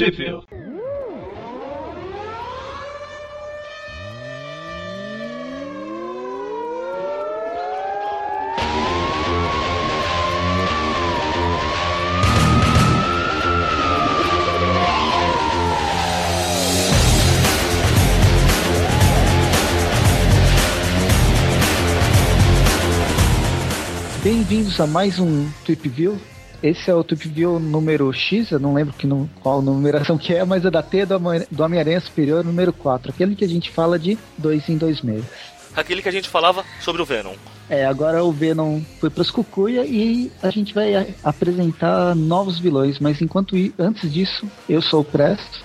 [0.00, 0.40] Tripville.
[24.24, 26.18] Bem-vindos a mais um Trip View.
[26.62, 29.08] Esse é o Trip View número X, eu não lembro que
[29.42, 31.18] qual numeração que é, mas é da T do,
[31.50, 35.24] do Homem-Aranha Superior número 4, aquele que a gente fala de dois em dois meses.
[35.74, 37.34] Aquele que a gente falava sobre o Venom.
[37.68, 43.22] É, agora o Venom foi pros Cucuia e a gente vai apresentar novos vilões, mas
[43.22, 45.64] enquanto antes disso, eu sou o Presto.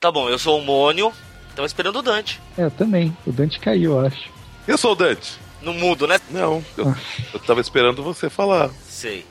[0.00, 1.12] Tá bom, eu sou o Mônio.
[1.54, 2.40] Tava esperando o Dante.
[2.56, 3.14] É, eu também.
[3.26, 4.30] O Dante caiu, eu acho.
[4.68, 5.45] Eu sou o Dante.
[5.66, 6.20] No mudo, né?
[6.30, 6.94] Não, eu,
[7.34, 8.70] eu tava esperando você falar.
[8.88, 9.26] Sei.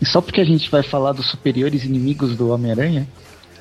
[0.00, 3.06] E só porque a gente vai falar dos superiores inimigos do Homem-Aranha,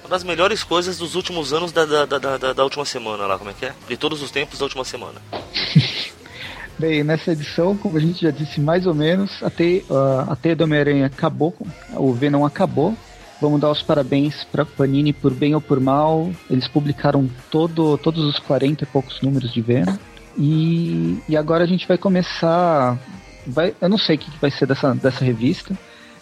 [0.03, 3.37] Uma das melhores coisas dos últimos anos da, da, da, da, da última semana lá,
[3.37, 3.73] como é que é?
[3.89, 5.21] De todos os tempos da última semana.
[6.79, 9.83] Bem, nessa edição, como a gente já disse mais ou menos, a teia,
[10.29, 11.53] a teia do Homem-Aranha acabou,
[11.93, 12.95] o Venom acabou.
[13.41, 16.31] Vamos dar os parabéns para Panini por bem ou por mal.
[16.49, 19.97] Eles publicaram todo, todos os 40 e poucos números de Venom.
[20.37, 22.97] E, e agora a gente vai começar.
[23.45, 25.77] Vai, eu não sei o que vai ser dessa, dessa revista,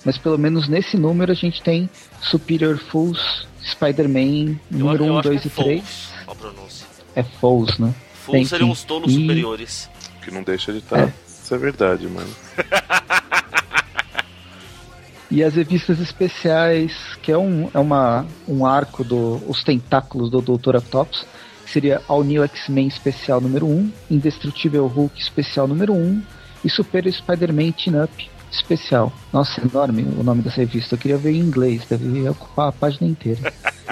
[0.06, 1.90] mas pelo menos nesse número a gente tem
[2.22, 5.82] Superior Fools, Spider-Man, número eu 1, acho 2 que e é 3.
[5.82, 6.88] Fools, a pronúncia.
[7.16, 7.94] É Fools, né?
[8.24, 9.90] Fools Tem seriam que- os tolos e- superiores.
[10.22, 11.00] Que não deixa de estar.
[11.00, 11.14] É.
[11.28, 12.30] Isso é verdade, mano.
[15.32, 20.40] E as revistas especiais, que é um, é uma, um arco dos os tentáculos do
[20.40, 20.76] Dr.
[20.78, 21.26] Octopus,
[21.66, 26.24] que seria All New X-Men Especial número 1, Indestrutível Hulk Especial número 1
[26.64, 29.12] e Super Spider-Man Team Up Especial.
[29.34, 30.96] Nossa, é enorme o nome dessa revista.
[30.96, 33.52] Eu queria ver em inglês, deve ocupar a página inteira.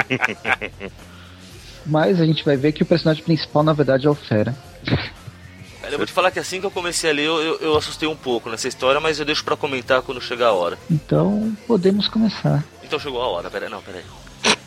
[1.86, 4.56] Mas a gente vai ver que o personagem principal, na verdade, é o Fera.
[5.92, 8.08] Eu vou te falar que assim que eu comecei a ler, eu, eu, eu assustei
[8.08, 10.78] um pouco nessa história, mas eu deixo pra comentar quando chegar a hora.
[10.90, 12.64] Então, podemos começar.
[12.84, 14.04] Então chegou a hora, peraí, não, peraí.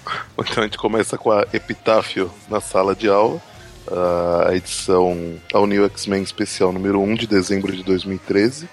[0.38, 3.40] Então a gente começa com a Epitáfio na sala de aula.
[4.48, 8.68] A edição All New X-Men Especial número 1 de dezembro de 2013.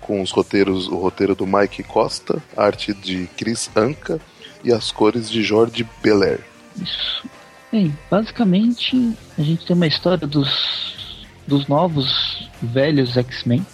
[0.00, 4.20] Com os roteiros, o roteiro do Mike Costa, a arte de Chris Anca
[4.64, 6.40] e as cores de Jorge Belair.
[6.76, 7.24] Isso.
[7.70, 13.64] Bem, basicamente a gente tem uma história dos, dos novos velhos X-Men.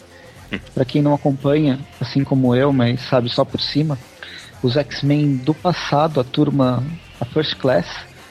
[0.75, 3.99] Pra quem não acompanha, assim como eu, mas sabe só por cima,
[4.63, 6.83] os X-Men do passado, a turma,
[7.21, 7.87] a First Class,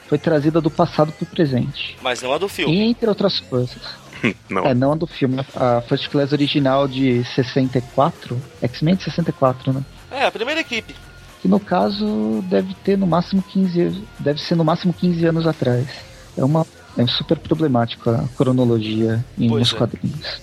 [0.08, 1.96] foi trazida do passado pro presente.
[2.02, 2.80] Mas não a do E filme.
[2.82, 3.76] entre outras coisas.
[4.48, 9.72] Não, É, não a do filme, a First Class original de 64, X-Men de 64,
[9.74, 9.84] né?
[10.10, 10.94] É, a primeira equipe.
[11.42, 15.86] que no caso deve ter no máximo 15 deve ser no máximo 15 anos atrás.
[16.36, 16.66] É uma
[16.96, 19.76] é super problemático a cronologia em Pois nos é.
[19.76, 20.40] quadrinhos.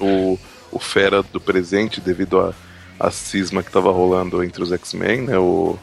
[0.00, 0.38] o,
[0.72, 2.54] o Fera do presente, devido a,
[2.98, 5.38] a cisma que tava rolando entre os X-Men, né?
[5.38, 5.78] O,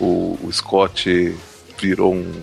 [0.00, 1.36] o, o Scott
[1.78, 2.42] virou um.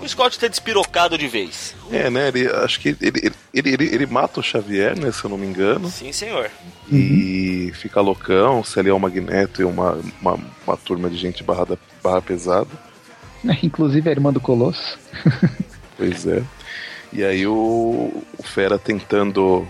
[0.00, 1.74] O Scott ter despirocado de vez.
[1.90, 2.28] É, né?
[2.28, 5.12] Ele, acho que ele, ele, ele, ele, ele mata o Xavier, né?
[5.12, 5.88] Se eu não me engano.
[5.88, 6.50] Sim, senhor.
[6.90, 11.44] E fica loucão, se ali é o Magneto e uma, uma, uma turma de gente
[11.44, 12.70] barrada, barra pesada.
[13.62, 14.98] Inclusive a irmã do Colosso.
[15.96, 16.42] Pois é.
[17.12, 19.66] E aí o, o Fera tentando.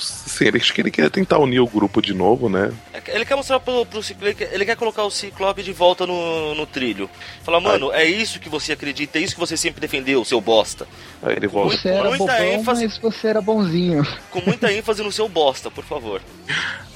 [0.00, 2.72] Sim, ele, acho que ele quer tentar unir o grupo de novo, né?
[2.92, 5.72] É Ele quer mostrar pro, pro Ciclope, ele quer, ele quer colocar o Ciclope de
[5.72, 7.08] volta no, no trilho.
[7.42, 10.86] Falar, mano, é isso que você acredita, é isso que você sempre defendeu, seu bosta.
[11.22, 11.76] Aí ele volta.
[11.76, 12.84] Você era muita bobão, ênfase.
[12.86, 14.06] mas você era bonzinho.
[14.30, 16.20] Com muita ênfase no seu bosta, por favor.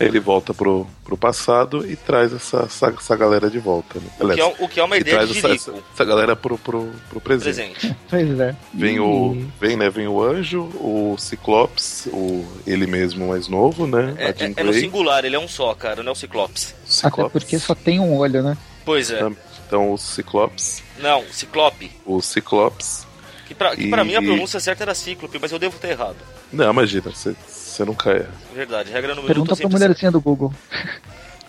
[0.00, 4.00] Aí ele volta pro, pro passado e traz essa, essa, essa galera de volta.
[4.00, 4.06] Né?
[4.18, 6.58] O que, é, o que é uma ideia traz de essa, essa, essa galera pro,
[6.58, 7.54] pro, pro presente.
[7.54, 7.96] Presente.
[8.08, 8.56] Pois é.
[8.72, 9.46] Vem E- o.
[9.60, 9.88] Vem, né?
[9.90, 14.14] Vem o anjo, o Ciclopes, o ele mesmo mais novo, né?
[14.18, 16.70] É, é- é no singular, ele é um só, cara, não é o Ciclopes.
[16.70, 17.32] o Até Ciclopes.
[17.32, 18.56] porque só tem um olho, né?
[18.84, 19.20] Pois é.
[19.66, 21.90] Então o Ciclopes, Não, Ciclope.
[22.06, 23.06] o Ciclopes.
[23.48, 25.88] Que pra, que pra E- mim a pronúncia certa era Cíclope, mas eu devo ter
[25.88, 26.16] errado.
[26.52, 28.30] Não, imagina, você você nunca erra.
[28.54, 30.54] Verdade, regra número Pergunta um, pra mulherzinha do Google.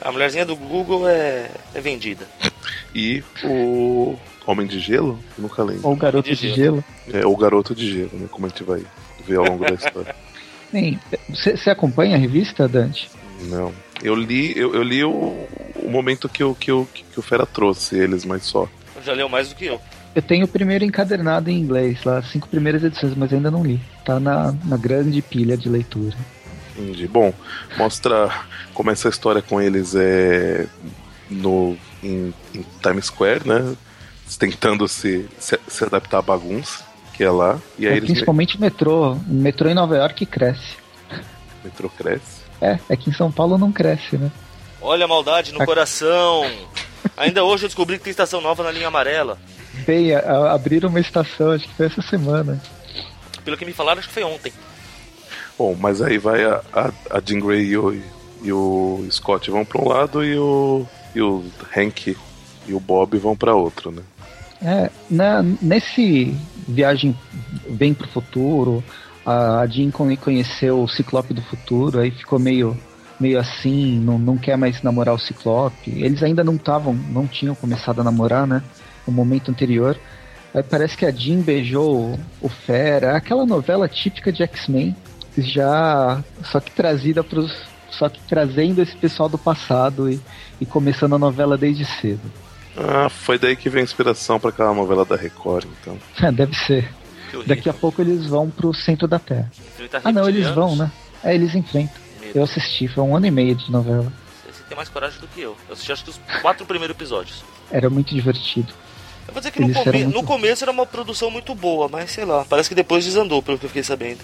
[0.01, 2.27] A mulherzinha do Google é, é vendida.
[2.93, 4.15] E o
[4.45, 5.87] Homem de Gelo, eu nunca lembro.
[5.87, 6.83] Ou o garoto de de gelo.
[7.07, 7.21] gelo.
[7.23, 8.27] É o Garoto de Gelo, né?
[8.29, 8.83] Como a gente vai
[9.25, 10.15] ver ao longo da história.
[10.71, 13.09] Bem, você você acompanha a revista, Dante?
[13.43, 13.73] Não.
[14.03, 17.45] Eu li, eu, eu li o, o momento que, eu, que, eu, que o Fera
[17.45, 18.67] trouxe eles, mas só.
[19.03, 19.79] Já leu mais do que eu.
[20.13, 23.63] Eu tenho o primeiro encadernado em inglês, lá, as cinco primeiras edições, mas ainda não
[23.63, 23.81] li.
[24.05, 26.15] Tá na, na grande pilha de leitura.
[26.77, 27.07] Entendi.
[27.07, 27.33] Bom,
[27.77, 28.29] mostra
[28.73, 30.67] como essa história com eles é
[31.29, 32.33] no em
[32.81, 33.75] Times Square, né?
[34.37, 36.83] Tentando se, se, se adaptar à bagunça
[37.15, 37.59] que é lá.
[37.77, 39.13] E aí É, eles principalmente o metrô.
[39.13, 40.75] O metrô em Nova York cresce.
[41.11, 42.43] o metrô cresce.
[42.61, 44.31] É, é que em São Paulo não cresce, né?
[44.81, 46.43] Olha a maldade no coração.
[47.17, 49.37] Ainda hoje eu descobri que tem estação nova na linha amarela.
[49.85, 52.61] Bem, a- a- abriram uma estação, acho que foi essa semana.
[53.43, 54.51] Pelo que me falaram, acho que foi ontem.
[55.57, 58.01] Bom, mas aí vai a, a, a Jean Grey e o,
[58.41, 61.43] e o Scott vão pra um lado e o, e o
[61.75, 62.17] Hank
[62.67, 64.01] e o Bob vão pra outro, né?
[64.63, 66.35] É, na, nesse
[66.67, 67.15] viagem
[67.69, 68.83] bem pro futuro,
[69.25, 72.77] a Jean con- conheceu o Ciclope do futuro, aí ficou meio,
[73.19, 75.91] meio assim, não, não quer mais namorar o Ciclope.
[75.91, 78.61] Eles ainda não estavam, não tinham começado a namorar, né?
[79.07, 79.97] No momento anterior.
[80.53, 84.95] Aí parece que a Jean beijou o, Fera, aquela novela típica de X-Men,
[85.37, 87.53] já só que trazida pros.
[87.91, 90.19] Só que trazendo esse pessoal do passado e,
[90.59, 92.29] e começando a novela desde cedo.
[92.77, 95.97] Ah, foi daí que vem a inspiração pra aquela novela da Record, então.
[96.21, 96.89] É, deve ser.
[97.45, 99.51] Daqui a pouco eles vão pro centro da Terra.
[99.73, 100.91] Enfrentar Ah, não, eles vão, né?
[101.23, 101.95] É, eles enfrentam.
[102.21, 102.37] Medo.
[102.37, 104.11] Eu assisti, foi um ano e meio de novela.
[104.45, 105.55] Você tem mais coragem do que eu.
[105.67, 107.43] Eu assisti acho que os quatro primeiros episódios.
[107.71, 108.73] Era muito divertido.
[109.27, 112.11] Eu vou dizer que no, come- muito- no começo era uma produção muito boa, mas
[112.11, 114.19] sei lá, parece que depois desandou, pelo que eu fiquei sabendo.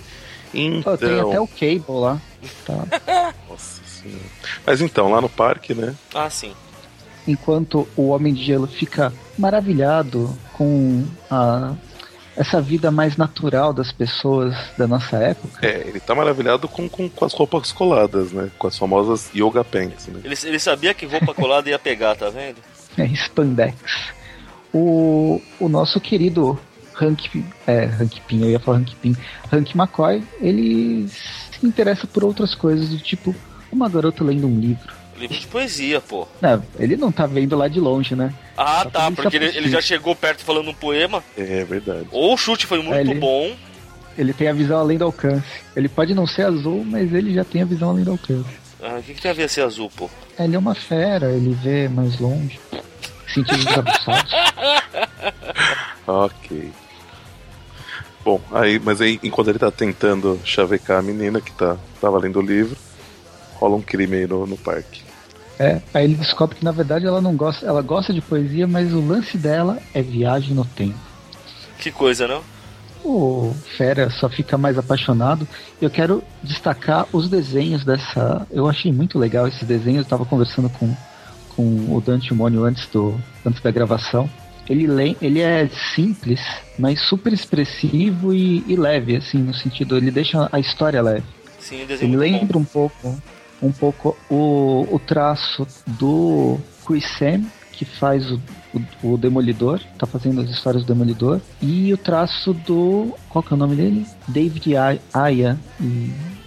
[0.84, 1.30] Pô, tem Então.
[1.30, 2.22] até o Cable lá.
[2.66, 3.34] Tá.
[3.50, 4.22] Nossa senhora.
[4.66, 5.96] Mas então, lá no parque, né?
[6.14, 6.54] Ah, sim.
[7.28, 11.76] Enquanto o Homem de Gelo fica maravilhado com a,
[12.36, 15.66] essa vida mais natural das pessoas da nossa época.
[15.66, 18.50] É, ele tá maravilhado com, com, com as roupas coladas, né?
[18.58, 20.22] Com as famosas yoga pants, né?
[20.24, 22.58] Ele, ele sabia que roupa colada ia pegar, tá vendo?
[22.98, 23.76] É, Spandex.
[24.74, 26.58] O, o nosso querido
[27.00, 29.16] Hank, é, Hank Pym, eu ia falar Hank Pym,
[29.52, 33.36] Hank McCoy, ele se interessa por outras coisas, do tipo
[33.72, 35.01] uma garota lendo um livro.
[35.22, 36.28] Livro de poesia, pô.
[36.42, 38.34] Não, ele não tá vendo lá de longe, né?
[38.58, 41.24] Ah, Só tá, que porque ele, é ele já chegou perto falando um poema.
[41.38, 42.08] É verdade.
[42.12, 43.56] Ou o chute foi muito É, ele- bom.
[44.18, 45.46] Ele tem a visão além do alcance.
[45.76, 48.50] Ele pode não ser azul, mas ele já tem a visão além do alcance.
[48.84, 50.10] Ah, o que, que tem a ver ser azul, pô?
[50.38, 52.60] Ele é uma fera, ele vê mais longe.
[53.34, 54.32] Sentidos aguçados.
[56.08, 56.72] Ok.
[58.24, 62.40] Bom, aí, mas aí, enquanto ele tá tentando chavecar a menina que tá, tava lendo
[62.40, 62.76] o livro,
[63.56, 65.02] rola um crime aí no, no parque.
[65.62, 68.92] É, aí ele descobre que na verdade ela não gosta, ela gosta de poesia, mas
[68.94, 70.98] o lance dela é viagem no tempo.
[71.78, 72.42] Que coisa, não?
[73.04, 75.48] O Fera só fica mais apaixonado.
[75.82, 78.48] Eu quero destacar os desenhos dessa.
[78.52, 80.04] Eu achei muito legal esses desenhos.
[80.04, 80.96] Eu tava conversando com,
[81.56, 81.64] com
[81.96, 84.30] o Dante Mônio antes, do, antes da gravação.
[84.70, 86.40] Ele, le- ele é simples,
[86.78, 91.26] mas super expressivo e, e leve, assim, no sentido, ele deixa a história leve.
[91.60, 92.40] Sim, o desenho Ele muito bom.
[92.40, 93.22] lembra um pouco,
[93.62, 98.42] um pouco o, o traço do Chris Sam, que faz o,
[99.04, 103.14] o, o Demolidor, tá fazendo as histórias do Demolidor, e o traço do.
[103.30, 104.06] Qual que é o nome dele?
[104.28, 105.60] David Ay- Aya,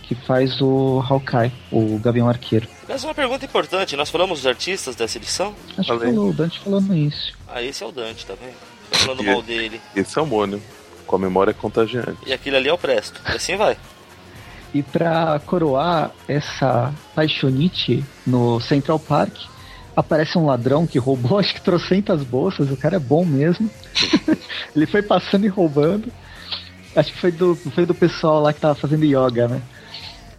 [0.03, 2.69] que faz o Hawkeye, o Gavião Arqueiro.
[2.89, 5.55] Mas uma pergunta importante, nós falamos dos artistas dessa edição?
[5.79, 6.09] Acho Falei.
[6.11, 7.35] que falou, o Dante falou no início.
[7.49, 8.55] Ah, esse é o Dante, tá vendo?
[8.91, 9.81] Tô falando E- mal dele.
[9.97, 10.61] Esse é o Mônio,
[11.07, 12.19] com a memória contagiante.
[12.27, 13.21] E aquele ali é o Presto.
[13.33, 13.77] E assim vai.
[14.75, 19.35] E pra coroar essa paixonite no Central Park,
[19.95, 23.71] aparece um ladrão que roubou acho que trocentas bolsas, o cara é bom mesmo.
[24.75, 26.13] Ele foi passando e roubando.
[26.97, 29.63] Acho que foi do, foi do pessoal lá que tava fazendo yoga, né?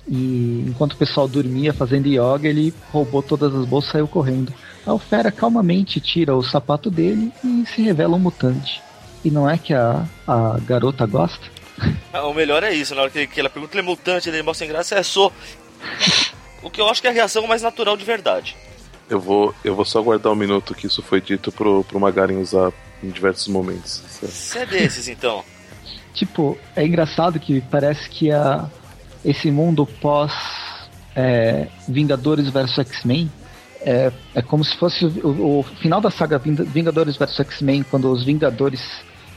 [0.07, 4.53] E enquanto o pessoal dormia fazendo yoga, ele roubou todas as bolsas e saiu correndo.
[4.85, 8.81] O Fera calmamente tira o sapato dele e se revela um mutante.
[9.23, 11.43] E não é que a, a garota gosta?
[12.23, 14.65] O melhor é isso, na hora que, que ela pergunta, ele é mutante, ele mostra
[14.65, 15.33] sem graça, é sou.
[16.63, 18.55] O que eu acho que é a reação mais natural de verdade.
[19.09, 22.37] Eu vou, eu vou só guardar um minuto que isso foi dito pro, pro Magarin
[22.37, 22.71] usar
[23.03, 24.01] em diversos momentos.
[24.21, 25.43] Você é desses, então.
[26.15, 28.69] Tipo, é engraçado que parece que a,
[29.23, 30.31] esse mundo pós
[31.13, 33.29] é, Vingadores vs X-Men
[33.81, 38.09] é, é como se fosse o, o final da saga Vinga- Vingadores vs X-Men, quando
[38.09, 38.81] os Vingadores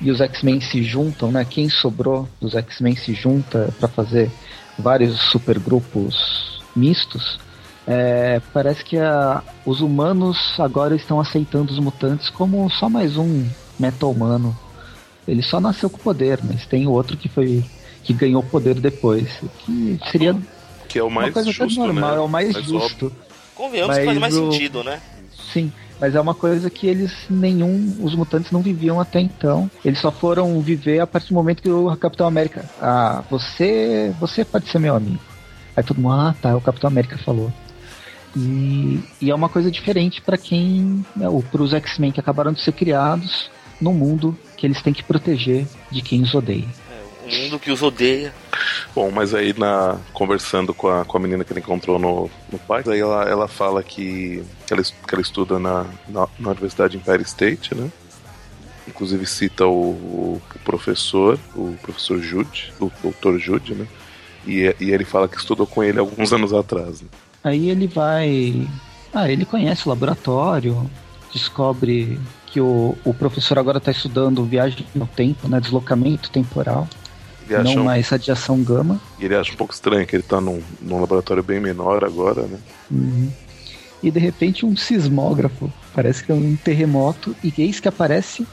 [0.01, 1.45] e os X-Men se juntam, né?
[1.45, 4.31] Quem sobrou dos X-Men se junta para fazer
[4.79, 7.39] vários supergrupos mistos.
[7.87, 13.47] É, parece que a- os humanos agora estão aceitando os mutantes como só mais um
[13.79, 14.55] meta-humano
[15.27, 17.63] ele só nasceu com poder, mas tem outro que foi
[18.03, 19.29] que ganhou poder depois,
[19.59, 20.35] que seria
[20.89, 22.17] Que é o mais uma coisa até justo, normal, né?
[22.17, 22.81] é o mais óbvio.
[22.81, 23.13] justo.
[23.55, 25.03] Convenhamos que faz Mas mais o- sentido, né?
[25.53, 29.71] Sim, mas é uma coisa que eles nenhum, os mutantes não viviam até então.
[29.85, 34.45] Eles só foram viver a partir do momento que o Capitão América, ah, você, você
[34.45, 35.21] pode ser meu amigo.
[35.77, 37.53] Aí todo mundo, ah, tá, o Capitão América falou.
[38.37, 41.05] E, e é uma coisa diferente para quem.
[41.17, 43.51] Né, para os X-Men que acabaram de ser criados
[43.81, 46.67] num mundo que eles têm que proteger de quem os odeia.
[46.91, 48.33] É, um mundo que os odeia.
[48.95, 52.59] Bom, mas aí na conversando com a, com a menina que ele encontrou no, no
[52.59, 56.97] parque, aí ela, ela fala que, que, ela, que ela estuda na, na, na Universidade
[56.97, 57.91] Empire State, né?
[58.87, 63.87] Inclusive cita o, o, professor, o professor Jude, o doutor Jude, né?
[64.47, 67.03] E, e ele fala que estudou com ele alguns anos atrás.
[67.03, 67.09] Né?
[67.45, 68.67] Aí ele vai.
[69.13, 70.91] Ah, ele conhece o laboratório,
[71.33, 75.61] descobre que o, o professor agora está estudando viagem no tempo, né?
[75.61, 76.89] Deslocamento temporal.
[77.49, 79.01] Não mais radiação gama.
[79.19, 82.43] E ele acha um pouco estranho que ele está num, num laboratório bem menor agora,
[82.43, 82.59] né?
[82.91, 83.31] Uhum.
[84.03, 85.73] E de repente um sismógrafo.
[85.95, 87.35] Parece que é um terremoto.
[87.43, 88.47] E eis que aparece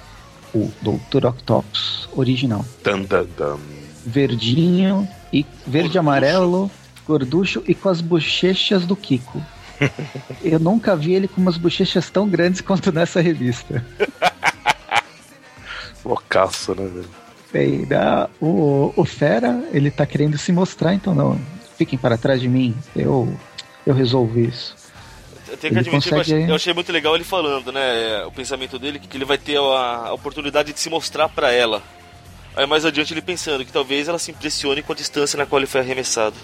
[0.53, 1.25] o Dr.
[1.25, 2.65] Octopus original.
[2.83, 3.59] Dun, dun, dun.
[4.05, 6.71] Verdinho e verde amarelo,
[7.05, 9.41] gorducho e com as bochechas do Kiko.
[10.41, 13.85] Eu nunca vi ele com umas bochechas tão grandes quanto nessa revista.
[16.03, 17.24] Loucaço, né, velho?
[17.55, 21.39] Bem, da, o, o Fera, ele tá querendo se mostrar, então não.
[21.77, 23.33] Fiquem para trás de mim, eu,
[23.87, 24.75] eu resolvo isso.
[25.47, 26.31] Eu tenho que ele admitir consegue...
[26.31, 28.25] eu achei, eu achei, muito legal ele falando, né?
[28.25, 31.81] O pensamento dele, que ele vai ter a, a oportunidade de se mostrar para ela.
[32.57, 35.57] Aí mais adiante ele pensando que talvez ela se impressione com a distância na qual
[35.61, 36.35] ele foi arremessado.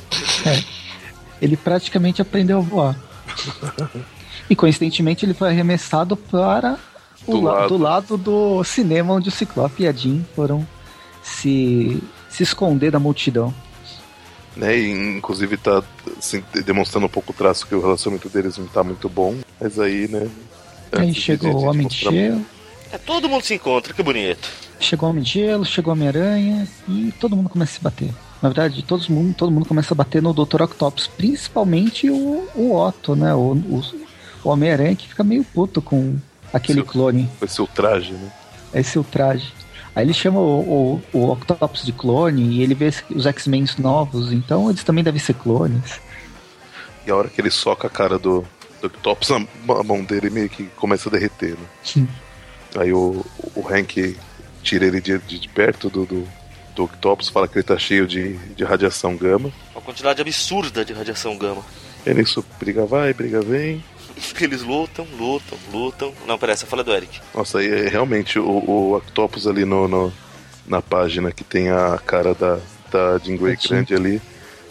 [0.46, 0.64] É.
[1.42, 2.96] Ele praticamente aprendeu a voar.
[4.50, 6.80] e coincidentemente ele foi arremessado para
[7.28, 7.68] o do, la lado.
[7.68, 10.66] do lado do cinema onde o Ciclope e a Jean foram
[11.22, 13.54] se, se esconder da multidão.
[14.56, 15.82] Né, e, inclusive tá
[16.18, 19.36] assim, demonstrando um pouco o traço que o relacionamento deles não tá muito bom.
[19.60, 20.30] Mas aí, né?
[20.92, 22.46] Aí chegou o Homem de Gelo.
[22.92, 24.50] É, todo mundo se encontra, que bonito.
[24.80, 28.14] Chegou o Homem de Gelo, chegou o Homem-Aranha e todo mundo começa a se bater.
[28.42, 30.64] Na verdade, todo mundo, todo mundo começa a bater no Dr.
[30.64, 33.34] Octopus, principalmente o, o Otto, né?
[33.34, 33.84] O, o,
[34.44, 36.18] o Homem-Aranha que fica meio puto com
[36.52, 37.30] aquele seu, clone.
[37.42, 38.32] Esse é o traje, né?
[38.74, 39.54] Esse é o traje.
[39.96, 44.32] Aí ele chama o, o, o Octopus de clone e ele vê os X-Men novos,
[44.32, 46.00] então eles também devem ser clones.
[47.06, 48.46] E a hora que ele soca a cara do,
[48.80, 52.08] do Octopus, a, a mão dele meio que começa a derreter, né?
[52.78, 54.18] Aí o, o Hank
[54.64, 56.28] tira ele de, de perto do, do,
[56.76, 59.52] do Octopus, fala que ele tá cheio de, de radiação gama.
[59.74, 61.64] Uma quantidade absurda de radiação gama.
[62.06, 63.84] Ele isso, briga vai, briga vem.
[64.40, 66.14] Eles lutam, lutam, lutam.
[66.28, 67.20] Não, peraí, essa fala do Eric.
[67.34, 70.14] Nossa, aí é realmente o, o Octopus ali no, no,
[70.68, 72.60] na página que tem a cara da,
[72.92, 74.22] da Jean Grey grande ali.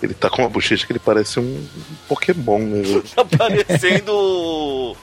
[0.02, 1.66] Ele tá com uma bochecha que ele parece um,
[2.08, 2.82] Pokémon, né?
[3.14, 4.96] tá parecendo o,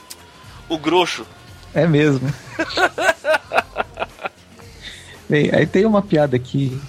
[0.68, 1.24] o Groxo.
[1.72, 2.28] É mesmo.
[5.28, 6.80] Bem, aí tem uma piada aqui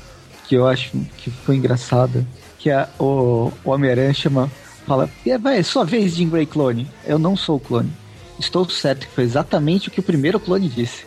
[0.48, 2.26] que eu acho que foi engraçada,
[2.58, 4.50] que é o, o Homem-Aranha chama,
[4.90, 5.08] fala,
[5.40, 6.88] vai, é sua vez, Jim Grey clone.
[7.06, 7.92] Eu não sou o clone.
[8.40, 11.06] Estou certo que foi exatamente o que o primeiro clone disse.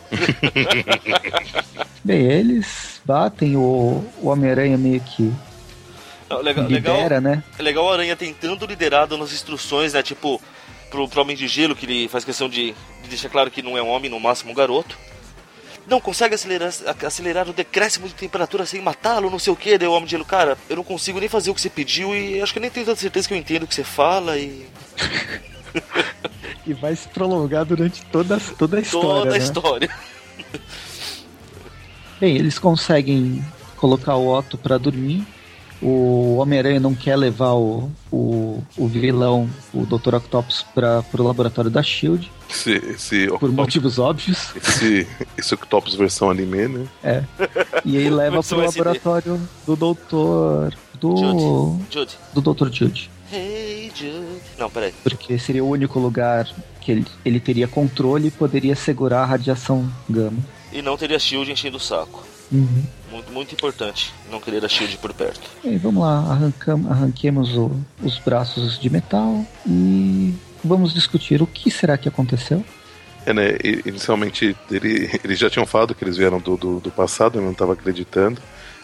[2.01, 5.33] Bem, eles batem o, o Homem-Aranha meio que
[6.29, 7.43] não, legal, lidera, legal, né?
[7.59, 10.01] É legal o Aranha tentando liderado nas instruções, né?
[10.01, 10.41] Tipo,
[10.89, 13.77] pro, pro Homem de Gelo, que ele faz questão de, de deixar claro que não
[13.77, 14.97] é um homem, no máximo um garoto
[15.87, 16.71] não consegue acelerar,
[17.05, 19.77] acelerar o decréscimo de temperatura sem matá-lo, não sei o que.
[19.77, 22.15] Daí o homem de gelo, cara, eu não consigo nem fazer o que você pediu
[22.15, 24.37] e acho que eu nem tenho tanta certeza que eu entendo o que você fala
[24.37, 24.65] e.
[26.65, 29.09] e vai se prolongar durante toda, toda a história.
[29.09, 29.37] Toda a né?
[29.37, 29.89] história.
[32.19, 33.43] Bem, eles conseguem
[33.75, 35.25] colocar o Otto para dormir
[35.83, 40.15] o Homem-Aranha não quer levar o, o, o vilão, o Dr.
[40.15, 42.31] Octopus, para o laboratório da Shield.
[42.49, 44.55] Esse, esse por Octopus, motivos óbvios.
[44.55, 46.87] Esse, esse Octopus versão anime, né?
[47.03, 47.23] É.
[47.83, 50.75] E aí leva para o laboratório do Dr.
[50.99, 51.85] Do, Jude.
[51.91, 52.17] Jude.
[52.33, 52.69] do Dr.
[52.71, 53.11] Jude.
[53.31, 54.41] Hey Jude.
[54.57, 54.93] Não, peraí.
[55.03, 56.47] Porque seria o único lugar
[56.79, 60.37] que ele, ele teria controle e poderia segurar a radiação gama.
[60.71, 62.25] E não teria Shield enchendo o saco.
[62.51, 62.83] Uhum.
[63.13, 65.47] Muito, muito importante não querer a Shield por perto.
[65.63, 71.69] E vamos lá, arrancamos, arranquemos o, os braços de metal e vamos discutir o que
[71.69, 72.65] será que aconteceu.
[73.23, 73.55] É, né?
[73.85, 77.51] Inicialmente ele, eles já tinham falado que eles vieram do, do, do passado, eu não
[77.51, 78.41] estava acreditando.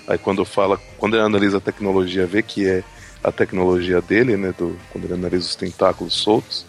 [0.07, 2.83] Aí quando fala, quando ele analisa a tecnologia, vê que é
[3.23, 4.53] a tecnologia dele, né?
[4.55, 6.67] Do, quando ele analisa os tentáculos soltos,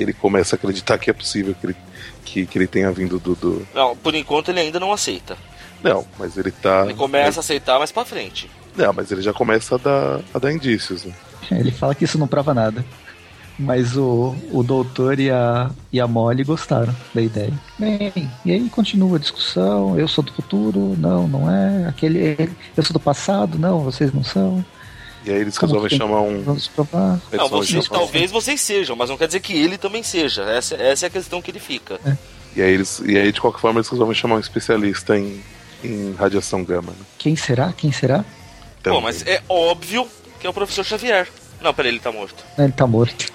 [0.00, 1.76] ele começa a acreditar que é possível que ele,
[2.24, 3.68] que, que ele tenha vindo do, do.
[3.74, 5.36] Não, por enquanto ele ainda não aceita.
[5.84, 6.84] Não, mas ele tá.
[6.84, 8.50] Ele começa a aceitar mais pra frente.
[8.74, 11.04] Não, mas ele já começa a dar, a dar indícios.
[11.04, 11.12] Né?
[11.50, 12.82] Ele fala que isso não prova nada.
[13.56, 17.52] Mas o, o doutor e a, e a Molly gostaram da ideia.
[17.78, 18.12] Bem,
[18.44, 19.96] e aí continua a discussão.
[19.96, 21.86] Eu sou do futuro, não, não é.
[21.86, 24.64] Aquele, eu sou do passado, não, vocês não são.
[25.24, 26.42] E aí eles resolvem chamar um.
[26.42, 27.20] Vamos provar.
[27.30, 30.42] Não, vocês, talvez vocês sejam, mas não quer dizer que ele também seja.
[30.42, 32.00] Essa, essa é a questão que ele fica.
[32.04, 32.16] É.
[32.56, 33.00] E aí eles.
[33.06, 35.40] E aí, de qualquer forma, eles resolvem chamar um especialista em,
[35.84, 36.92] em radiação gama.
[36.92, 37.04] Né?
[37.18, 37.72] Quem será?
[37.72, 38.24] Quem será?
[38.82, 38.98] Também.
[38.98, 40.08] Bom, mas é óbvio
[40.40, 41.28] que é o professor Xavier.
[41.60, 42.44] Não, peraí, ele tá morto.
[42.58, 43.32] Ele tá morto.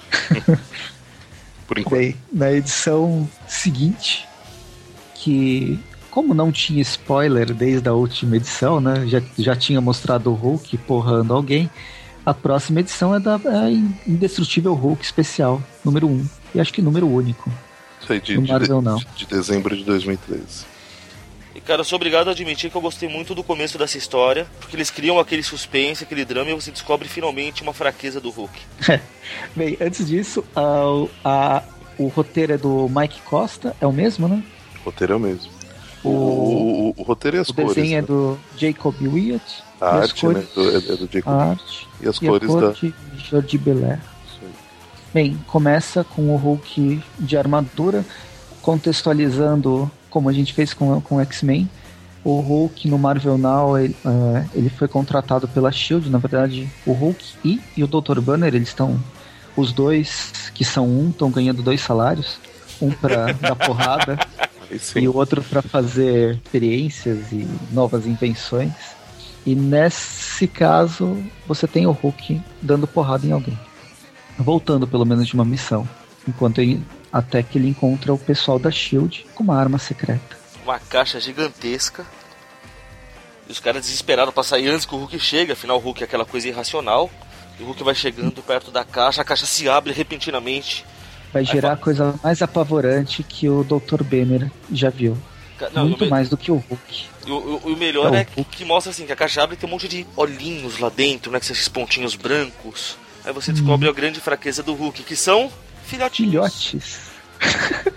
[1.66, 2.00] Por enquanto.
[2.00, 4.26] Bem, na edição seguinte,
[5.14, 5.78] que
[6.10, 9.06] como não tinha spoiler desde a última edição, né?
[9.06, 11.70] Já, já tinha mostrado o Hulk porrando alguém.
[12.24, 13.70] A próxima edição é da é
[14.06, 16.28] Indestrutível Hulk especial, número 1.
[16.54, 17.50] E acho que número único.
[18.02, 20.69] Isso aí, de, de, Marvel, de, de dezembro de 2013.
[21.54, 24.46] E cara, eu sou obrigado a admitir que eu gostei muito do começo dessa história,
[24.60, 28.60] porque eles criam aquele suspense, aquele drama e você descobre finalmente uma fraqueza do Hulk.
[29.56, 30.82] Bem, antes disso, a,
[31.24, 31.62] a,
[31.98, 34.42] o roteiro é do Mike Costa, é o mesmo, né?
[34.80, 35.50] O roteiro é o mesmo.
[36.04, 37.72] O, o, o, roteiro e as o cores.
[37.72, 37.98] O desenho é né?
[37.98, 39.62] é do Jacob Wyatt.
[39.80, 41.32] A arte cores, né, é do Jacob.
[41.32, 41.88] A arte.
[42.00, 42.70] E as e cores cor da.
[42.72, 44.00] De Jordi Belair.
[45.12, 48.04] Bem, começa com o Hulk de armadura,
[48.62, 51.68] contextualizando como a gente fez com, com o X-Men.
[52.22, 56.92] O Hulk no Marvel Now, ele, uh, ele, foi contratado pela SHIELD, na verdade, o
[56.92, 58.20] Hulk e, e o Dr.
[58.20, 59.02] Banner, eles estão,
[59.56, 62.38] os dois, que são um, estão ganhando dois salários,
[62.78, 64.18] um para dar porrada
[64.94, 68.72] e o outro para fazer experiências e novas invenções.
[69.44, 73.58] E nesse caso, você tem o Hulk dando porrada em alguém.
[74.38, 75.88] Voltando pelo menos de uma missão.
[76.28, 80.38] Enquanto ele, até que ele encontra o pessoal da Shield com uma arma secreta.
[80.62, 82.06] Uma caixa gigantesca.
[83.48, 86.04] E os caras desesperados para sair antes que o Hulk chegue, afinal o Hulk é
[86.04, 87.10] aquela coisa irracional.
[87.58, 90.84] E o Hulk vai chegando perto da caixa, a caixa se abre repentinamente
[91.32, 94.02] Vai gerar a coisa mais apavorante que o Dr.
[94.02, 95.16] Banner já viu.
[95.72, 96.10] Não, Muito me...
[96.10, 97.04] mais do que o Hulk.
[97.26, 99.56] E o, o, o melhor é, é que, que, mostra assim que a caixa abre
[99.56, 101.38] tem um monte de olhinhos lá dentro, né?
[101.38, 102.96] Que são esses pontinhos brancos.
[103.24, 103.90] Aí você descobre hum.
[103.90, 105.52] a grande fraqueza do Hulk, que são
[105.90, 106.30] filhotinhos.
[106.30, 107.10] Filhotes.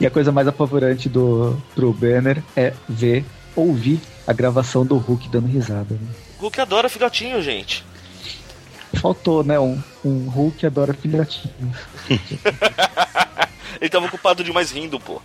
[0.00, 5.28] e a coisa mais apavorante do pro Banner é ver, ouvir a gravação do Hulk
[5.28, 5.94] dando risada.
[5.94, 6.08] Né?
[6.38, 7.84] Hulk adora filhotinho, gente.
[9.00, 9.58] Faltou, né?
[9.58, 11.76] Um, um Hulk adora filhotinhos.
[13.80, 15.20] ele tava ocupado demais rindo, pô.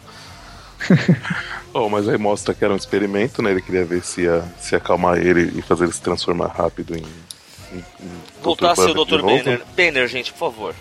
[1.74, 3.52] oh, mas aí mostra que era um experimento, né?
[3.52, 7.04] Ele queria ver se ia, se acalmar ele e fazer ele se transformar rápido em.
[7.74, 8.12] em, em
[8.42, 9.22] Voltar a ser o Dr.
[9.22, 9.62] Banner.
[9.76, 10.76] Banner, gente, por favor.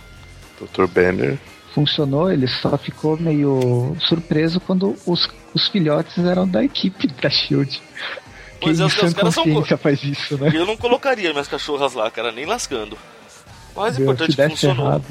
[0.66, 0.86] Dr.
[0.86, 1.38] Banner.
[1.74, 7.80] Funcionou, ele só ficou meio surpreso quando os, os filhotes eram da equipe da Shield.
[8.60, 9.78] Pois é, os, caras são.
[9.78, 10.50] faz isso, né?
[10.52, 12.98] Eu não colocaria minhas cachorras lá, cara, nem lascando.
[13.74, 14.86] O mais importante é que funcionou.
[14.88, 15.04] Errado.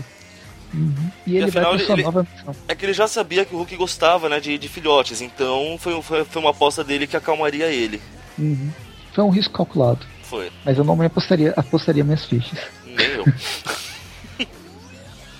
[0.74, 1.12] Uhum.
[1.26, 2.56] E, ele afinal, vai ele, nova missão.
[2.68, 6.02] É que ele já sabia que o Hulk gostava, né, de, de filhotes, então foi,
[6.02, 8.02] foi, foi uma aposta dele que acalmaria ele.
[8.38, 8.70] Uhum.
[9.14, 10.06] Foi um risco calculado.
[10.24, 10.52] Foi.
[10.66, 12.60] Mas eu não me apostaria, apostaria minhas fichas.
[12.86, 13.26] Nem eu.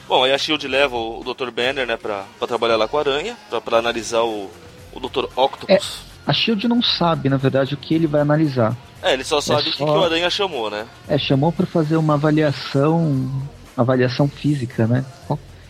[0.08, 1.52] Bom, aí a Shield leva o Dr.
[1.52, 4.50] Banner, né, pra, pra trabalhar lá com a aranha, pra, pra analisar o,
[4.94, 5.26] o Dr.
[5.36, 5.70] Octopus.
[5.70, 5.80] É,
[6.26, 8.76] a Shield não sabe, na verdade, o que ele vai analisar.
[9.02, 9.86] É, ele só sabe é só...
[9.86, 10.86] que, o aranha chamou, né?
[11.08, 13.30] É, chamou para fazer uma avaliação
[13.78, 15.06] avaliação física, né?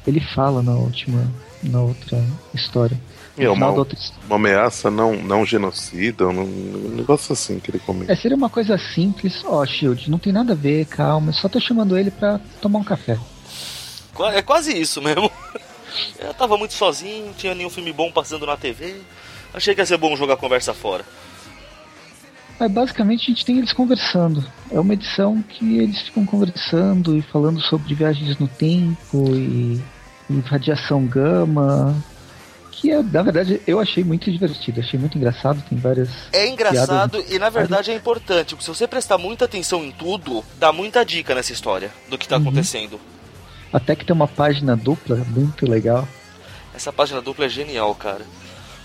[0.06, 1.30] Ele fala na última,
[1.62, 2.24] na outra
[2.54, 2.98] história.
[3.38, 3.98] É uma, outra...
[4.26, 8.12] uma ameaça não, não genocida, um, um negócio assim que ele comenta.
[8.12, 11.48] É, seria uma coisa simples, ó, oh, Shield, não tem nada a ver, calma, só
[11.48, 13.20] tô chamando ele pra tomar um café.
[14.34, 15.32] É quase isso mesmo.
[16.20, 19.02] Eu tava muito sozinho, não tinha nenhum filme bom passando na TV.
[19.54, 21.04] Achei que ia ser bom jogar a conversa fora.
[22.60, 24.44] Mas basicamente a gente tem eles conversando.
[24.72, 29.82] É uma edição que eles ficam conversando e falando sobre viagens no tempo e,
[30.30, 31.96] e radiação gama.
[32.72, 36.10] Que é, na verdade, eu achei muito divertido, achei muito engraçado, tem várias.
[36.32, 40.44] É engraçado e na verdade é importante, porque se você prestar muita atenção em tudo,
[40.60, 42.44] dá muita dica nessa história do que está uhum.
[42.44, 43.00] acontecendo.
[43.72, 46.08] Até que tem uma página dupla muito legal.
[46.74, 48.26] Essa página dupla é genial, cara.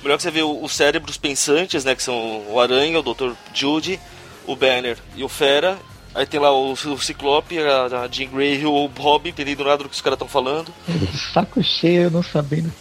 [0.03, 1.95] Melhor que você vê os cérebros pensantes, né?
[1.95, 3.33] Que são o Aranha, o Dr.
[3.55, 4.01] Judy,
[4.47, 5.79] o Banner e o Fera.
[6.15, 9.85] Aí tem lá o, o Ciclope, a, a Jean Grey e o Bob, entendendo nada
[9.85, 10.73] do que os caras estão falando.
[11.33, 12.73] Saco cheio, não sabendo.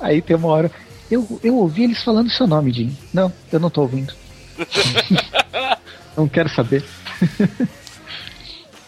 [0.00, 0.70] Aí tem uma hora.
[1.10, 2.90] Eu, eu ouvi eles falando seu nome, Jean.
[3.12, 4.12] Não, eu não tô ouvindo.
[6.16, 6.84] não quero saber.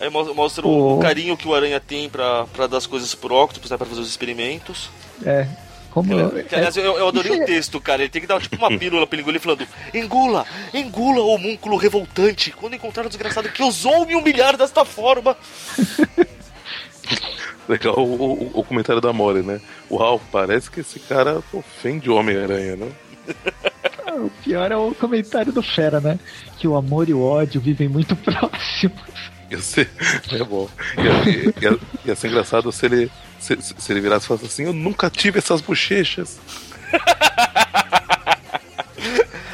[0.00, 3.34] Aí mostra o, o, carinho que o Aranha tem pra, pra dar as coisas pro
[3.34, 3.76] Octopus, né?
[3.76, 4.90] Pra fazer os experimentos.
[5.24, 5.46] É,
[5.90, 8.02] como eu, que, aliás, eu, eu adorei o é- texto, cara.
[8.02, 11.76] Ele tem que dar tipo uma pílula pra ele engolir falando: engula, engula o homúnculo
[11.76, 15.36] revoltante quando encontrar o desgraçado que ousou me humilhar desta forma.
[17.68, 19.60] Legal o, o, o, comentário da Mori, né?
[19.90, 22.88] Uau, parece que esse cara ofende o Homem-Aranha, né?
[24.06, 26.18] Ah, o pior é o comentário do Fera, né?
[26.58, 29.30] Que o amor e o ódio vivem muito próximos.
[29.52, 29.90] Ia ser,
[30.32, 30.68] é bom.
[30.96, 33.10] Ia, ia, ia ser engraçado se ele,
[33.40, 36.38] se, se ele virasse e falasse assim: Eu nunca tive essas bochechas.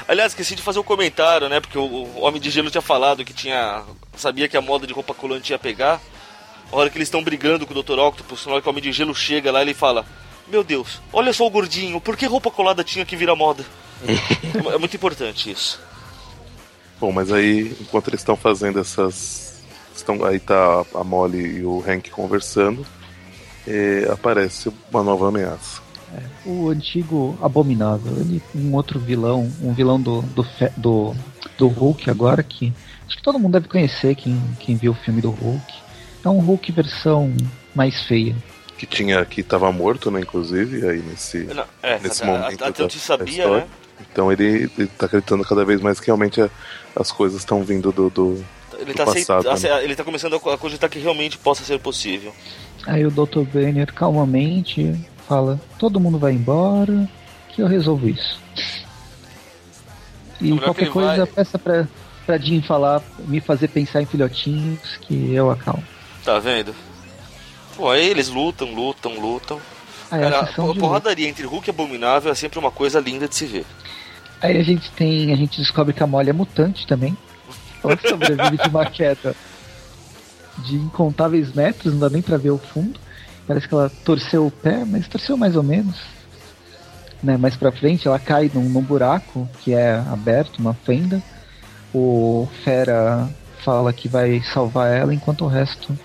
[0.07, 1.61] Aliás, esqueci de fazer um comentário, né?
[1.61, 3.83] Porque o, Homem de Gelo tinha falado que tinha.
[4.17, 5.99] Sabia que a moda de roupa colante ia pegar.
[6.71, 7.99] A hora que eles estão brigando com o Dr.
[7.99, 10.05] Octopus, na hora que o Homem de Gelo chega lá, ele fala:
[10.47, 13.65] Meu Deus, olha só o gordinho, por que roupa colada tinha que virar moda?
[14.07, 15.81] é, é muito importante isso.
[17.01, 19.46] Bom, mas aí, enquanto eles estão fazendo essas
[20.07, 22.87] estão aí tá a Molly e o Hank conversando,
[23.67, 25.83] e aparece uma nova ameaça.
[26.15, 31.17] É, o antigo Abominável, ele um outro vilão, um vilão do, do, do,
[31.59, 32.73] do Hulk agora que
[33.05, 35.75] acho que todo mundo deve conhecer quem, quem viu o filme do Hulk.
[36.25, 37.33] É um Hulk versão
[37.75, 38.37] mais feia.
[38.79, 42.65] Que tinha que estava morto, né, inclusive, aí nesse, Não, é, nesse até, momento.
[42.65, 43.67] Até eu te sabia, né?
[44.13, 46.41] Então ele, está acreditando cada vez mais que realmente
[46.95, 48.45] as coisas estão vindo do, do,
[48.79, 49.85] ele está né?
[49.85, 52.35] ele tá começando a cogitar que realmente possa ser possível.
[52.87, 53.43] Aí o Dr.
[53.43, 54.95] Banner calmamente
[55.27, 57.09] fala: todo mundo vai embora,
[57.49, 58.41] que eu resolvo isso.
[60.41, 61.27] E qualquer coisa vai...
[61.27, 61.89] peça pra,
[62.25, 65.83] pra Jim falar, me fazer pensar em filhotinhos, que eu acalmo.
[66.25, 66.75] Tá vendo?
[67.77, 69.61] Pô, aí eles lutam, lutam, lutam.
[70.11, 73.47] Aí, Cara, a porradaria entre Hulk e Abominável é sempre uma coisa linda de se
[73.47, 73.67] ver.
[74.41, 75.33] Aí a gente tem.
[75.33, 77.17] A gente descobre que a Molly é mutante também.
[77.91, 79.35] Ela sobrevive de uma queda
[80.59, 82.99] de incontáveis metros, não dá nem pra ver o fundo.
[83.47, 85.97] Parece que ela torceu o pé, mas torceu mais ou menos.
[87.23, 91.23] Né, mais pra frente, ela cai num, num buraco que é aberto, uma fenda.
[91.95, 93.29] O Fera
[93.65, 95.97] fala que vai salvar ela, enquanto o resto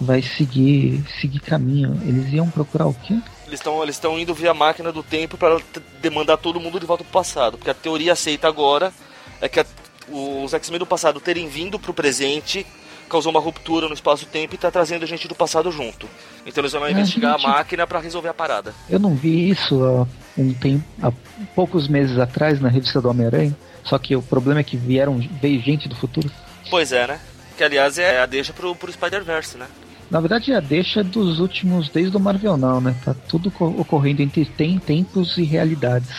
[0.00, 2.00] vai seguir seguir caminho.
[2.02, 3.18] Eles iam procurar o quê?
[3.46, 5.58] Eles estão eles indo via máquina do tempo para
[6.00, 7.58] demandar todo mundo de volta pro passado.
[7.58, 8.92] Porque a teoria aceita agora
[9.40, 9.66] é que a,
[10.10, 12.66] os X-Men do passado terem vindo pro presente
[13.08, 16.08] causou uma ruptura no espaço-tempo e tá trazendo a gente do passado junto.
[16.46, 17.46] Então eles vão lá investigar a, gente...
[17.46, 18.72] a máquina para resolver a parada.
[18.88, 20.06] Eu não vi isso há
[20.38, 21.12] um tempo, há
[21.54, 23.56] poucos meses atrás na revista do Homem-Aranha.
[23.82, 26.30] Só que o problema é que vieram veio gente do futuro.
[26.70, 27.20] Pois é, né?
[27.56, 29.66] Que aliás é a deixa pro, pro Spider-Verse, né?
[30.10, 32.94] Na verdade, é a deixa dos últimos, desde o Marvel não, né?
[33.04, 36.10] Tá tudo ocorrendo entre tem, tempos e realidades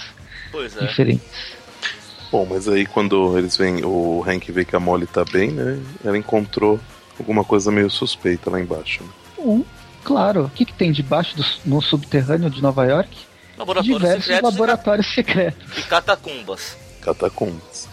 [0.53, 0.85] é.
[0.85, 1.25] diferentes.
[2.31, 5.77] Bom, mas aí quando eles vêm, o Hank vê que a Molly tá bem, né?
[6.03, 6.79] Ela encontrou
[7.19, 9.03] alguma coisa meio suspeita lá embaixo.
[9.03, 9.09] Né?
[9.39, 9.63] Um,
[10.03, 10.45] claro.
[10.45, 13.09] O que, que tem debaixo do, no subterrâneo de Nova York?
[13.57, 15.77] Laboratórios Diversos secretos laboratórios e secretos.
[15.77, 16.77] E catacumbas.
[17.01, 17.89] Catacumbas.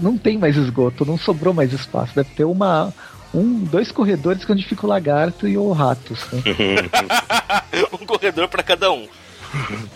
[0.00, 2.14] Não tem mais esgoto, não sobrou mais espaço.
[2.14, 2.92] Deve ter uma,
[3.34, 6.20] um, dois corredores onde fica o lagarto e o ratos.
[6.32, 7.86] Né?
[7.92, 9.06] um corredor para cada um.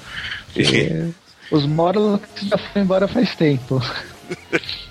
[0.59, 1.11] É,
[1.50, 3.80] os Morlocks já foram embora faz tempo.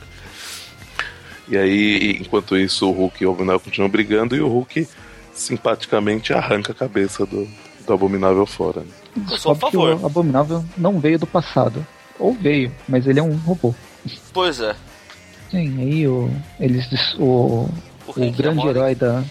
[1.47, 4.87] e aí, enquanto isso, o Hulk e o Abominável continuam brigando e o Hulk
[5.33, 7.47] simpaticamente arranca a cabeça do,
[7.85, 8.81] do Abominável fora.
[8.81, 8.87] Né?
[9.31, 9.99] Eu sou a favor.
[10.01, 11.85] o Abominável não veio do passado.
[12.17, 13.75] Ou veio, mas ele é um robô.
[14.31, 14.73] Pois é.
[15.51, 16.87] Sim, aí o, eles,
[17.19, 17.67] o,
[18.07, 19.23] o, o grande herói da,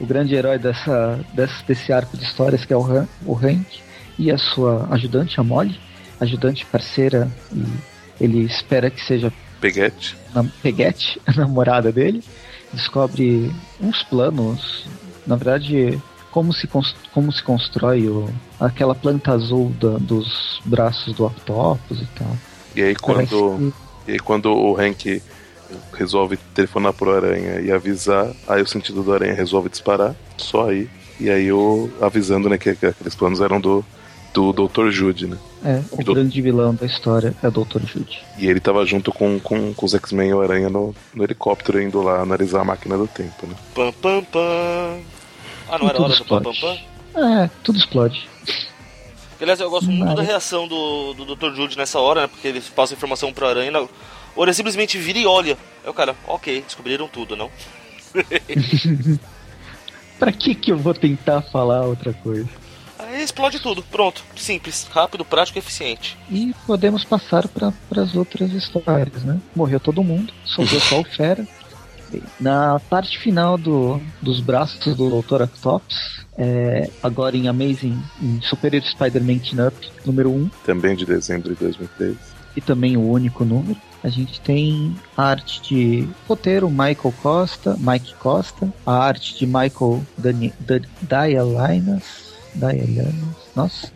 [0.00, 3.80] o grande herói dessa, desse, desse arco de histórias que é o, Han, o Hank
[4.18, 5.78] e a sua ajudante, a Molly,
[6.20, 7.64] ajudante parceira e
[8.20, 12.22] ele espera que seja Peguete, na, Peguete, a namorada dele,
[12.72, 14.86] descobre uns planos,
[15.26, 16.68] na verdade, como se,
[17.12, 18.28] como se constrói o,
[18.58, 22.36] aquela planta azul da, dos braços do Octopus e tal.
[22.74, 23.72] E aí quando,
[24.06, 24.10] que...
[24.10, 25.22] e aí, quando o Hank
[25.92, 30.88] resolve telefonar pro Aranha e avisar, aí o sentido do Aranha resolve disparar, só aí.
[31.18, 33.84] E aí o avisando né, que, que aqueles planos eram do
[34.32, 34.90] do Dr.
[34.90, 35.36] Jude, né?
[35.64, 36.14] É, o do...
[36.14, 37.84] grande vilão da história é o Dr.
[37.84, 38.22] Jude.
[38.38, 41.80] E ele tava junto com, com, com os X-Men e o Aranha no, no helicóptero
[41.80, 43.54] indo lá analisar a máquina do tempo, né?
[43.74, 45.00] Pam, pam, pam.
[45.68, 46.44] Ah, não e era hora explode.
[46.44, 46.76] do pam, pam,
[47.12, 47.40] pam?
[47.42, 48.28] É, tudo explode.
[49.40, 50.16] Aliás, eu gosto muito Mas...
[50.16, 51.54] da reação do, do Dr.
[51.54, 52.26] Jude nessa hora, né?
[52.26, 53.72] Porque ele passa informação pro Aranha.
[54.36, 55.56] Ou ele simplesmente vira e olha.
[55.84, 57.50] É o cara, ok, descobriram tudo, não?
[60.18, 62.48] pra que que eu vou tentar falar outra coisa?
[63.10, 63.82] Aí explode tudo.
[63.82, 64.22] Pronto.
[64.36, 66.16] Simples, rápido, prático e eficiente.
[66.30, 69.40] E podemos passar para as outras histórias, né?
[69.54, 71.46] Morreu todo mundo, sobrou só o Fera.
[72.40, 75.42] Na parte final do, dos braços do Dr.
[75.42, 80.50] Octopus, é, agora em Amazing, em Superior Spider-Man Up, número 1.
[80.64, 82.16] Também de dezembro de 2013.
[82.56, 83.78] E também o único número.
[84.02, 90.02] A gente tem a arte de roteiro Michael Costa, Mike Costa, a arte de Michael
[90.16, 90.52] Dani,
[91.02, 93.36] Dialinas, da Eliana.
[93.54, 93.92] Nossa.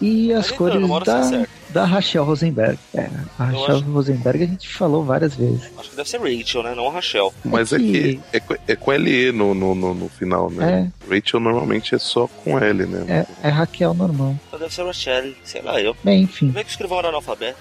[0.00, 2.78] E as cores da, da Rachel Rosenberg.
[2.92, 3.84] É, a Rachel acho...
[3.84, 5.70] Rosenberg a gente falou várias vezes.
[5.78, 6.74] Acho que deve ser Rachel, né?
[6.74, 7.32] Não a Rachel.
[7.44, 8.20] Mas é, que...
[8.32, 10.92] é, que, é, é com LE no, no, no, no final, né?
[11.10, 11.14] É.
[11.14, 13.26] Rachel normalmente é só com L, né?
[13.42, 14.36] É, é Raquel normal.
[14.48, 15.96] Então deve ser Rachel, sei lá eu.
[16.02, 16.48] Bem, enfim.
[16.48, 17.58] Como é que escreveu um analfabeto?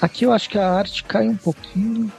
[0.00, 2.10] Aqui eu acho que a arte cai um pouquinho.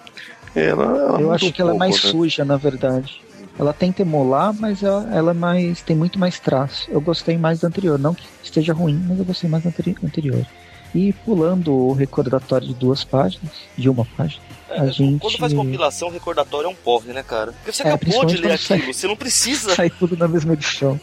[0.55, 2.11] É, ela, ela eu acho que ela é mais né?
[2.11, 3.22] suja, na verdade.
[3.57, 6.89] Ela tenta emular, mas ela, ela é mais, tem muito mais traço.
[6.89, 7.99] Eu gostei mais do anterior.
[7.99, 10.45] Não que esteja ruim, mas eu gostei mais do anterior.
[10.93, 15.19] E pulando o recordatório de duas páginas, de uma página, é, a gente...
[15.19, 17.51] Quando faz compilação, o recordatório é um porre, né, cara?
[17.51, 19.73] Porque você é, acabou de ler aquilo, sai, você não precisa.
[19.75, 20.99] Sai tudo na mesma edição.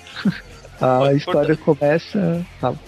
[0.80, 2.44] A história começa.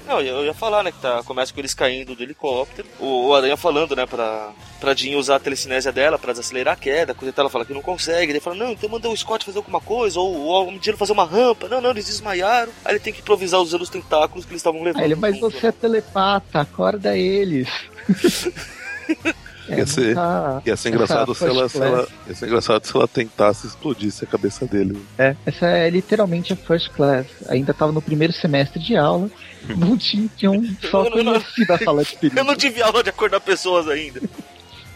[0.07, 0.91] Não, eu ia falar, né?
[0.91, 2.89] Que tá, começa com eles caindo do helicóptero.
[2.99, 4.51] O, o Aranha falando, né, pra,
[4.81, 7.15] pra Jean usar a telecinésia dela pra desacelerar a queda.
[7.15, 9.81] Quando ela fala que não consegue, ele fala, não, então manda o Scott fazer alguma
[9.81, 11.69] coisa, ou, ou o Medino fazer uma rampa.
[11.69, 12.73] Não, não, eles desmaiaram.
[12.85, 15.03] Aí ele tem que improvisar usando os tentáculos que eles estavam levando.
[15.03, 15.69] Aí ele, mas junto, você né?
[15.69, 17.69] é telepata, acorda eles.
[19.73, 20.63] É, ia, ser, tá...
[20.67, 24.27] ia ser engraçado se ela, se ela, ia ser engraçado se ela tentasse explodisse a
[24.27, 25.03] cabeça dele.
[25.19, 27.27] É, essa é literalmente a first class.
[27.49, 29.31] Ainda tava no primeiro semestre de aula.
[29.69, 29.77] Hum.
[29.77, 32.39] Não tinha, tinha um só conhecido a sala de perigo.
[32.41, 34.21] Eu não tive aula de acordar pessoas ainda.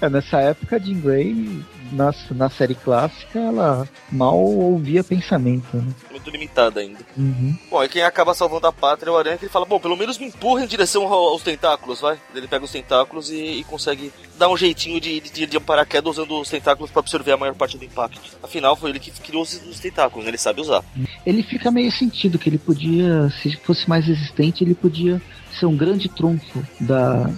[0.00, 5.92] É, nessa época, Jean Grey na, na série clássica, ela mal ouvia pensamento, né?
[6.10, 6.98] Muito limitada ainda.
[7.16, 7.56] Uhum.
[7.70, 9.96] Bom, e quem acaba salvando a pátria é o Aranha, que ele fala, bom, pelo
[9.96, 12.18] menos me empurra em direção aos tentáculos, vai?
[12.34, 16.40] Ele pega os tentáculos e, e consegue dar um jeitinho de, de, de paraquedas usando
[16.40, 18.20] os tentáculos para absorver a maior parte do impacto.
[18.42, 20.30] Afinal, foi ele que criou os, os tentáculos, né?
[20.30, 20.84] Ele sabe usar.
[21.24, 25.20] Ele fica meio sentido que ele podia, se fosse mais resistente, ele podia
[25.58, 27.30] ser um grande trunfo da,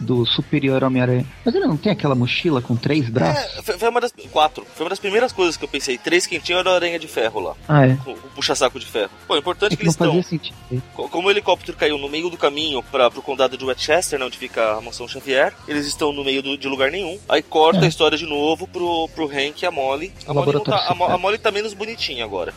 [0.00, 1.26] do superior Homem-Aranha.
[1.44, 3.68] Mas ele não tem aquela mochila com três braços?
[3.68, 4.12] É, foi uma das.
[4.30, 4.66] Quatro.
[4.74, 5.98] Foi uma das primeiras coisas que eu pensei.
[5.98, 7.54] Três quentinhos era a aranha de ferro lá.
[7.68, 7.98] Ah, é?
[8.06, 9.10] O, o puxa-saco de ferro.
[9.26, 11.08] Pô, importante é que, que eles estão.
[11.08, 14.38] Como o helicóptero caiu no meio do caminho para pro condado de Westchester, né, onde
[14.38, 17.18] fica a mansão Xavier, eles estão no meio do, de lugar nenhum.
[17.28, 17.84] Aí corta é.
[17.84, 20.12] a história de novo pro, pro Hank e a Molly.
[20.26, 22.52] A Molly, tá, a, a Molly tá menos bonitinha agora.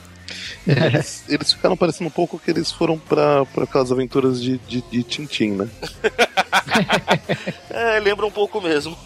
[0.65, 5.03] Eles, eles, ficaram parecendo um pouco que eles foram para aquelas aventuras de, de, de
[5.03, 5.69] Tintin, né?
[7.69, 8.97] é, lembra um pouco mesmo.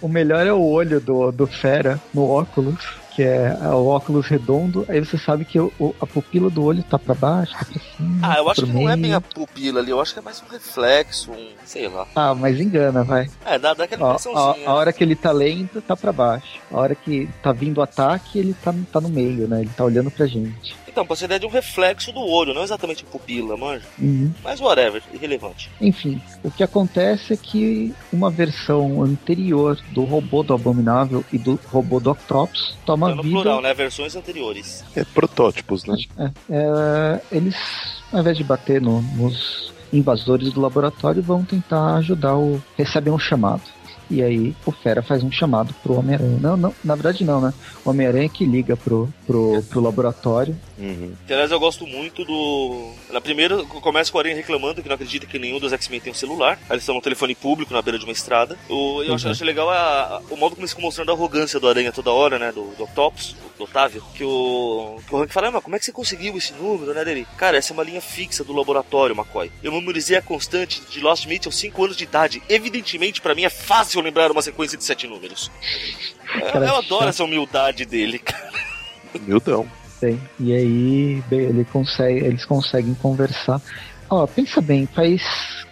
[0.00, 4.86] O melhor é o olho do, do Fera no óculos que é o óculos redondo,
[4.88, 8.20] aí você sabe que o, a pupila do olho tá para baixo, tá pra cima.
[8.22, 8.84] Ah, eu acho que meio.
[8.84, 11.48] não é bem a pupila ali, eu acho que é mais um reflexo, um.
[11.64, 12.06] sei lá.
[12.14, 13.28] Ah, mas engana, vai.
[13.44, 14.68] É, dá, dá aquela impressãozinha.
[14.68, 16.60] A, a, hora que ele tá lento, tá para baixo.
[16.70, 19.62] A hora que tá vindo o ataque, ele tá, tá no meio, né?
[19.62, 20.76] Ele tá olhando pra gente.
[20.98, 23.84] Então, pode ser ideia de um reflexo do olho, não exatamente pupila, manja.
[24.00, 24.32] Uhum.
[24.42, 25.70] Mas whatever, irrelevante.
[25.80, 31.56] Enfim, o que acontece é que uma versão anterior do robô do Abominável e do
[31.70, 33.34] robô do Octopus toma então, no vida...
[33.36, 33.72] plural, né?
[33.72, 34.84] Versões anteriores.
[34.96, 35.96] É protótipos, né?
[36.18, 37.54] É, é, eles,
[38.12, 42.60] ao invés de bater no, nos invasores do laboratório, vão tentar ajudar o...
[42.76, 43.62] recebem um chamado.
[44.10, 46.38] E aí o Fera faz um chamado pro Homem-Aranha.
[46.40, 47.52] Não, não, na verdade não, né?
[47.84, 50.56] O Homem-Aranha que liga pro, pro, pro laboratório.
[50.78, 51.12] Uhum.
[51.28, 52.92] aliás, eu gosto muito do.
[53.10, 56.12] Na primeira, começa com o Aranha reclamando que não acredita que nenhum dos X-Men tem
[56.12, 56.58] um celular.
[56.68, 58.56] Aí eles estão no telefone público na beira de uma estrada.
[58.68, 59.14] O, eu uhum.
[59.14, 62.12] acho, legal a, a, o modo como eles ficam mostrando a arrogância do Aranha toda
[62.12, 62.52] hora, né?
[62.52, 64.02] Do, do Octopus, do Otávio.
[64.14, 66.94] Que o, que o Hank fala, ah, mas como é que você conseguiu esse número,
[66.94, 67.04] né?
[67.04, 67.26] Dele?
[67.36, 69.50] Cara, essa é uma linha fixa do laboratório, McCoy.
[69.62, 72.42] Eu memorizei a constante de Lost aos 5 anos de idade.
[72.48, 75.50] Evidentemente, para mim é fácil fácil lembrar uma sequência de sete números.
[76.52, 78.50] Cara, eu, eu adoro essa humildade dele, cara.
[79.14, 79.66] Humildão.
[79.98, 80.20] Sim.
[80.38, 83.60] E aí ele consegue, eles conseguem conversar.
[84.08, 85.22] Ó, pensa bem, faz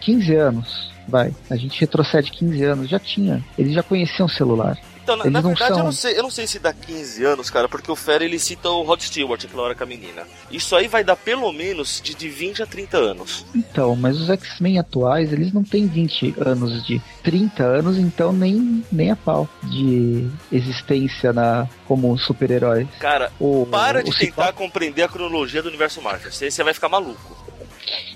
[0.01, 1.33] 15 anos, vai.
[1.49, 3.43] A gente retrocede 15 anos, já tinha.
[3.57, 4.77] Eles já conheciam o celular.
[5.07, 5.79] Então, na, na verdade, são...
[5.79, 8.37] eu, não sei, eu não sei se dá 15 anos, cara, porque o Fera ele
[8.37, 10.23] cita o Rod Stewart aquela hora com a menina.
[10.51, 13.45] Isso aí vai dar pelo menos de, de 20 a 30 anos.
[13.55, 18.83] Então, mas os X-Men atuais, eles não têm 20 anos de 30 anos, então nem,
[18.91, 22.87] nem a pau de existência na, como super-heróis.
[22.99, 26.63] Cara, o, para o, de o tentar compreender a cronologia do universo Marvel, você, você
[26.63, 27.47] vai ficar maluco.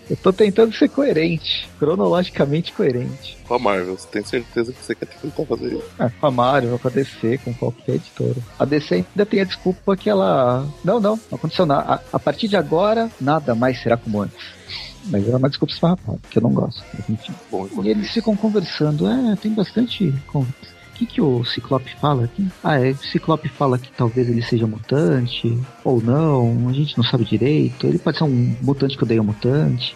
[0.10, 3.38] Eu tô tentando ser coerente, cronologicamente coerente.
[3.47, 5.84] Com a Marvel, você tem certeza que você quer tentar fazer isso?
[5.99, 8.36] É, com a Marvel, com a DC, com qualquer editora.
[8.60, 10.67] A DC ainda tem a desculpa que ela.
[10.84, 11.93] Não, não, não aconteceu nada.
[11.93, 14.62] A, a partir de agora, nada mais será como antes.
[15.05, 16.84] Mas é uma desculpa esfarrapada, que eu não gosto.
[17.10, 17.34] Enfim.
[17.49, 19.07] Bom, e eles ficam conversando.
[19.07, 20.70] É, tem bastante conversa
[21.01, 22.47] que, que o Ciclope fala aqui?
[22.63, 27.03] Ah, é, o Ciclope fala que talvez ele seja mutante, ou não, a gente não
[27.03, 27.87] sabe direito.
[27.87, 29.95] Ele pode ser um mutante que odeia mutante.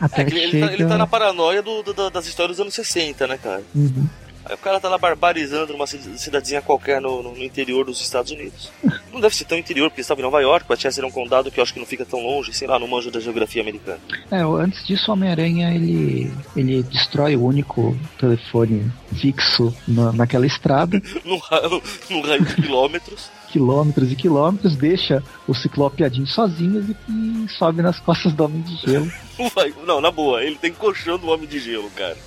[0.00, 0.66] Até é, que ele, chega...
[0.66, 3.62] tá, ele tá na paranoia do, do, das histórias dos anos 60, né, cara?
[3.74, 4.06] Uhum.
[4.44, 8.70] Aí o cara tá lá barbarizando numa cidadezinha qualquer no, no, interior dos Estados Unidos.
[9.16, 11.58] Não deve ser tão interior, porque estava em Nova York, Westchester é um condado que
[11.58, 13.98] eu acho que não fica tão longe, sei lá, no manjo da geografia americana.
[14.30, 21.00] É, antes disso, o Homem-Aranha, ele, ele destrói o único telefone fixo na, naquela estrada.
[21.24, 23.30] num, raio, num raio de quilômetros.
[23.48, 28.76] quilômetros e quilômetros, deixa o Ciclopiadinho sozinho e, e sobe nas costas do Homem de
[28.76, 29.10] Gelo.
[29.86, 32.18] Não, na boa, ele tem colchão do Homem de Gelo, cara.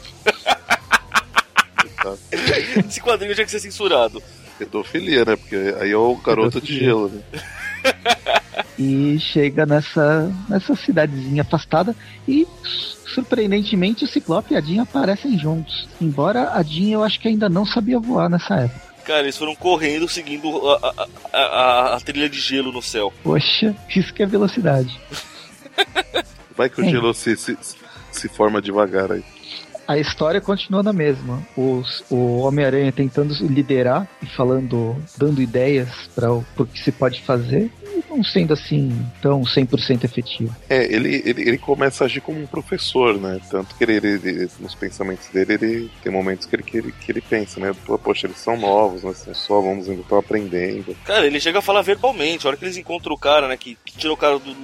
[2.84, 4.23] Esse quadrinho tinha que ser censurado.
[4.60, 5.36] Pedofilia, né?
[5.38, 7.22] Porque aí é o garoto de gelo, né?
[8.78, 11.95] e chega nessa, nessa cidadezinha afastada
[12.28, 15.88] e surpreendentemente o Ciclope e a Jean aparecem juntos.
[16.02, 18.89] Embora a Jean eu acho que ainda não sabia voar nessa época.
[19.06, 23.12] Cara, eles foram correndo seguindo a, a, a, a trilha de gelo no céu.
[23.24, 25.00] Poxa, isso que é velocidade.
[26.56, 27.58] Vai que o gelo se, se,
[28.12, 29.24] se forma devagar aí
[29.89, 31.41] a história continua na mesma.
[31.58, 37.71] Os, o Homem-Aranha tentando liderar e falando, dando ideias para o que se pode fazer,
[38.10, 40.56] não sendo assim tão 100% efetivo.
[40.70, 43.40] É, ele, ele, ele começa a agir como um professor, né?
[43.50, 47.12] Tanto que ele, ele, nos pensamentos dele, ele tem momentos que ele, que ele, que
[47.12, 47.76] ele pensa, né?
[48.04, 49.34] Poxa, eles são novos, nós né?
[49.34, 50.96] só vamos ainda estão aprendendo.
[51.06, 53.58] Cara, ele chega a falar verbalmente, a hora que eles encontram o cara, né?
[53.58, 54.56] Que, que tirou o cara do,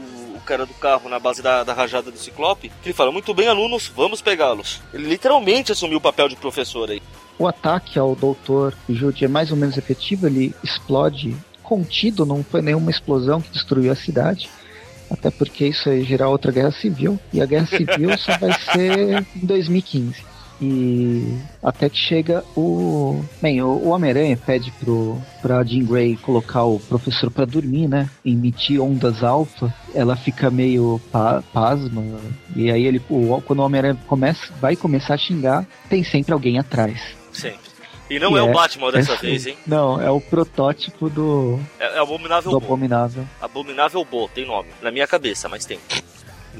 [0.45, 3.91] cara do carro na base da, da rajada do Ciclope, ele fala: Muito bem, alunos,
[3.93, 4.81] vamos pegá-los.
[4.93, 7.01] Ele literalmente assumiu o papel de professor aí.
[7.37, 12.61] O ataque ao Doutor Jude é mais ou menos efetivo, ele explode contido, não foi
[12.61, 14.49] nenhuma explosão que destruiu a cidade.
[15.09, 17.19] Até porque isso aí gerar outra guerra civil.
[17.33, 20.35] E a guerra civil só vai ser em 2015.
[20.61, 23.21] E até que chega o.
[23.41, 28.09] Bem, o, o Homem-Aranha pede pro, pra Jean Grey colocar o professor para dormir, né?
[28.23, 29.73] Emitir ondas alfa.
[29.93, 32.01] Ela fica meio pa, pasma.
[32.55, 36.57] E aí ele, o, quando o Homem-Aranha começa, vai começar a xingar, tem sempre alguém
[36.57, 37.01] atrás.
[37.33, 37.64] Sempre.
[38.09, 39.57] E não é, é, o Batman dessa é, vez, hein?
[39.65, 41.59] Não, é o protótipo do.
[41.79, 42.65] É, é Abominável do Bo.
[42.65, 43.25] Abominável.
[43.41, 44.69] Abominável Bo, tem nome.
[44.81, 45.79] Na minha cabeça, mas tem.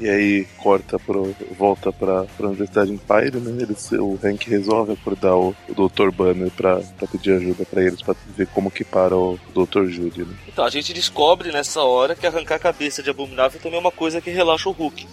[0.00, 1.34] E aí corta pro.
[1.58, 3.62] volta pra, pra Universidade Empire, né?
[3.62, 6.10] Eles, o Hank resolve acordar o, o Dr.
[6.10, 9.86] Banner pra, pra pedir ajuda pra eles, pra ver como que para o Dr.
[9.86, 10.34] Judy, né?
[10.48, 13.92] Então, a gente descobre nessa hora que arrancar a cabeça de Abominável também é uma
[13.92, 15.06] coisa que relaxa o Hulk.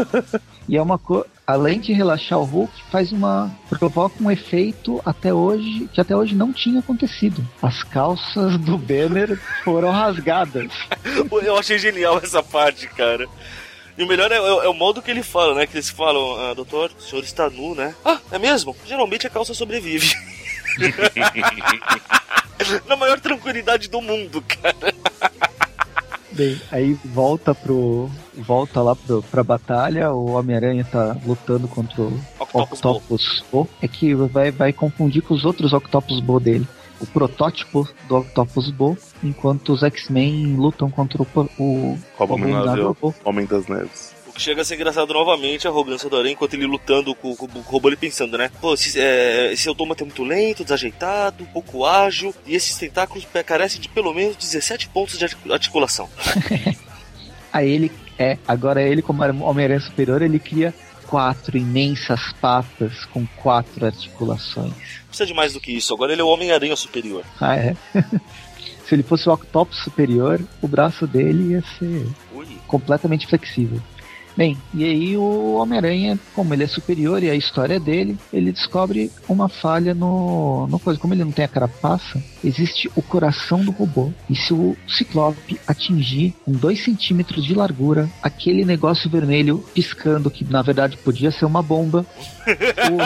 [0.68, 1.26] e é uma coisa.
[1.46, 3.50] Além de relaxar o Hulk, faz uma.
[3.68, 7.44] provoca um efeito até hoje que até hoje não tinha acontecido.
[7.60, 10.70] As calças do Banner foram rasgadas.
[11.42, 13.26] Eu achei genial essa parte, cara.
[14.00, 15.66] E o melhor é, é, é, o modo que ele fala, né?
[15.66, 17.94] Que eles falam, ah, doutor, o senhor está nu, né?
[18.02, 18.74] Ah, é mesmo?
[18.86, 20.14] Geralmente a calça sobrevive.
[22.88, 24.94] Na maior tranquilidade do mundo, cara.
[26.32, 28.08] Bem, aí volta pro.
[28.38, 33.68] Volta lá pro, pra batalha, o Homem-Aranha tá lutando contra o Octopus, Octopus Bo.
[33.82, 36.66] É que vai, vai confundir com os outros Octopus Bo dele
[37.00, 41.26] o protótipo do Octopus Bo, enquanto os X-Men lutam contra o,
[41.58, 44.14] o, o Abominável Homem das Neves.
[44.28, 47.34] O que chega a ser engraçado novamente a arrogância do Aranha enquanto ele lutando com,
[47.34, 48.50] com, com o robô, ele pensando, né?
[48.60, 53.80] Pô, esse, é, esse autômato é muito lento, desajeitado, pouco ágil, e esses tentáculos carecem
[53.80, 56.08] de pelo menos 17 pontos de articulação.
[57.52, 60.74] Aí ele é, agora ele, como Homem-Aranha Superior, ele cria
[61.10, 64.72] quatro imensas patas com quatro articulações.
[65.08, 67.24] Precisa de mais do que isso, agora ele é o Homem-Aranha Superior.
[67.40, 67.76] Ah, é?
[68.86, 72.46] Se ele fosse o Octopus Superior, o braço dele ia ser Ui.
[72.66, 73.82] completamente flexível.
[74.40, 78.50] Bem, e aí o Homem-Aranha, como ele é superior e a história é dele, ele
[78.50, 80.98] descobre uma falha no, no coisa.
[80.98, 84.10] Como ele não tem a carapaça, existe o coração do robô.
[84.30, 90.42] E se o Ciclope atingir com 2 centímetros de largura, aquele negócio vermelho piscando, que
[90.42, 92.06] na verdade podia ser uma bomba,
[92.90, 92.96] o...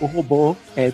[0.04, 0.92] o robô é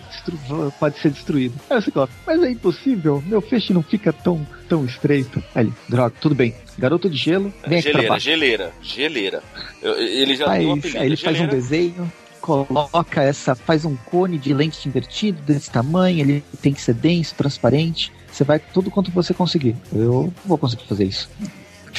[0.79, 1.55] pode ser destruído.
[1.69, 5.43] Você fala, mas é impossível, meu feixe não fica tão, tão estreito.
[5.55, 6.53] Aí ele, droga, tudo bem.
[6.77, 9.43] Garoto de gelo, vem geleira, aqui geleira, geleira.
[9.81, 14.37] Ele já tem um apelido, Aí ele faz um desenho, coloca essa, faz um cone
[14.37, 18.11] de lente invertido desse tamanho, ele tem que ser denso, transparente.
[18.31, 19.75] Você vai tudo quanto você conseguir.
[19.91, 21.29] Eu vou conseguir fazer isso.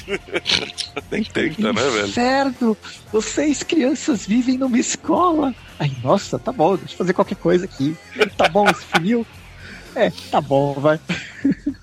[1.11, 2.09] Nem tenta, né, velho?
[2.09, 2.78] Certo!
[3.12, 5.54] Vocês, crianças, vivem numa escola.
[5.78, 7.96] Ai, nossa, tá bom, deixa eu fazer qualquer coisa aqui.
[8.37, 9.26] Tá bom esse funil?
[9.94, 11.00] É, tá bom, vai.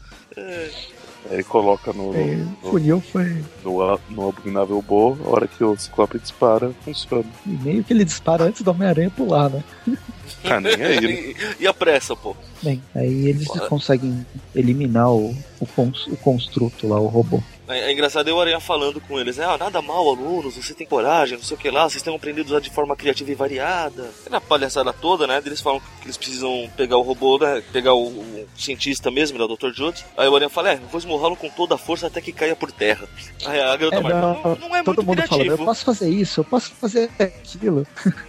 [1.31, 2.13] Aí coloca no.
[2.15, 3.43] É, no funil foi.
[3.63, 7.25] No, no abominável Bo, a hora que o Ciclope dispara, funciona.
[7.45, 9.63] E meio que ele dispara antes do Homem-Aranha pular, né?
[10.43, 11.33] Ah, nem aí.
[11.33, 11.55] Né?
[11.59, 12.35] e a pressa, pô?
[12.61, 13.67] Bem, aí eles Bora.
[13.67, 17.41] conseguem eliminar o, o, cons, o construto lá, o robô.
[17.67, 19.45] É, é engraçado eu Aranha falando com eles, né?
[19.45, 22.47] Ah, nada mal, alunos, você tem coragem, não sei o que lá, vocês têm aprendido
[22.47, 24.09] a usar de forma criativa e variada.
[24.25, 25.41] E na palhaçada toda, né?
[25.45, 27.63] Eles falam que eles precisam pegar o robô, né?
[27.71, 29.45] Pegar o, o cientista mesmo, né?
[29.45, 29.71] O Dr.
[29.73, 30.05] Jude.
[30.17, 32.71] Aí o Aranha fala, é, vou esmurrá-lo com toda a força até que caia por
[32.71, 33.07] terra.
[33.45, 35.37] Aí a garota é, não, não, não, é todo muito mundo criativo.
[35.37, 37.87] Falando, eu posso fazer isso, eu posso fazer aquilo.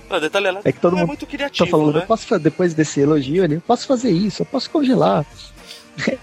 [0.09, 2.03] Não, detalhe lá, é que todo não é mundo é muito criativo, tá falando, né?
[2.03, 5.26] eu posso, depois desse elogio eu posso fazer isso, eu posso congelar.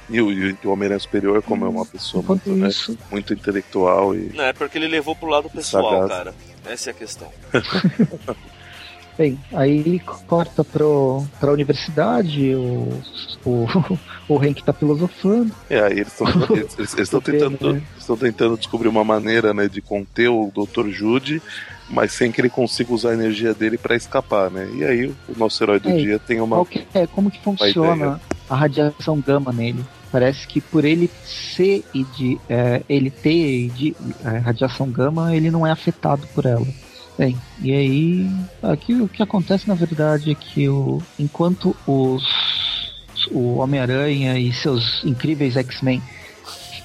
[0.10, 2.70] E o, o Homem-Aranha Superior, como é uma pessoa muito, né,
[3.12, 4.32] muito intelectual e.
[4.34, 6.10] Não, é porque ele levou pro lado pessoal, sagaz.
[6.10, 6.36] cara.
[6.66, 7.30] Essa é a questão.
[9.18, 12.90] Bem, aí corta pro, pra universidade, o,
[13.46, 13.68] o,
[14.28, 15.54] o Hank tá filosofando.
[15.70, 17.82] É, aí eles estão eles, eles, eles tentando, né?
[18.20, 20.90] tentando descobrir uma maneira né, de conter o Dr.
[20.90, 21.42] Jude,
[21.90, 24.68] mas sem que ele consiga usar a energia dele para escapar, né?
[24.74, 26.66] E aí o nosso herói do é, dia tem uma.
[26.66, 28.20] Que, é, como que funciona
[28.54, 29.84] a radiação gama nele.
[30.12, 35.50] Parece que por ele ser e de é, ele ter de é, radiação gama, ele
[35.50, 36.68] não é afetado por ela.
[37.18, 38.32] Bem, e aí
[38.62, 42.24] aqui o que acontece na verdade é que o, enquanto os
[43.32, 46.02] o Homem-Aranha e seus incríveis X-Men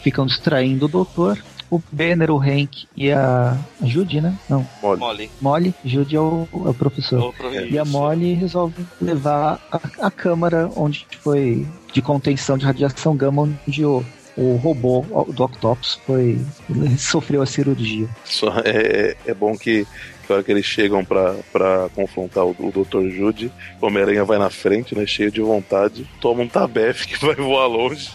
[0.03, 1.39] ficam distraindo o Doutor,
[1.71, 4.37] o Banner, o Hank e a, Judy, né?
[4.49, 4.67] Não.
[4.83, 5.31] Molly.
[5.41, 5.75] Molly.
[5.85, 7.21] Judy é o, é o professor.
[7.21, 13.17] O e a Molly resolve levar a, a câmara onde foi de contenção de radiação
[13.17, 14.05] gama, onde o,
[14.37, 16.39] o robô do Octopus foi
[16.99, 18.09] sofreu a cirurgia.
[18.25, 19.87] Só é, é bom que
[20.29, 23.09] na hora que eles chegam para confrontar o, o Dr.
[23.09, 23.51] Jude,
[23.81, 27.67] o Homem-Aranha vai na frente, né, cheio de vontade, toma um tabefe que vai voar
[27.67, 28.11] longe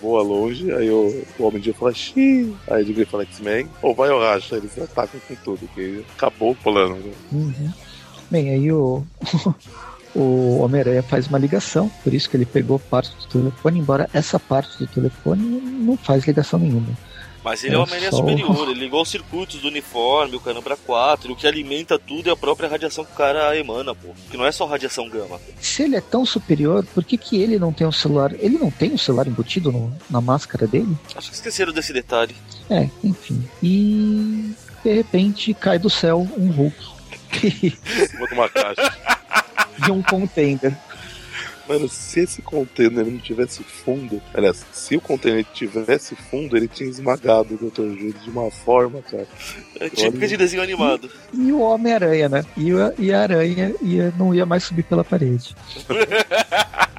[0.00, 4.10] voa longe, aí o, o Homem de fala xiii, aí o fala X-Men, ou vai
[4.10, 6.96] ou racha, eles atacam com tudo, que acabou o plano.
[6.96, 7.12] Né?
[7.32, 7.72] Uhum.
[8.30, 9.04] Bem, aí o,
[10.14, 14.38] o Homem-Aranha faz uma ligação, por isso que ele pegou parte do telefone, embora essa
[14.38, 16.88] parte do telefone não faz ligação nenhuma.
[17.44, 20.76] Mas ele é, é uma Homem-Aranha superior, ele ligou os circuitos do uniforme, o Canambra
[20.76, 24.08] 4, o que alimenta tudo é a própria radiação que o cara emana, pô.
[24.30, 25.40] Que não é só radiação gama.
[25.60, 28.32] Se ele é tão superior, por que, que ele não tem um celular?
[28.38, 30.96] Ele não tem um celular embutido no, na máscara dele?
[31.16, 32.36] Acho que esqueceram desse detalhe.
[32.70, 33.42] É, enfim.
[33.62, 36.92] E de repente cai do céu um Hulk.
[38.32, 38.96] Uma caixa.
[39.84, 40.76] de um container.
[41.72, 46.86] Mano, se esse container não tivesse fundo, aliás, se o container tivesse fundo, ele tinha
[46.86, 47.98] esmagado o Dr.
[47.98, 49.26] Jude de uma forma, cara.
[49.80, 51.10] É típica de desenho animado.
[51.32, 52.44] E, e o Homem-Aranha, né?
[52.58, 55.56] E, a, e a aranha ia, não ia mais subir pela parede.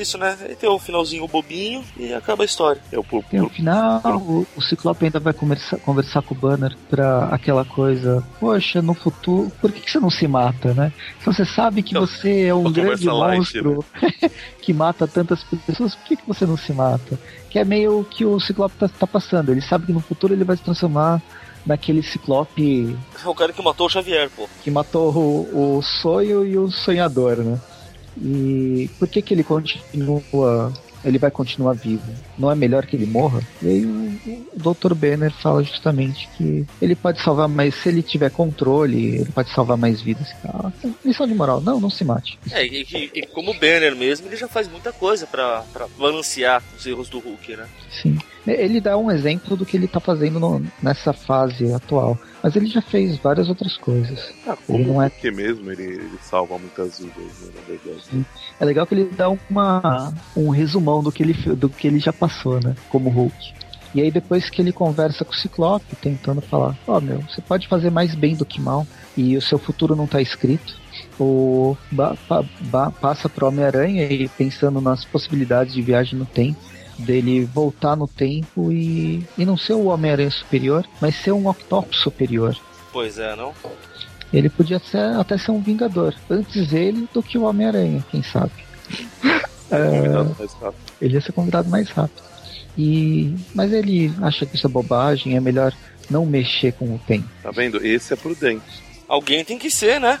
[0.00, 0.36] isso, né?
[0.40, 2.80] Aí tem o finalzinho bobinho e acaba a história.
[2.90, 6.76] É o tem o final, o, o Ciclope ainda vai conversar, conversar com o Banner
[6.88, 10.92] pra aquela coisa, poxa, no futuro, por que, que você não se mata, né?
[11.18, 13.84] Se você sabe que você é um grande monstro
[14.62, 17.18] que mata tantas pessoas, por que, que você não se mata?
[17.48, 20.44] Que é meio que o Ciclope tá, tá passando, ele sabe que no futuro ele
[20.44, 21.20] vai se transformar
[21.64, 22.96] naquele ciclope.
[23.24, 24.48] O cara que matou o Xavier, pô.
[24.62, 27.60] Que matou o, o sonho e o sonhador, né?
[28.16, 30.72] E por que que ele continua
[31.04, 32.04] ele vai continuar vivo.
[32.38, 33.40] Não é melhor que ele morra?
[33.62, 34.94] E aí o, o Dr.
[34.94, 39.76] Banner fala justamente que ele pode salvar mais, se ele tiver controle, ele pode salvar
[39.76, 40.28] mais vidas.
[40.44, 40.70] Ah,
[41.04, 42.38] lição de moral, não, não se mate.
[42.50, 45.64] É, e, e, e como Banner mesmo, ele já faz muita coisa para
[45.98, 47.66] balancear os erros do Hulk, né?
[48.02, 48.18] Sim.
[48.46, 52.18] Ele dá um exemplo do que ele tá fazendo no, nessa fase atual.
[52.42, 54.32] Mas ele já fez várias outras coisas.
[54.46, 58.04] Ah, ele não é que mesmo ele, ele, salva muitas vidas, né, na verdade.
[58.10, 58.24] Sim.
[58.58, 62.12] É legal que ele dá uma, um resumão do que, ele, do que ele já
[62.12, 62.74] passou, né?
[62.88, 63.52] Como Hulk.
[63.94, 67.40] E aí depois que ele conversa com o Ciclope, tentando falar, ó oh, meu, você
[67.40, 68.86] pode fazer mais bem do que mal,
[69.16, 70.78] e o seu futuro não tá escrito.
[71.18, 76.58] O ba, ba, ba, passa pro Homem-Aranha e pensando nas possibilidades de viagem no tempo
[77.00, 81.98] dele voltar no tempo e, e não ser o Homem-Aranha superior, mas ser um Octopus
[81.98, 82.56] superior.
[82.92, 83.52] Pois é, não?
[84.32, 86.14] Ele podia ser, até ser um Vingador.
[86.28, 88.52] Antes ele do que o Homem-Aranha, quem sabe.
[89.70, 90.56] é,
[91.00, 92.22] ele ia ser convidado mais rápido.
[92.78, 95.74] E, mas ele acha que isso é bobagem, é melhor
[96.08, 97.28] não mexer com o tempo.
[97.42, 97.84] Tá vendo?
[97.84, 98.82] Esse é prudente.
[99.08, 100.20] Alguém tem que ser, né?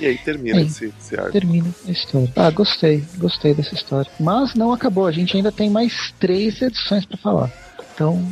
[0.00, 1.32] E aí termina esse, esse arco.
[1.32, 2.32] Termina a história.
[2.34, 4.10] Ah, gostei, gostei dessa história.
[4.18, 7.52] Mas não acabou, a gente ainda tem mais três edições para falar.
[7.94, 8.26] Então,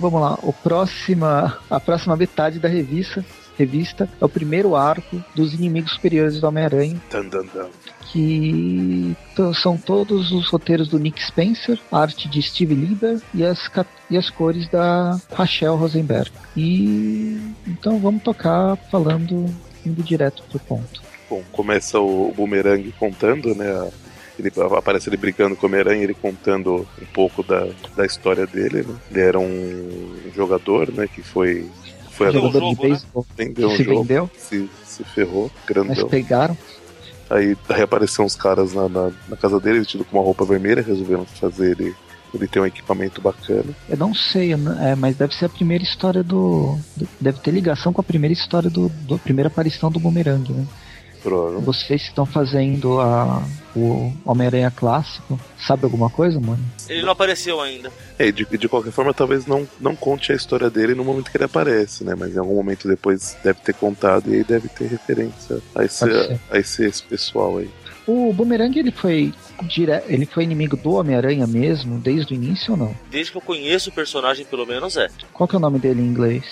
[0.00, 0.36] vamos lá.
[0.42, 3.24] O próxima, a próxima metade da revista,
[3.56, 7.00] revista é o primeiro arco dos inimigos superiores do Homem-Aranha.
[8.10, 9.16] Que
[9.54, 13.70] são todos os roteiros do Nick Spencer, arte de Steve Lieber e as,
[14.10, 16.30] e as cores da Rachel Rosenberg.
[16.56, 19.46] E então vamos tocar falando
[19.86, 21.01] indo direto pro ponto
[21.32, 23.88] bom, começa o, o Boomerang contando, né, a,
[24.38, 28.82] ele aparece ele brigando com o Homem-Aranha, ele contando um pouco da, da história dele,
[28.82, 28.94] né?
[29.10, 31.66] Ele era um jogador, né, que foi
[32.10, 35.94] foi jogador de beisebol vendeu se jogo, vendeu, se, se ferrou, grandão.
[35.94, 36.56] mas pegaram.
[37.30, 40.82] Aí, aí apareceram uns caras na, na, na casa dele, vestido com uma roupa vermelha,
[40.82, 41.94] resolveram fazer ele
[42.34, 43.76] ele tem um equipamento bacana.
[43.88, 46.78] Eu não sei, é, mas deve ser a primeira história do.
[47.20, 48.88] Deve ter ligação com a primeira história do.
[48.88, 50.66] do primeira aparição do Boomerang, né?
[51.60, 53.42] Vocês estão fazendo a,
[53.76, 56.62] o Homem-Aranha clássico, sabe alguma coisa, mano?
[56.88, 57.90] Ele não apareceu ainda.
[58.18, 61.36] É, de, de qualquer forma, talvez não, não conte a história dele no momento que
[61.36, 62.14] ele aparece, né?
[62.18, 66.04] Mas em algum momento depois deve ter contado e aí deve ter referência a esse,
[66.04, 67.70] a, a esse, esse pessoal aí.
[68.06, 70.02] O Boomerang ele foi dire...
[70.08, 72.96] ele foi inimigo do Homem-Aranha mesmo desde o início ou não?
[73.10, 75.08] Desde que eu conheço o personagem, pelo menos é.
[75.32, 76.44] Qual que é o nome dele em inglês?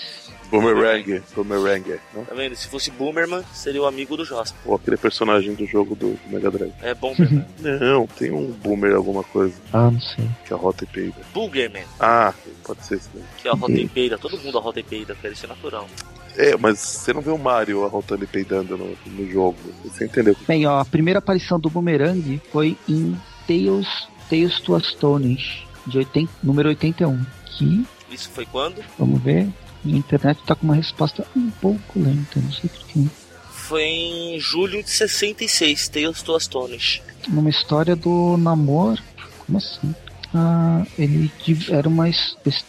[0.51, 1.99] Boomerang, Boomerang, né?
[2.27, 2.55] Tá vendo?
[2.55, 4.59] Se fosse Boomerman, seria o amigo do Jasper.
[4.65, 6.73] Ou aquele personagem do jogo do, Mega Drive.
[6.81, 7.45] É Boomerman.
[7.57, 9.55] não, tem um Boomer alguma coisa.
[9.71, 10.29] Ah, não sei.
[10.45, 11.15] Que é a Rota e Peida.
[11.33, 11.85] Boogerman.
[11.97, 12.33] Ah,
[12.65, 13.23] pode ser isso daí.
[13.41, 14.17] Que é a Rota e Peida.
[14.17, 15.87] Todo mundo a Rota e Peida, quer isso é natural.
[16.37, 19.57] É, mas você não vê o Mario arrotando e peidando no, no jogo.
[19.85, 20.35] Você entendeu?
[20.47, 23.87] Bem, ó, a primeira aparição do Boomerang foi em Tales,
[24.29, 27.25] Tales to Astonish, de 80, número 81.
[27.45, 27.85] Que.
[28.09, 28.83] Isso foi quando?
[28.97, 29.47] Vamos ver.
[29.85, 33.05] A internet tá com uma resposta um pouco lenta, não sei porquê.
[33.51, 37.01] Foi em julho de 66, Tales to Astonish.
[37.27, 39.01] Numa história do namoro.
[39.45, 39.95] Como assim?
[40.33, 41.29] Ah, ele
[41.69, 42.05] era uma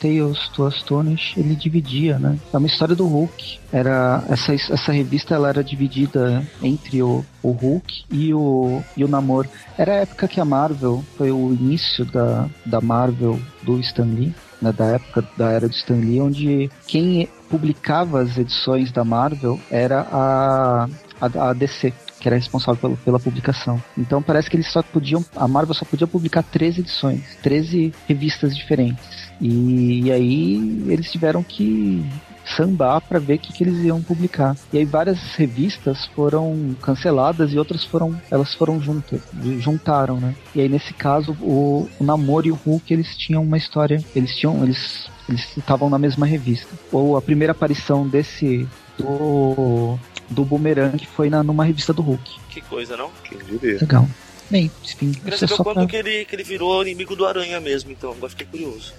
[0.01, 2.39] Tales to Astonish, ele dividia, né?
[2.53, 3.61] É uma história do Hulk.
[3.73, 9.09] Era essa, essa revista ela era dividida entre o, o Hulk e o e o
[9.09, 9.47] Namor.
[9.79, 14.35] Era a época que a Marvel foi o início da, da Marvel do Stan Lee
[14.63, 19.61] né, da época da era do Stan Lee, onde quem publicava as edições da Marvel
[19.71, 20.89] era a,
[21.21, 21.93] a, a DC
[22.23, 23.83] que era responsável pela publicação.
[23.99, 28.57] Então parece que eles só podiam, a Marvel só podia publicar 13 edições, 13 revistas
[28.57, 29.29] diferentes.
[29.41, 32.09] E, e aí eles tiveram que
[32.45, 34.57] sambar para ver o que, que, eles iam publicar.
[34.73, 39.21] E aí várias revistas foram canceladas e outras foram elas foram juntas,
[39.59, 40.35] juntaram, né?
[40.55, 44.35] E aí nesse caso o, o Namor e o Hulk eles tinham uma história, eles
[44.37, 46.69] tinham eles eles estavam na mesma revista.
[46.91, 48.69] Ou a primeira aparição desse
[48.99, 52.41] do do Boomerang foi na, numa revista do Hulk.
[52.49, 53.11] Que coisa, não?
[53.25, 53.79] Quem diria?
[53.81, 54.09] Legal.
[54.51, 55.13] Bem, enfim.
[55.13, 55.87] Queria saber quando pra...
[55.87, 58.93] que, ele, que ele virou inimigo do Aranha mesmo, então agora fiquei curioso.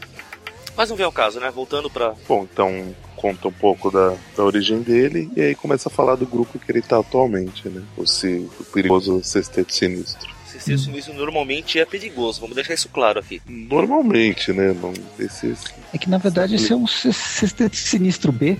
[0.75, 1.51] Mas não vem ao caso, né?
[1.51, 2.13] Voltando pra.
[2.27, 6.25] Bom, então conta um pouco da, da origem dele e aí começa a falar do
[6.25, 7.81] grupo que ele tá atualmente, né?
[7.95, 10.29] O, o perigoso Sexteto Sinistro.
[10.45, 13.41] Sexteto Sinistro normalmente é perigoso, vamos deixar isso claro aqui.
[13.47, 14.73] Normalmente, né?
[14.73, 15.55] Não, esse,
[15.93, 18.57] É que na verdade esse é um Sexteto Sinistro B,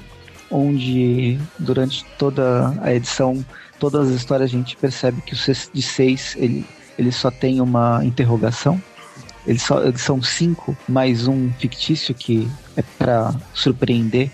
[0.49, 3.45] onde durante toda a edição,
[3.80, 5.38] todas as histórias a gente percebe que o
[5.74, 6.66] de 6 ele,
[6.97, 8.82] ele só tem uma interrogação
[9.46, 14.32] eles, só, eles são cinco, mais um fictício que é para surpreender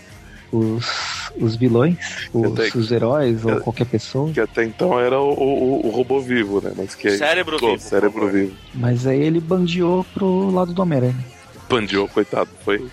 [0.52, 4.32] os, os vilões, os, até, os heróis que, ou qualquer pessoa.
[4.32, 6.72] Que até então era o, o, o robô vivo, né?
[6.76, 7.82] Mas que cérebro aí, vivo.
[7.82, 8.56] Cérebro vivo.
[8.74, 11.26] Mas aí ele bandiou pro lado do Homem-Aranha.
[11.70, 12.50] Bandiou, coitado.
[12.64, 12.88] Foi,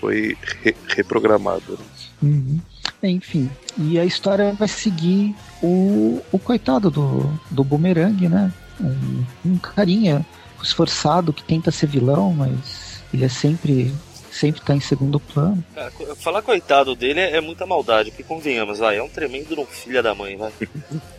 [0.00, 1.72] foi re, reprogramado.
[1.72, 1.84] Né?
[2.22, 2.60] Uhum.
[3.02, 8.52] Enfim, e a história vai seguir o, o coitado do, do Boomerang, né?
[8.80, 10.26] Um, um carinha
[10.66, 13.92] esforçado que tenta ser vilão, mas ele é sempre
[14.30, 15.64] sempre tá em segundo plano.
[15.74, 20.02] Cara, falar coitado dele é, é, muita maldade, porque convenhamos, vai, é um tremendo filho
[20.02, 20.52] da mãe, vai.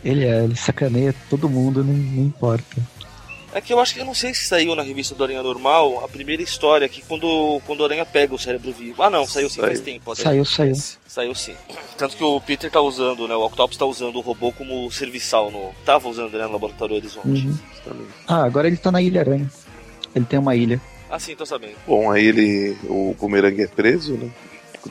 [0.04, 2.78] ele é, ele sacaneia todo mundo, não, não importa.
[3.54, 6.04] É que eu acho que eu não sei se saiu na revista do Aranha Normal
[6.04, 9.02] a primeira história que quando, quando o Aranha pega o cérebro vivo.
[9.02, 9.68] Ah não, saiu sim, saiu.
[9.68, 10.12] faz tempo.
[10.12, 10.24] Até.
[10.24, 10.76] Saiu, saiu.
[11.08, 11.56] Saiu sim.
[11.98, 13.36] Tanto que o Peter tá usando, né?
[13.36, 15.72] O Octopus tá usando o robô como serviçal no.
[15.86, 17.48] Tava usando, né, no laboratório Horizonte.
[17.48, 17.58] Uhum.
[18.28, 19.50] Ah, agora ele tá na Ilha Aranha.
[20.14, 20.82] Ele tem uma ilha.
[21.10, 21.76] Ah, sim, tô sabendo.
[21.88, 22.78] Bom, aí ele.
[22.84, 24.30] O Boomerang é preso, né?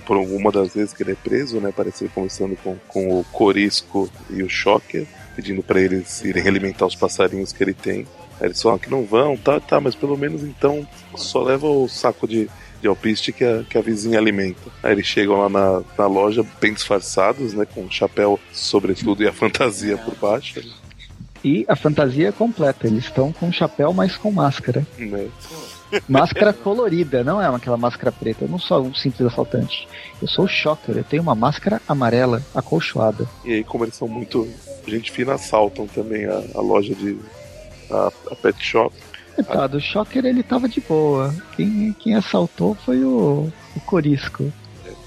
[0.04, 1.72] Por alguma das vezes que ele é preso, né?
[1.74, 6.86] Parece ele conversando com, com o Corisco e o Shocker, pedindo para eles irem alimentar
[6.86, 8.06] os passarinhos que ele tem.
[8.40, 11.88] Aí eles falam que não vão, tá, tá, mas pelo menos então só leva o
[11.88, 12.48] saco de,
[12.80, 14.70] de alpiste que a, que a vizinha alimenta.
[14.82, 17.66] Aí eles chegam lá na, na loja bem disfarçados, né?
[17.66, 20.60] Com o chapéu sobretudo e a fantasia por baixo.
[21.42, 24.86] E a fantasia é completa, eles estão com chapéu, mas com máscara.
[24.98, 25.28] Né?
[26.08, 28.44] Máscara colorida, não é aquela máscara preta.
[28.44, 29.86] Eu não sou um simples assaltante.
[30.20, 33.28] Eu sou o Shocker, eu tenho uma máscara amarela, acolchoada.
[33.44, 34.48] E aí, como eles são muito
[34.86, 37.18] gente fina, assaltam também a, a loja de,
[37.90, 38.94] a, a Pet Shop.
[39.34, 41.34] Coitado, o Shocker ele tava de boa.
[41.54, 44.50] Quem, quem assaltou foi o, o Corisco.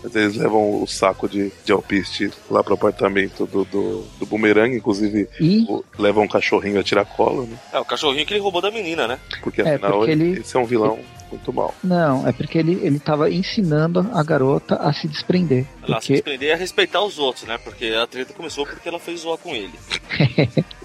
[0.04, 4.74] Mas eles levam o saco de, de alpiste lá pro apartamento do, do, do Boomerang,
[4.74, 5.66] inclusive e...
[5.68, 7.58] o, levam um cachorrinho a tirar cola, né?
[7.74, 9.20] É, o cachorrinho que ele roubou da menina, né?
[9.42, 10.40] Porque é, afinal porque ele...
[10.40, 11.00] esse é um vilão
[11.30, 11.74] muito mal.
[11.84, 15.66] Não, é porque ele, ele tava ensinando a garota a se desprender.
[15.84, 16.06] Ela porque...
[16.06, 17.58] se desprender e a respeitar os outros, né?
[17.58, 19.74] Porque a treta começou porque ela fez zoar com ele.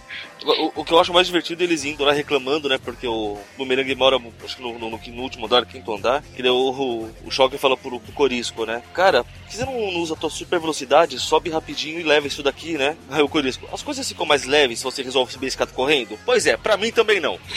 [0.44, 2.78] O, o, que eu acho mais divertido é eles indo lá reclamando, né?
[2.78, 6.22] Porque o Boomerang mora, acho que no, no, no último andar, quinto andar.
[6.34, 8.82] Que daí o, o, o Shocker fala pro, pro Corisco, né?
[8.92, 11.18] Cara, por que você não, não usa a tua super velocidade?
[11.18, 12.94] Sobe rapidinho e leva isso daqui, né?
[13.10, 16.18] Aí o Corisco, as coisas ficam mais leves se você resolve subir a escada correndo?
[16.26, 17.38] Pois é, pra mim também não.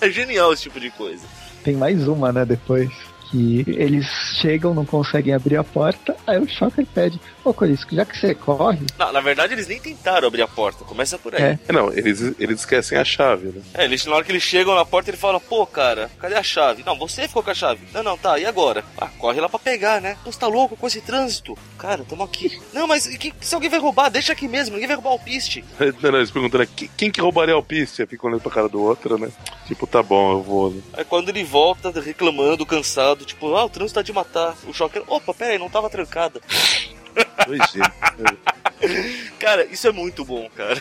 [0.00, 1.24] é genial esse tipo de coisa.
[1.64, 2.90] Tem mais uma, né, depois
[3.30, 4.06] que eles
[4.40, 8.34] chegam, não conseguem abrir a porta, aí o Shocker pede, ô Corisco, já que você
[8.34, 8.86] corre...
[8.98, 11.42] Não, na verdade eles nem tentaram abrir a porta, começa por aí.
[11.42, 11.58] É.
[11.72, 13.62] Não, eles, eles esquecem a chave, né?
[13.74, 16.42] É, eles, na hora que eles chegam na porta, ele fala, pô, cara, cadê a
[16.42, 16.82] chave?
[16.84, 17.80] Não, você ficou com a chave.
[17.92, 18.84] Não, não, tá, e agora?
[18.96, 20.16] Ah, corre lá pra pegar, né?
[20.24, 21.56] Você tá louco com esse trânsito?
[21.78, 22.58] Cara, tamo aqui.
[22.72, 25.64] Não, mas que, se alguém vai roubar, deixa aqui mesmo, ninguém vai roubar o piste.
[26.02, 28.06] Não, não, eles perguntam, né, quem que roubaria o piste?
[28.06, 29.30] Fica olhando pra cara do outro, né?
[29.66, 30.70] Tipo, tá bom, eu vou.
[30.70, 30.82] Né?
[30.94, 34.54] Aí quando ele volta, reclamando, cansado, tipo, ah, o trânsito tá de matar.
[34.66, 36.40] O Shocker, opa, pera aí, não tava trancada.
[39.38, 40.80] cara, isso é muito bom, cara.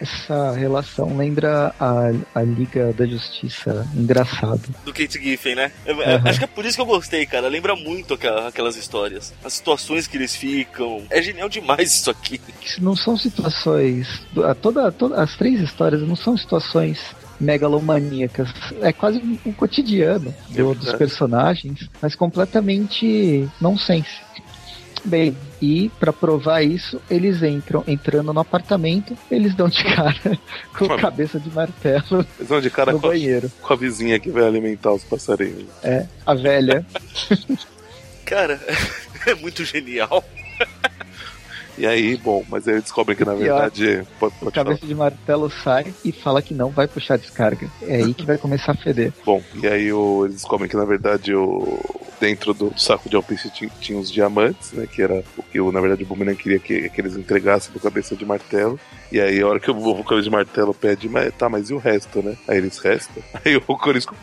[0.00, 4.62] Essa relação lembra a, a Liga da Justiça engraçado.
[4.84, 5.72] Do Kate Giffen, né?
[5.86, 6.28] uhum.
[6.28, 7.48] Acho que é por isso que eu gostei, cara.
[7.48, 9.34] Lembra muito aquelas histórias.
[9.44, 11.04] As situações que eles ficam.
[11.10, 12.40] É genial demais isso aqui.
[12.78, 14.24] Não são situações.
[14.60, 17.00] Toda, toda, as três histórias não são situações
[17.42, 18.48] megalomaníacas.
[18.80, 24.22] É quase um cotidiano do, dos personagens, mas completamente nonsense.
[25.04, 30.38] Bem, e para provar isso, eles entram entrando no apartamento, eles dão de cara
[30.78, 33.50] com a cabeça de martelo eles dão de cara no com banheiro.
[33.62, 35.66] A, com a vizinha que vai alimentar os passarinhos.
[35.82, 36.86] É, a velha.
[38.24, 38.60] cara,
[39.26, 40.24] é muito genial.
[41.78, 44.06] E aí, bom, mas aí descobrem que na verdade.
[44.18, 44.88] Pode, pode o cabeça falar.
[44.88, 47.68] de martelo sai e fala que não vai puxar descarga.
[47.82, 49.12] É aí que vai começar a feder.
[49.24, 51.80] Bom, e aí o, eles descobrem que na verdade o,
[52.20, 54.86] dentro do, saco de alpiste tinha, tinha os diamantes, né?
[54.86, 58.14] Que era o que na verdade o Boomerang queria que, que eles entregassem pro cabeça
[58.14, 58.78] de martelo.
[59.10, 61.74] E aí a hora que o, o cabeça de martelo pede, mas, tá, mas e
[61.74, 62.36] o resto, né?
[62.46, 63.22] Aí eles restam.
[63.44, 64.14] Aí o Corisco,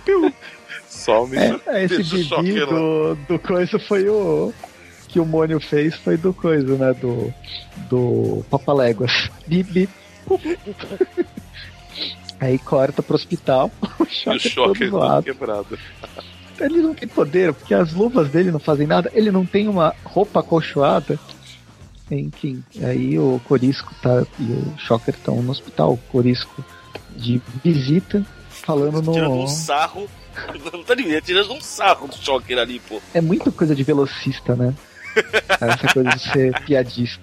[0.89, 1.35] some.
[1.37, 4.53] É, é esse bibi do, do coisa foi o
[5.09, 6.93] que o Mônio fez foi do coisa, né?
[6.93, 7.33] Do.
[7.89, 9.29] Do Papaléguas.
[9.45, 9.91] Bip, bip.
[12.39, 13.69] Aí corta pro hospital.
[13.99, 15.79] O choque, o choque é todo quebrado.
[16.59, 19.11] Ele não tem poder, porque as luvas dele não fazem nada.
[19.13, 21.19] Ele não tem uma roupa acolchoada.
[22.09, 25.93] Enfim, aí o Corisco tá, e o Shocker estão no hospital.
[25.93, 26.63] O Corisco
[27.15, 29.13] de visita, falando no.
[29.13, 30.09] Tirando um sarro.
[30.73, 33.01] Não tá de ver, tirando um sarro do Shocker ali, pô.
[33.13, 34.73] É muita coisa de velocista, né?
[35.49, 37.21] Essa coisa de ser piadista.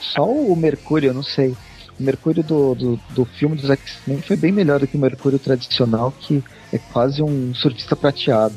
[0.00, 1.56] Só o Mercúrio, eu não sei.
[1.98, 5.38] O Mercúrio do, do, do filme dos X-Men foi bem melhor do que o Mercúrio
[5.38, 8.54] tradicional, que é quase um surfista prateado.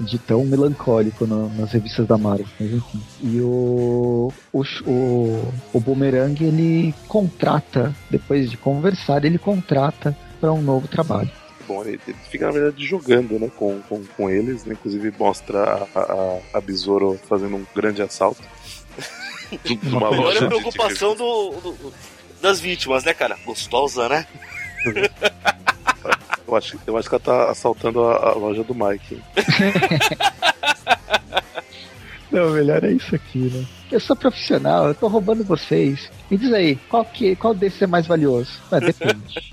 [0.00, 3.00] De tão melancólico nas revistas da Marvel, mas enfim.
[3.22, 10.60] E o, o, o, o Boomerang ele contrata, depois de conversar, ele contrata para um
[10.60, 11.30] novo trabalho
[11.72, 11.82] bom.
[11.84, 14.74] Ele, ele, fica, na verdade, jogando né, com, com, com eles, né?
[14.74, 18.42] inclusive mostra a, a, a Besouro fazendo um grande assalto.
[19.84, 21.92] Uma Olha a preocupação do, do,
[22.40, 23.38] das vítimas, né, cara?
[23.44, 24.26] Gostosa, né?
[26.46, 29.22] eu, acho, eu acho que ela tá assaltando a, a loja do Mike.
[32.30, 33.66] Não, melhor é isso aqui, né?
[33.90, 36.10] Eu sou profissional, eu tô roubando vocês.
[36.30, 38.58] Me diz aí, qual, que, qual desses é mais valioso?
[38.70, 39.52] Ah, depende.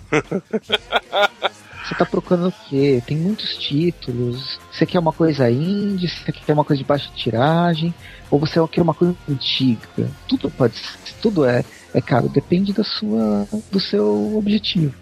[1.90, 3.02] Você tá procurando o quê?
[3.04, 4.60] Tem muitos títulos.
[4.72, 6.08] Você quer uma coisa indie?
[6.08, 7.92] Você quer uma coisa de baixa tiragem?
[8.30, 10.08] Ou você quer uma coisa antiga?
[10.28, 14.94] Tudo pode ser, tudo é, é caro, depende da sua, do seu objetivo.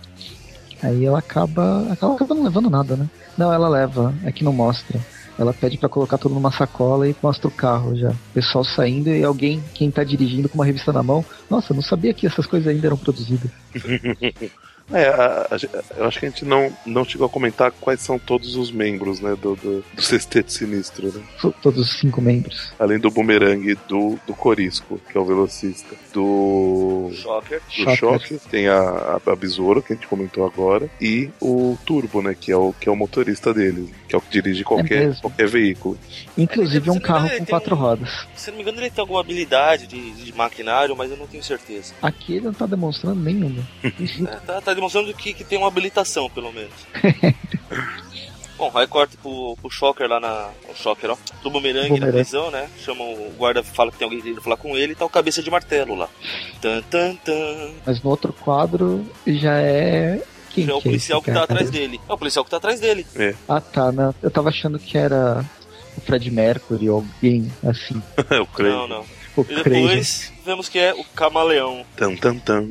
[0.82, 3.10] Aí ela acaba, ela acaba não levando nada, né?
[3.38, 4.98] Não, ela leva, é que não mostra.
[5.38, 8.12] Ela pede para colocar tudo numa sacola e mostra o carro já.
[8.12, 11.26] O pessoal saindo e alguém, quem tá dirigindo com uma revista na mão.
[11.50, 13.52] Nossa, não sabia que essas coisas ainda eram produzidas.
[14.92, 18.18] É, a, a, eu acho que a gente não, não chegou a comentar quais são
[18.18, 21.24] todos os membros, né, do, do, do Sexteto Sinistro, né?
[21.62, 22.72] Todos os cinco membros.
[22.80, 27.12] Além do Boomerang, do, do Corisco, que é o velocista, do...
[27.14, 27.62] Shocker.
[27.62, 32.22] Do Shocker, tem a, a, a Besouro, que a gente comentou agora, e o Turbo,
[32.22, 35.12] né, que é o, que é o motorista dele, que é o que dirige qualquer,
[35.12, 35.98] é qualquer veículo.
[36.38, 38.28] Inclusive um carro com quatro um, rodas.
[38.36, 41.44] Se não me engano, ele tem alguma habilidade de, de maquinário, mas eu não tenho
[41.44, 41.94] certeza.
[42.02, 43.68] Aqui ele não tá demonstrando nenhuma.
[43.84, 46.74] é, tá, tá demonstrando que, que tem uma habilitação, pelo menos.
[48.58, 50.50] Bom, aí corta pro, pro Shocker lá na.
[50.68, 51.18] O Shocker, ó.
[51.44, 52.68] Do bumerangue na prisão, né?
[52.84, 55.44] Chama o guarda, fala que tem alguém querendo falar com ele e tá o cabeça
[55.44, 56.10] de martelo lá.
[56.60, 57.72] Tan, tan, tan.
[57.86, 61.32] Mas no outro quadro já é quem já é o que é policial é que
[61.32, 62.02] tá atrás dele.
[62.10, 63.06] É o policial que tá atrás dele.
[63.16, 63.36] É.
[63.48, 63.92] Ah, tá.
[63.92, 64.16] Não.
[64.24, 65.46] Eu tava achando que era
[65.96, 68.02] o Fred Mercury ou alguém assim.
[68.32, 68.74] É o Craig.
[68.74, 69.06] Não, não.
[69.38, 71.86] E depois vemos que é o Camaleão.
[71.96, 72.68] Tan, tan, tan.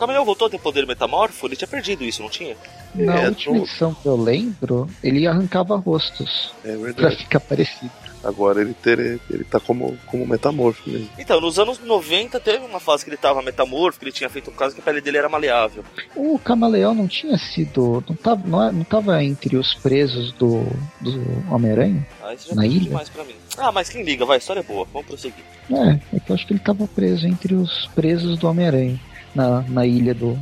[0.00, 1.46] O Camaleão voltou a ter poder metamorfo?
[1.46, 2.56] Ele tinha perdido isso, não tinha?
[2.94, 6.54] Na é, última edição que eu lembro, ele arrancava rostos.
[6.64, 6.94] É verdade.
[6.94, 7.90] Pra ficar parecido.
[8.24, 11.10] Agora ele, ter, ele tá como, como metamorfo mesmo.
[11.18, 14.50] Então, nos anos 90 teve uma fase que ele tava metamorfo, que ele tinha feito
[14.50, 15.84] um caso que a pele dele era maleável.
[16.16, 18.02] O camaleão não tinha sido.
[18.08, 20.64] Não tava, não, é, não tava entre os presos do,
[20.98, 22.06] do Homem-Aranha?
[22.22, 22.80] Ah, isso já na ilha?
[22.80, 23.34] demais pra mim.
[23.58, 25.44] Ah, mas quem liga, vai, a história é boa, vamos prosseguir.
[25.70, 28.98] É, é que eu acho que ele tava preso entre os presos do Homem-Aranha.
[29.34, 30.36] Na, na ilha do,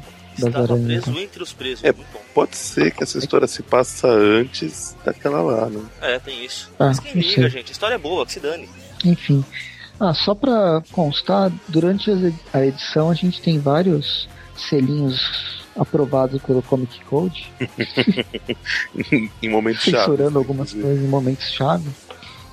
[0.47, 1.85] Estava preso entre os presos.
[1.85, 1.93] É,
[2.33, 5.83] pode ser que essa história se passa antes daquela lá, né?
[6.01, 6.71] É, tem isso.
[6.79, 7.51] Ah, Mas quem liga, sei.
[7.51, 7.69] gente?
[7.71, 8.69] A história é boa, que se dane.
[9.05, 9.45] Enfim.
[9.99, 12.09] Ah, só pra constar, durante
[12.53, 17.51] a edição a gente tem vários selinhos aprovados pelo Comic Code.
[19.43, 19.97] em momentos chave.
[19.99, 21.89] Censurando algumas coisas em momentos chave.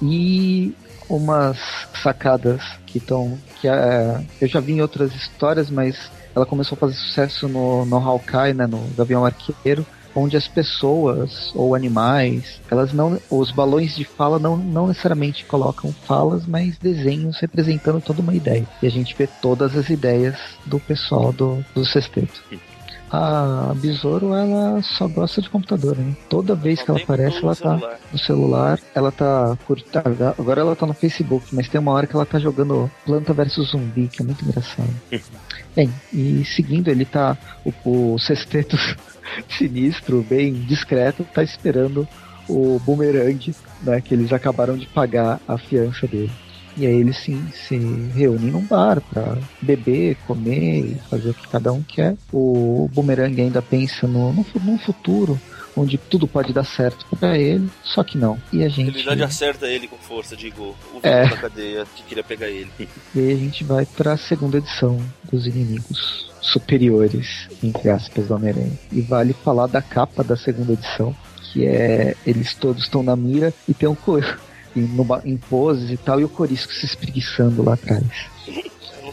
[0.01, 0.73] E
[1.07, 1.57] umas
[2.01, 3.37] sacadas que estão.
[3.61, 7.85] que é, eu já vi em outras histórias, mas ela começou a fazer sucesso no,
[7.85, 13.95] no Hawkeye, né, no Gavião Arqueiro, onde as pessoas ou animais, elas não, os balões
[13.95, 18.65] de fala não, não necessariamente colocam falas, mas desenhos representando toda uma ideia.
[18.81, 22.41] E a gente vê todas as ideias do pessoal do, do sexteto.
[23.11, 26.15] A Besouro, ela só gosta de computador, né?
[26.27, 30.01] Toda vez que ela aparece, ela tá no celular, ela tá curtindo.
[30.37, 33.67] Agora ela tá no Facebook, mas tem uma hora que ela tá jogando Planta vs
[33.69, 34.89] Zumbi, que é muito engraçado.
[35.75, 37.37] Bem, e seguindo, ele tá.
[37.83, 38.77] O, o sexteto
[39.49, 42.07] sinistro, bem discreto, tá esperando
[42.47, 44.01] o boomerang, né?
[44.01, 46.31] Que eles acabaram de pagar a fiança dele.
[46.77, 47.77] E aí eles se, se
[48.13, 52.15] reúnem num bar para beber, comer e fazer o que cada um quer.
[52.33, 55.39] O Boomerang ainda pensa no, no, num futuro
[55.75, 58.39] onde tudo pode dar certo para ele, só que não.
[58.51, 58.91] E a gente.
[58.91, 61.27] Realidade acerta ele com força, digo, o é.
[61.27, 62.71] da cadeia que queria pegar ele.
[62.79, 64.99] E aí a gente vai para a segunda edição
[65.31, 68.79] dos inimigos superiores, entre aspas, do Homem-Aranha.
[68.91, 73.53] E vale falar da capa da segunda edição, que é eles todos estão na mira
[73.67, 73.95] e tem um
[74.75, 78.05] em, numa, em poses e tal, e o Corisco se espreguiçando lá atrás.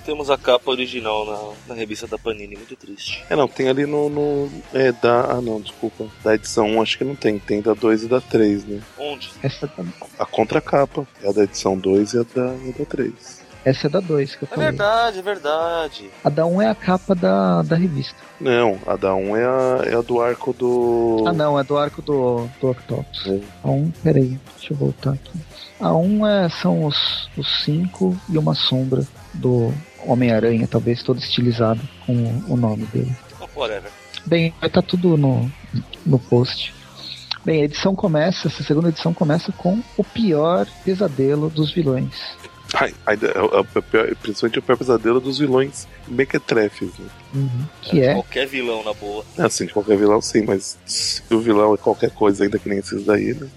[0.04, 3.24] Temos a capa original na, na revista da Panini, muito triste.
[3.30, 4.08] É, não, tem ali no.
[4.08, 5.32] no é, da.
[5.32, 6.06] Ah, não, desculpa.
[6.24, 7.38] Da edição 1 acho que não tem.
[7.38, 8.82] Tem da 2 e da 3, né?
[8.98, 9.30] Onde?
[9.42, 9.84] Essa tá...
[10.18, 11.06] A contracapa.
[11.22, 13.42] É a da edição 2 e a da, a da 3.
[13.64, 14.66] Essa é da 2 que eu é falei.
[14.66, 16.10] É verdade, é verdade.
[16.24, 18.16] A da 1 um é a capa da, da revista.
[18.40, 21.24] Não, a da 1 um é, a, é a do arco do.
[21.26, 23.26] Ah, não, é do arco do, do Octopus.
[23.26, 23.40] É.
[23.62, 25.38] A 1, um, peraí, deixa eu voltar aqui.
[25.78, 29.72] A 1 um é, são os, os cinco e uma sombra do
[30.06, 32.14] Homem-Aranha, talvez todo estilizado com
[32.48, 33.14] o, nome dele.
[33.54, 33.90] Whatever.
[34.26, 35.50] Bem, vai estar tá tudo no,
[36.06, 36.74] no post.
[37.44, 42.36] Bem, a edição começa, essa segunda edição começa com o pior pesadelo dos vilões.
[42.74, 46.90] Ai, ai, é, principalmente o pior pesadelo dos vilões mequetrefes.
[46.98, 47.06] Né?
[47.34, 49.24] Uhum, que é, é, Qualquer vilão, na boa.
[49.36, 52.68] É, assim, de qualquer vilão sim, mas se o vilão é qualquer coisa ainda que
[52.68, 53.48] nem esses daí, né?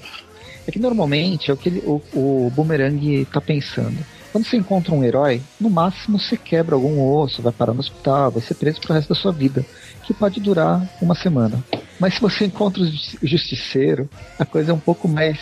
[0.68, 3.98] É que normalmente é o que ele, o, o Boomerang tá pensando.
[4.36, 8.32] Quando você encontra um herói, no máximo você quebra algum osso, vai parar no hospital,
[8.32, 9.66] vai ser preso pro resto da sua vida,
[10.04, 11.64] que pode durar uma semana.
[11.98, 12.92] Mas se você encontra o
[13.26, 15.40] justiceiro, a coisa é um pouco mais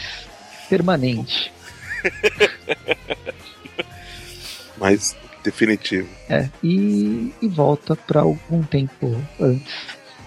[0.69, 1.51] permanente.
[4.77, 6.07] mais definitivo.
[6.29, 9.73] É, e, e volta para algum tempo antes,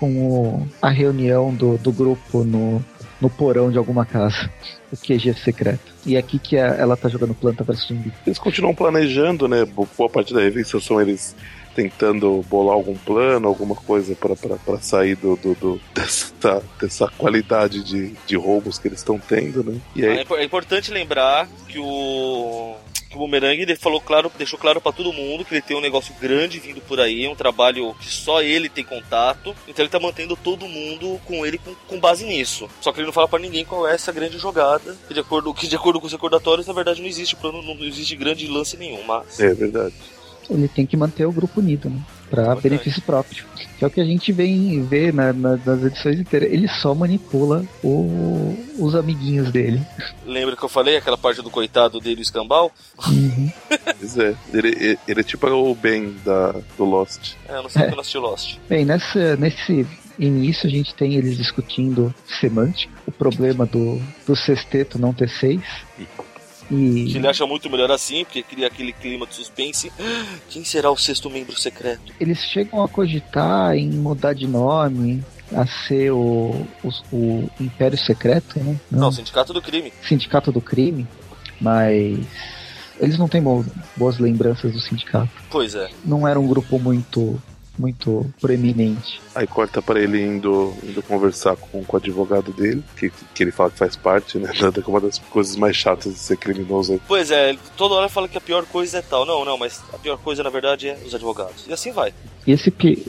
[0.01, 2.85] com o, a reunião do, do grupo no,
[3.21, 4.51] no porão de alguma casa.
[4.93, 5.93] O QG secreto.
[6.05, 8.13] E é aqui que a, ela tá jogando planta versus zumbi.
[8.27, 9.65] Eles continuam planejando, né?
[9.65, 11.35] Boa parte da revista são eles
[11.75, 18.15] tentando bolar algum plano, alguma coisa para sair do, do, do, dessa, dessa qualidade de,
[18.27, 19.79] de roubos que eles estão tendo, né?
[19.95, 20.19] E aí...
[20.19, 22.75] é, é importante lembrar que o
[23.17, 26.15] o Boomerang ele falou claro, deixou claro para todo mundo que ele tem um negócio
[26.21, 29.55] grande vindo por aí, um trabalho que só ele tem contato.
[29.67, 32.69] Então ele tá mantendo todo mundo com ele com, com base nisso.
[32.81, 35.53] Só que ele não fala para ninguém qual é essa grande jogada, que de acordo,
[35.55, 38.77] que de acordo com os recordatórios, na verdade não existe plano, não existe grande lance
[38.77, 39.95] nenhum, mas É verdade.
[40.49, 42.01] Ele tem que manter o grupo unido, né?
[42.31, 43.45] Para benefício próprio.
[43.79, 46.51] Que é o que a gente vem ver na, na, nas edições inteiras.
[46.51, 49.81] Ele só manipula o, os amiguinhos dele.
[50.25, 52.73] Lembra que eu falei aquela parte do coitado dele, o escambau?
[53.07, 53.51] Uhum.
[53.99, 57.35] pois é, ele, ele, é tipo o Ben da, do Lost.
[57.49, 57.85] É, eu não sei é.
[57.87, 58.59] que eu não assisti Lost.
[58.69, 59.87] Bem, nessa, nesse
[60.19, 65.63] nisso a gente tem eles discutindo semântica, o problema do, do sexteto não ter seis.
[66.71, 67.07] E...
[67.11, 69.93] Que ele acha muito melhor assim, porque cria aquele clima de suspense.
[70.51, 72.13] Quem será o sexto membro secreto?
[72.21, 75.23] Eles chegam a cogitar em mudar de nome,
[75.55, 78.79] a ser o, o, o Império Secreto, né?
[78.91, 79.93] Não, não, Sindicato do Crime.
[80.03, 81.07] Sindicato do Crime,
[81.61, 82.19] mas
[82.99, 83.43] eles não têm
[83.97, 85.31] boas lembranças do sindicato.
[85.51, 85.89] Pois é.
[86.05, 87.41] Não era um grupo muito
[87.79, 89.21] muito proeminente.
[89.35, 93.53] Aí corta para ele indo, indo conversar com, com o advogado dele, que, que ele
[93.53, 94.53] fala que faz parte, né?
[94.67, 97.01] Da, uma das coisas mais chatas de ser criminoso aí.
[97.07, 99.25] Pois é, toda hora fala que a pior coisa é tal.
[99.25, 101.67] Não, não, mas a pior coisa na verdade é os advogados.
[101.69, 102.13] E assim vai.
[102.47, 103.07] E esse pi...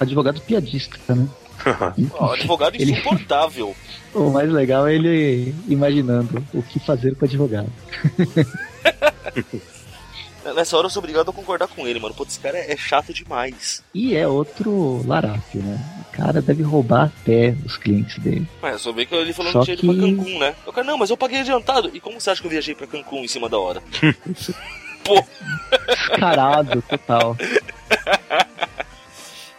[0.00, 1.28] advogado piadista, né?
[2.18, 3.74] o advogado insuportável.
[4.14, 7.72] o mais legal é ele imaginando o que fazer com o advogado.
[10.52, 12.14] Nessa hora eu sou obrigado a concordar com ele, mano.
[12.14, 13.82] Pô, esse cara é, chato demais.
[13.94, 15.80] E é outro larápio, né?
[16.00, 18.46] O cara deve roubar até os clientes dele.
[18.60, 20.54] Mas só vê que ele falando Só que tinha ido pra Cancún, né?
[20.66, 21.90] Eu cara, não, mas eu paguei adiantado.
[21.94, 23.82] E como você acha que eu viajei pra Cancún em cima da hora?
[25.04, 25.22] Pô.
[25.88, 27.36] Descarado, total.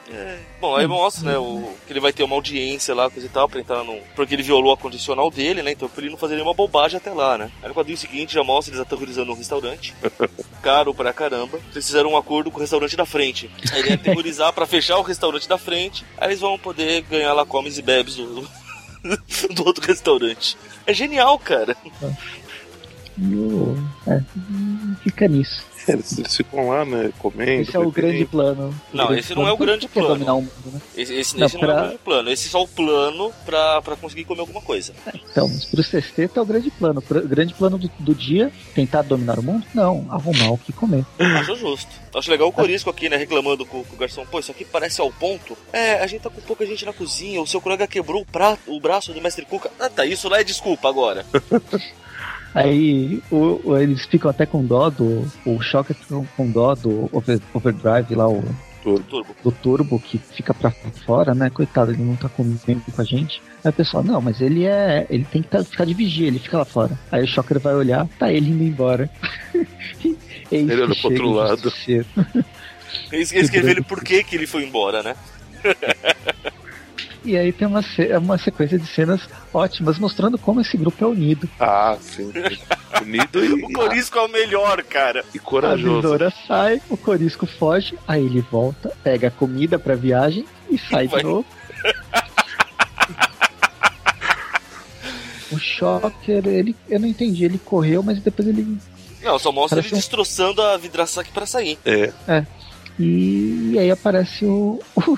[0.08, 0.40] É.
[0.66, 3.48] Bom, aí mostra, né, o, que ele vai ter uma audiência lá, coisa e tal,
[3.48, 4.00] pra entrar no.
[4.16, 5.74] Porque ele violou a condicional dele, né?
[5.74, 7.52] Então pra ele não fazer nenhuma bobagem até lá, né?
[7.62, 9.94] Aí no quadrinho seguinte já mostra eles aterrorizando um restaurante.
[10.64, 11.60] Caro pra caramba.
[11.72, 13.48] Eles fizeram um acordo com o restaurante da frente.
[13.72, 16.04] Aí ele ia aterrorizar pra fechar o restaurante da frente.
[16.18, 18.26] Aí eles vão poder ganhar lá comes e bebes do,
[19.54, 20.58] do outro restaurante.
[20.88, 21.78] É genial, cara.
[24.08, 24.20] É,
[25.04, 25.64] fica nisso.
[25.88, 27.62] Eles, eles, ficam lá, né, comendo.
[27.62, 28.74] Esse é o grande plano.
[28.94, 30.10] Não, grande esse não é o grande plano.
[30.10, 30.82] Dominar o mundo, né?
[30.98, 31.68] Esse, esse, não, esse pra...
[31.68, 32.30] não é o grande plano.
[32.30, 34.94] Esse é só o plano pra, pra conseguir comer alguma coisa.
[35.06, 37.04] É, então, mas pro sexteto é o grande plano.
[37.08, 39.66] O grande plano do, do, dia, tentar dominar o mundo?
[39.74, 41.06] Não, arrumar o que comer.
[41.20, 41.92] Acho justo.
[42.14, 44.26] Acho legal o Corisco aqui, né, reclamando com, com, o garçom.
[44.26, 45.58] Pô, isso aqui parece ao ponto.
[45.72, 47.42] É, a gente tá com pouca gente na cozinha.
[47.42, 49.70] O seu colega quebrou o, prato, o braço do mestre Cuca.
[49.80, 51.26] Ah, tá, isso lá é desculpa agora.
[52.56, 55.30] Aí o, o, eles ficam até com dó do.
[55.46, 58.42] O Shocker fica com dó do over, Overdrive lá, o.
[58.82, 59.36] Turbo.
[59.44, 60.70] Do Turbo, que fica pra
[61.06, 61.50] fora, né?
[61.50, 63.42] Coitado, ele não tá comendo com a gente.
[63.64, 65.06] Aí o pessoal, não, mas ele é.
[65.10, 66.98] Ele tem que tá, ficar de vigia, ele fica lá fora.
[67.12, 69.10] Aí o Shocker vai olhar, tá ele indo embora.
[70.50, 71.74] ele olha pro outro lado.
[73.12, 75.16] Eles escreveram ele por que ele foi embora, né?
[77.26, 77.82] E aí tem uma,
[78.22, 79.20] uma sequência de cenas
[79.52, 81.50] ótimas mostrando como esse grupo é unido.
[81.60, 82.32] Ah, sim.
[83.02, 83.52] Unido e.
[83.66, 85.26] o Corisco é o melhor, cara.
[85.34, 85.98] E corajoso.
[85.98, 90.78] A Vidora sai, o Corisco foge, aí ele volta, pega a comida pra viagem e
[90.78, 91.20] sai Vai.
[91.20, 91.46] de novo.
[95.52, 98.78] o Shocker, ele, eu não entendi, ele correu, mas depois ele.
[99.24, 99.96] Não, só mostra ele um...
[99.96, 101.80] destroçando a vidraça aqui pra sair.
[101.84, 102.14] É.
[102.28, 102.46] É.
[103.00, 105.18] E, e aí aparece o, o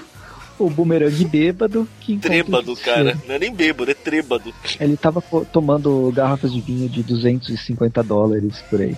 [0.60, 1.88] o bumerangue bêbado.
[1.99, 3.18] Que trêbado, cara.
[3.28, 4.53] Não é nem bêbado, é trêbado.
[4.80, 8.95] Ele tava tomando garrafas de vinho de 250 dólares por aí.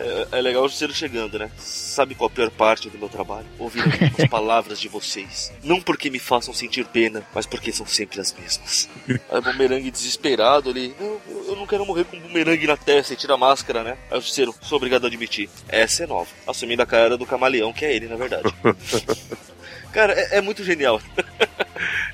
[0.00, 1.50] É, é legal o Justiceiro chegando, né?
[1.58, 3.46] Sabe qual a pior parte do meu trabalho?
[3.58, 3.82] Ouvir
[4.18, 5.52] as palavras de vocês.
[5.62, 8.88] Não porque me façam sentir pena, mas porque são sempre as mesmas.
[9.08, 10.94] Aí o bumerangue desesperado ali.
[10.98, 13.98] Eu, eu não quero morrer com um bumerangue na testa e tira a máscara, né?
[14.10, 15.50] Aí o Justiceiro, sou obrigado a admitir.
[15.68, 16.30] Essa é nova.
[16.46, 18.44] Assumindo a cara do camaleão, que é ele, na verdade.
[19.92, 21.00] Cara, é, é muito genial.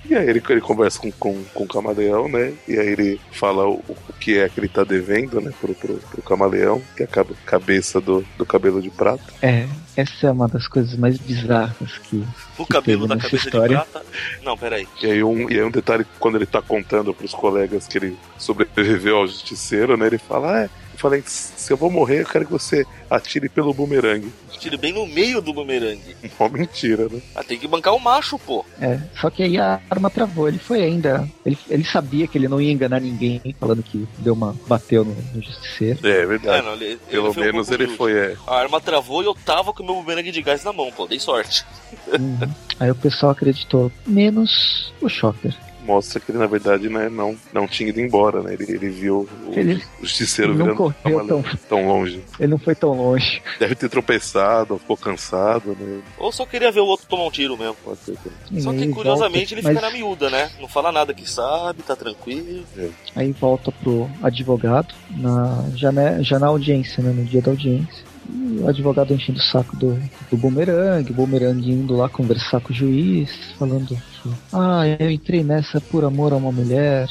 [0.08, 2.52] E aí ele, ele conversa com, com, com o camaleão, né?
[2.68, 5.52] E aí ele fala o, o que é que ele tá devendo, né?
[5.60, 9.24] Pro, pro, pro camaleão, que é a cabeça do, do cabelo de prata.
[9.42, 9.66] É,
[9.96, 12.24] essa é uma das coisas mais bizarras que.
[12.56, 13.78] O que cabelo da cabeça história.
[13.78, 14.06] de prata?
[14.44, 14.86] Não, peraí.
[15.02, 18.16] E aí, um, e aí um detalhe, quando ele tá contando pros colegas que ele
[18.38, 20.06] sobreviveu ao justiceiro, né?
[20.06, 23.48] Ele fala, ah, é eu falei, se eu vou morrer, eu quero que você atire
[23.48, 24.32] pelo bumerangue.
[24.54, 26.16] Atire bem no meio do bumerangue.
[26.40, 27.20] Uma mentira, né?
[27.34, 28.64] Ah, tem que bancar o macho, pô.
[28.80, 30.48] É, só que aí a arma travou.
[30.48, 31.28] Ele foi ainda.
[31.44, 34.56] Ele, ele sabia que ele não ia enganar ninguém, falando que deu uma.
[34.66, 36.00] bateu no, no justiceiro.
[36.06, 36.58] É, é verdade.
[36.58, 38.12] É, não, ele, Pelo ele menos um ele foi.
[38.16, 38.36] É.
[38.46, 41.06] A arma travou e eu tava com o meu bumerangue de gás na mão, pô.
[41.06, 41.64] Dei sorte.
[42.08, 42.50] Uhum.
[42.80, 43.92] Aí o pessoal acreditou.
[44.06, 45.54] Menos o Shocker
[45.86, 48.54] mostra que ele, na verdade, né, não, não tinha ido embora, né?
[48.54, 52.22] Ele, ele viu o ele, justiceiro ele não correu tão, tão longe.
[52.38, 53.42] Ele não foi tão longe.
[53.58, 56.00] Deve ter tropeçado, ficou cansado, né?
[56.18, 57.76] Ou só queria ver o outro tomar um tiro mesmo.
[57.84, 58.16] Pode ser.
[58.58, 60.50] Só que, curiosamente, volta, ele fica na miúda, né?
[60.60, 62.64] Não fala nada que sabe, tá tranquilo.
[62.76, 62.88] É.
[63.14, 67.12] Aí volta pro advogado, na, já, né, já na audiência, né?
[67.12, 68.05] No dia da audiência.
[68.28, 69.98] E o advogado enchendo o saco do,
[70.30, 75.44] do bumerangue, o bumerangue indo lá conversar com o juiz, falando que, ah, eu entrei
[75.44, 77.08] nessa por amor a uma mulher.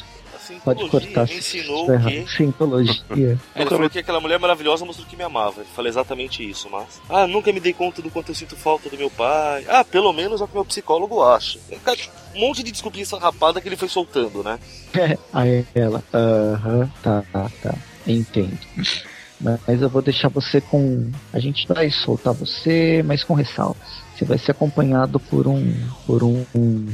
[0.64, 1.26] Pode cortar.
[1.26, 2.24] Me ensinou o quê?
[2.28, 3.38] Cientologia.
[3.54, 5.60] ele falou que aquela mulher maravilhosa mostrou que me amava.
[5.60, 7.00] Ele falou exatamente isso, mas.
[7.08, 9.64] Ah, nunca me dei conta do quanto eu sinto falta do meu pai.
[9.68, 11.58] Ah, pelo menos é o que meu psicólogo acha.
[12.34, 14.58] Um monte de desculpinha rapada que ele foi soltando, né?
[14.94, 16.02] É, aí ela.
[16.12, 17.74] Aham, uh -huh, tá, tá, tá.
[18.06, 18.58] Entendo.
[19.40, 21.10] Mas eu vou deixar você com.
[21.32, 24.06] A gente vai soltar você, mas com ressalvas.
[24.16, 25.74] Você vai ser acompanhado por um.
[26.06, 26.86] por um, um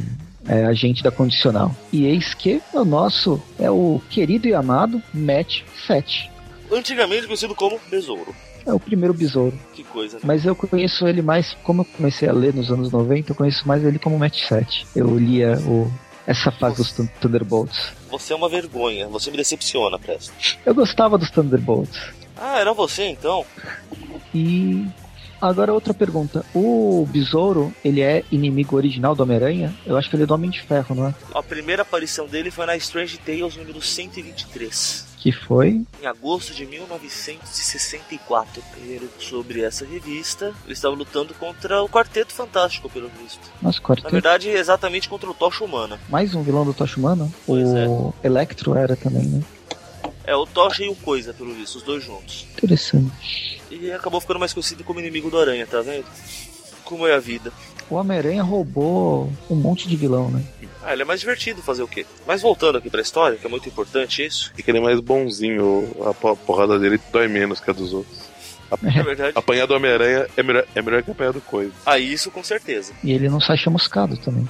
[0.46, 1.74] é, agente da condicional.
[1.92, 6.30] E eis que o nosso é o querido e amado Matt 7.
[6.70, 8.34] Antigamente conhecido como Besouro.
[8.64, 9.58] É o primeiro besouro.
[9.74, 10.22] Que coisa, né?
[10.24, 13.66] Mas eu conheço ele mais, como eu comecei a ler nos anos 90, eu conheço
[13.66, 14.86] mais ele como Match 7.
[14.94, 15.90] Eu lia o,
[16.26, 17.92] essa fase você, dos Thunderbolts.
[18.08, 20.32] Você é uma vergonha, você me decepciona, Presto.
[20.64, 22.21] Eu gostava dos Thunderbolts.
[22.44, 23.46] Ah, era você então?
[24.34, 24.84] E
[25.42, 26.44] Agora outra pergunta.
[26.54, 29.74] O Besouro, ele é inimigo original do Homem-Aranha?
[29.84, 31.14] Eu acho que ele é do Homem de Ferro, não é?
[31.34, 35.12] A primeira aparição dele foi na Strange Tales número 123.
[35.18, 35.84] Que foi?
[36.00, 38.62] Em agosto de 1964.
[38.70, 43.50] Primeiro sobre essa revista, ele estava lutando contra o Quarteto Fantástico, pelo visto.
[43.60, 44.06] Nossa, Quarteto?
[44.06, 45.98] Na verdade, exatamente contra o Tocha Humana.
[46.08, 47.28] Mais um vilão do Tocha Humana?
[47.44, 48.26] Pois o é.
[48.28, 49.42] Electro era também, né?
[50.24, 52.46] É, o Tocha e o Coisa, pelo visto, os dois juntos.
[52.52, 53.60] Interessante.
[53.70, 56.04] E acabou ficando mais conhecido como inimigo do Aranha, tá vendo?
[56.84, 57.52] Como é a vida.
[57.90, 60.42] O Homem-Aranha roubou um monte de vilão, né?
[60.82, 62.06] Ah, ele é mais divertido fazer o quê?
[62.26, 64.52] Mas voltando aqui pra história, que é muito importante isso.
[64.56, 68.32] E que ele é mais bonzinho, a porrada dele dói menos que a dos outros.
[68.82, 69.32] É verdade.
[69.36, 71.72] Apanhar do Homem-Aranha é melhor, é melhor que apanhar do Coisa.
[71.84, 72.94] Ah, isso com certeza.
[73.04, 74.48] E ele não sai chamuscado também.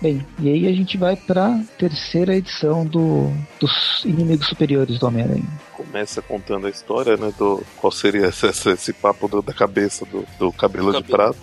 [0.00, 5.48] Bem, e aí a gente vai pra terceira edição do, dos inimigos superiores do Homem-Aranha.
[5.72, 7.32] Começa contando a história, né?
[7.36, 11.38] Do qual seria esse, esse papo do, da cabeça do, do cabelo, cabelo de prata.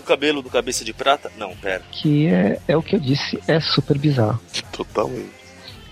[0.00, 1.30] O cabelo do cabeça de prata?
[1.36, 1.82] Não, pera.
[1.90, 4.40] Que é, é o que eu disse, é super bizarro.
[4.72, 5.38] Totalmente.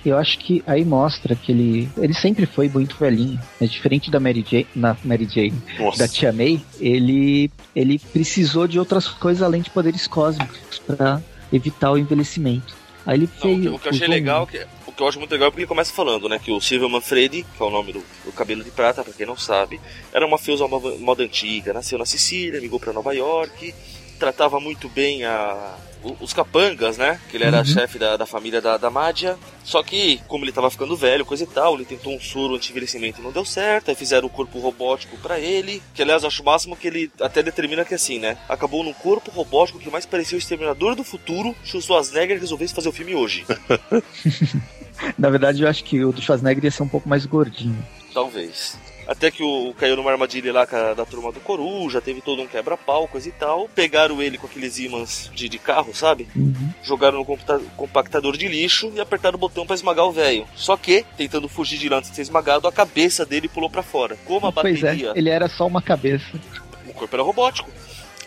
[0.04, 3.38] Eu acho que aí mostra que ele, ele sempre foi muito velhinho.
[3.60, 5.98] Mas diferente da Mary Jane, na Mary Jane, Nossa.
[5.98, 11.20] da Tia May, ele, ele precisou de outras coisas além de poderes cósmicos para
[11.52, 12.74] evitar o envelhecimento.
[13.04, 13.58] Aí ele fez.
[13.58, 15.62] Não, o que eu achei legal, que, o que eu acho muito legal é porque
[15.62, 18.64] ele começa falando, né, que o Silvio Manfredi, que é o nome do, do cabelo
[18.64, 19.80] de prata, para quem não sabe,
[20.12, 23.72] era uma feusa moda antiga, nasceu na Sicília, migrou para Nova York,
[24.18, 25.76] tratava muito bem a,
[26.20, 27.20] os capangas, né?
[27.30, 27.64] Que ele era uhum.
[27.64, 29.36] chefe da, da família da, da Mádia.
[29.64, 33.20] Só que, como ele tava ficando velho, coisa e tal, ele tentou um soro anti-envelhecimento
[33.20, 33.88] e não deu certo.
[33.88, 35.82] Aí fizeram o um corpo robótico para ele.
[35.94, 38.36] Que, aliás, acho o máximo que ele até determina que assim, né?
[38.48, 42.74] Acabou num corpo robótico que mais parecia o Exterminador do Futuro se o Schwarzenegger resolvesse
[42.74, 43.44] fazer o filme hoje.
[45.18, 47.84] Na verdade, eu acho que o do Schwarzenegger ia ser um pouco mais gordinho.
[48.12, 48.78] Talvez.
[49.06, 53.06] Até que o caiu numa armadilha lá da turma do Coruja, teve todo um quebra-pau,
[53.06, 53.68] coisa e tal.
[53.68, 56.26] Pegaram ele com aqueles ímãs de, de carro, sabe?
[56.34, 56.70] Uhum.
[56.82, 57.24] Jogaram no
[57.76, 60.46] compactador de lixo e apertaram o botão para esmagar o velho.
[60.56, 63.82] Só que, tentando fugir de lá antes de ser esmagado, a cabeça dele pulou para
[63.82, 64.16] fora.
[64.24, 65.12] Como a pois é, bateria.
[65.14, 66.26] É, ele era só uma cabeça.
[66.88, 67.70] O corpo era robótico.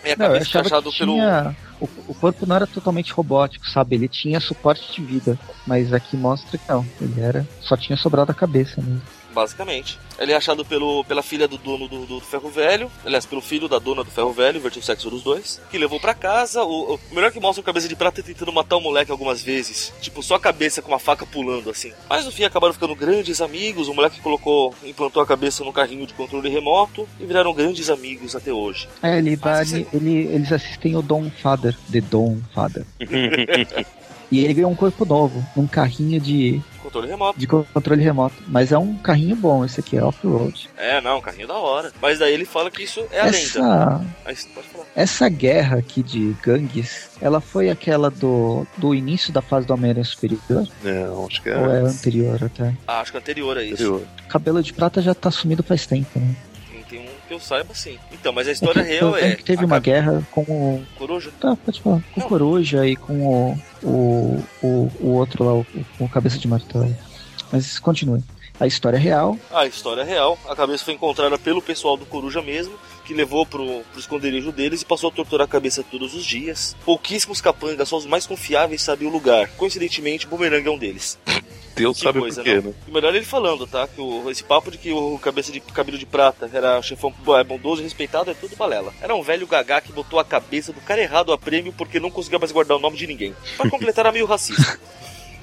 [0.06, 1.14] E a não, cabeça achado pelo.
[1.14, 1.56] Tinha...
[1.82, 3.96] O, o corpo não era totalmente robótico, sabe?
[3.96, 5.38] Ele tinha suporte de vida.
[5.68, 6.86] Mas aqui mostra que não.
[7.02, 7.46] Ele era.
[7.60, 10.00] Só tinha sobrado a cabeça mesmo basicamente.
[10.20, 13.70] Ele é achado pelo, pela filha do dono do, do, Ferro Velho, aliás, pelo filho
[13.70, 16.64] da dona do Ferro Velho, invertiu o sexo dos dois, que levou para casa.
[16.64, 19.94] O, o, melhor que mostra o cabeça de prata tentando matar o moleque algumas vezes.
[20.02, 21.94] Tipo, só a cabeça com uma faca pulando assim.
[22.10, 23.88] Mas no fim acabaram ficando grandes amigos.
[23.88, 28.36] O moleque colocou, implantou a cabeça no carrinho de controle remoto e viraram grandes amigos
[28.36, 28.90] até hoje.
[29.02, 32.86] É, ele, vai, ele, ele, eles assistem o Dom Father, The Dom Father.
[34.32, 37.40] e ele ganhou um corpo novo, um carrinho de Controle remoto.
[37.40, 38.36] De controle remoto.
[38.48, 40.68] Mas é um carrinho bom, esse aqui é off-road.
[40.76, 41.92] É, não, um carrinho da hora.
[42.02, 43.60] Mas daí ele fala que isso é a essa...
[43.60, 44.06] lenda.
[44.96, 50.04] Essa guerra aqui de gangues, ela foi aquela do, do início da fase do Homem-Aranha
[50.04, 50.68] Superior?
[50.84, 51.58] É, acho que é.
[51.58, 52.76] Ou é anterior até?
[52.88, 53.74] Ah, acho que é anterior a isso.
[53.74, 54.08] Anterior.
[54.28, 56.36] Cabelo de Prata já tá sumido faz tempo, né?
[56.90, 58.00] Tem um que eu saiba, sim.
[58.12, 59.36] Então, mas a história é que, real é.
[59.36, 60.84] que teve uma guerra com o.
[60.98, 61.30] Coruja?
[61.40, 62.02] Tá, pode falar.
[62.16, 63.62] Com o Coruja e com o.
[63.84, 65.66] O, o, o outro lá, o,
[66.00, 66.96] o Cabeça de Martelo.
[67.52, 68.24] Mas continue.
[68.60, 69.38] A história é real.
[69.52, 70.38] A história é real.
[70.48, 74.82] A cabeça foi encontrada pelo pessoal do Coruja mesmo, que levou pro, pro esconderijo deles
[74.82, 76.76] e passou a torturar a cabeça todos os dias.
[76.84, 79.50] Pouquíssimos capangas, só os mais confiáveis, sabiam o lugar.
[79.52, 81.18] Coincidentemente, Boomerang é um deles.
[81.80, 82.74] Deus que sabe coisa, por quê, né?
[82.88, 83.88] E melhor ele falando, tá?
[83.88, 87.44] Que o, esse papo de que o cabeça de cabelo de prata era chefão é
[87.44, 88.94] bondoso e respeitado é tudo balela.
[89.02, 92.12] Era um velho gagá que botou a cabeça do cara errado a prêmio porque não
[92.12, 93.36] conseguia mais guardar o nome de ninguém.
[93.56, 94.80] Pra completar, era meio racista.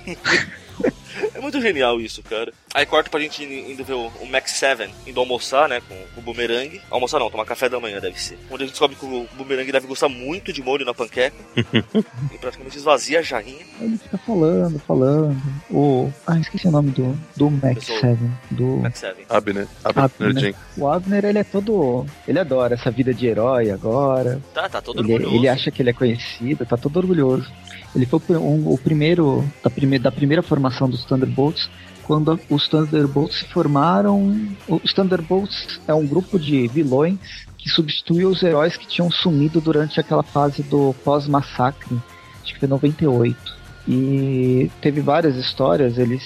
[1.35, 2.53] É muito genial isso, cara.
[2.75, 6.21] Aí corta pra gente indo ver o, o Max 7 indo almoçar, né, com, com
[6.21, 6.81] o Boomerang.
[6.91, 8.39] Almoçar não, tomar café da manhã deve ser.
[8.51, 11.37] Onde a gente descobre que o Boomerang deve gostar muito de molho na panqueca.
[11.57, 13.65] e praticamente esvazia a jarrinha.
[13.81, 15.37] Ele fica falando, falando.
[15.71, 16.11] O...
[16.27, 18.19] Ah, esqueci o nome do, do Max 7.
[18.51, 18.77] Do...
[18.79, 19.27] Max 7.
[19.29, 19.69] Abner.
[19.85, 20.55] Abner, Abner.
[20.77, 22.07] O Abner, ele é todo...
[22.27, 24.41] Ele adora essa vida de herói agora.
[24.53, 25.37] Tá, tá todo ele, orgulhoso.
[25.37, 27.51] Ele acha que ele é conhecido, tá todo orgulhoso.
[27.97, 31.71] Ele foi um, o primeiro da, prime, da primeira formação dos Thunderbolts
[32.07, 34.49] quando os Thunderbolts se formaram.
[34.69, 37.19] Os Thunderbolts é um grupo de vilões
[37.59, 42.01] que substitui os heróis que tinham sumido durante aquela fase do pós-massacre,
[42.43, 43.57] acho que foi 98.
[43.89, 46.23] E teve várias histórias, eles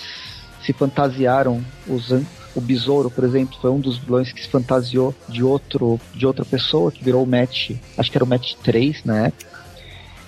[0.62, 5.42] se fantasiaram usando o Besouro, por exemplo, foi um dos vilões que se fantasiou de
[5.42, 9.26] outro de outra pessoa que virou o match, acho que era o match 3 na
[9.26, 9.59] época.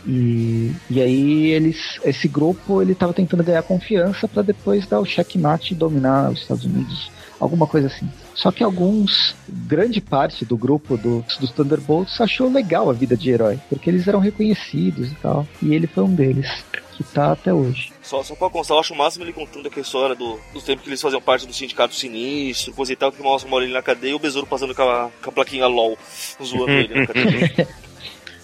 [0.06, 5.04] E, e aí eles, esse grupo ele estava tentando ganhar confiança para depois dar o
[5.04, 8.08] checkmate e dominar os Estados Unidos, alguma coisa assim.
[8.34, 13.30] Só que alguns, grande parte do grupo do, dos Thunderbolts achou legal a vida de
[13.30, 15.46] herói, porque eles eram reconhecidos e tal.
[15.62, 16.48] E ele foi um deles,
[16.96, 17.92] que tá até hoje.
[18.02, 20.82] Só, só pra constar, eu acho o máximo ele contando aquela história do, do tempo
[20.82, 24.12] que eles faziam parte do sindicato sinistro, coisa e tal, que mostra uma na cadeia
[24.12, 25.96] e o besouro passando com a, com a plaquinha LOL,
[26.42, 27.68] zoando ele na cadeia.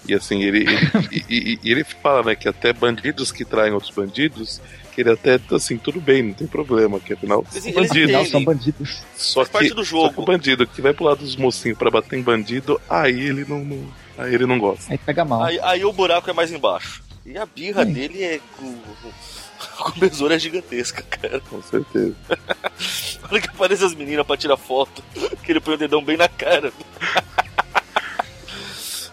[0.09, 0.91] E assim, ele, ele,
[1.29, 4.61] e, e, ele fala, né, que até bandidos que traem outros bandidos,
[4.95, 8.31] que ele até, assim, tudo bem, não tem problema, que afinal são bandidos.
[8.31, 9.03] são bandidos.
[9.15, 10.07] Só Faz que, parte do jogo.
[10.07, 13.21] Só que o bandido que vai pro lado dos mocinhos pra bater em bandido, aí
[13.21, 13.87] ele não, não
[14.17, 14.91] aí ele não gosta.
[14.91, 15.45] Aí pega mal.
[15.45, 17.03] Aí, aí o buraco é mais embaixo.
[17.27, 17.93] E a birra Sim.
[17.93, 18.75] dele é com,
[20.01, 21.41] besouro é gigantesca, cara.
[21.41, 22.17] Com certeza.
[23.31, 25.03] Olha que aparece as meninas pra tirar foto,
[25.43, 26.73] que ele põe o dedão bem na cara.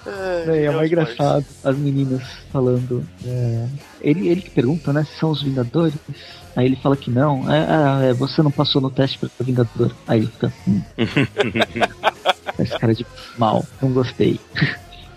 [0.07, 3.03] É, é mais engraçado as meninas falando.
[3.25, 3.67] é,
[4.01, 5.03] ele, ele que pergunta, né?
[5.05, 5.95] Se são os Vingadores.
[6.55, 7.51] Aí ele fala que não.
[7.51, 9.91] É, ah, é, você não passou no teste pra Vingador.
[10.07, 10.53] Aí ele fica.
[10.67, 10.81] Hum.
[12.59, 13.05] Esse cara de
[13.37, 13.65] mal.
[13.81, 14.39] Não gostei.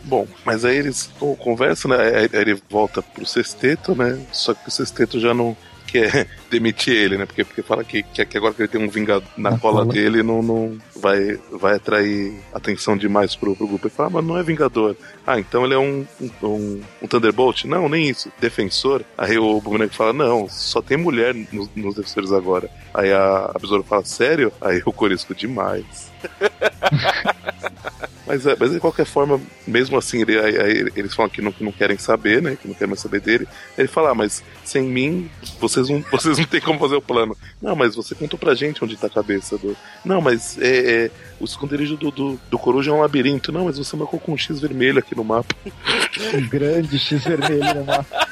[0.04, 1.96] Bom, mas aí eles co- conversam, né?
[1.98, 4.18] Aí aí ele volta pro sexteto, né?
[4.32, 5.56] Só que o sexteto já não
[5.88, 7.26] quer demitir ele, né?
[7.26, 9.92] Porque, porque fala que, que, agora que ele tem um vingador na, Na cola cola.
[9.92, 13.86] dele, não, não vai, vai atrair atenção demais pro, pro grupo.
[13.86, 14.96] Ele fala, ah, mas não é vingador.
[15.26, 16.06] Ah, então ele é um,
[16.42, 17.64] um, um Thunderbolt?
[17.64, 18.30] Não, nem isso.
[18.40, 19.02] Defensor?
[19.16, 22.70] Aí o Boomerang fala, não, só tem mulher nos, nos defensores agora.
[22.92, 24.52] Aí a, a Besouro fala, sério?
[24.60, 26.10] Aí o Corisco, demais.
[28.26, 31.50] Mas, é, mas de qualquer forma, mesmo assim, ele- aí- aí eles falam que não,
[31.50, 32.56] que não querem saber, né?
[32.60, 33.48] Que não querem mais saber dele.
[33.76, 37.36] Ele fala, ah, mas sem mim, vocês não, vocês não têm como fazer o plano.
[37.60, 39.76] Não, mas você contou pra gente onde tá a cabeça do.
[40.04, 43.50] Não, mas é, é, o esconderijo do, do, do coruja é um labirinto.
[43.50, 45.54] Não, mas você marcou com um X vermelho aqui no mapa.
[46.34, 48.28] Um grande X vermelho no mapa.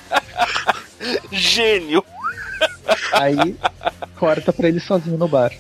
[1.32, 2.04] Gênio!
[3.12, 3.56] Aí
[4.18, 5.52] corta pra ele sozinho no bar.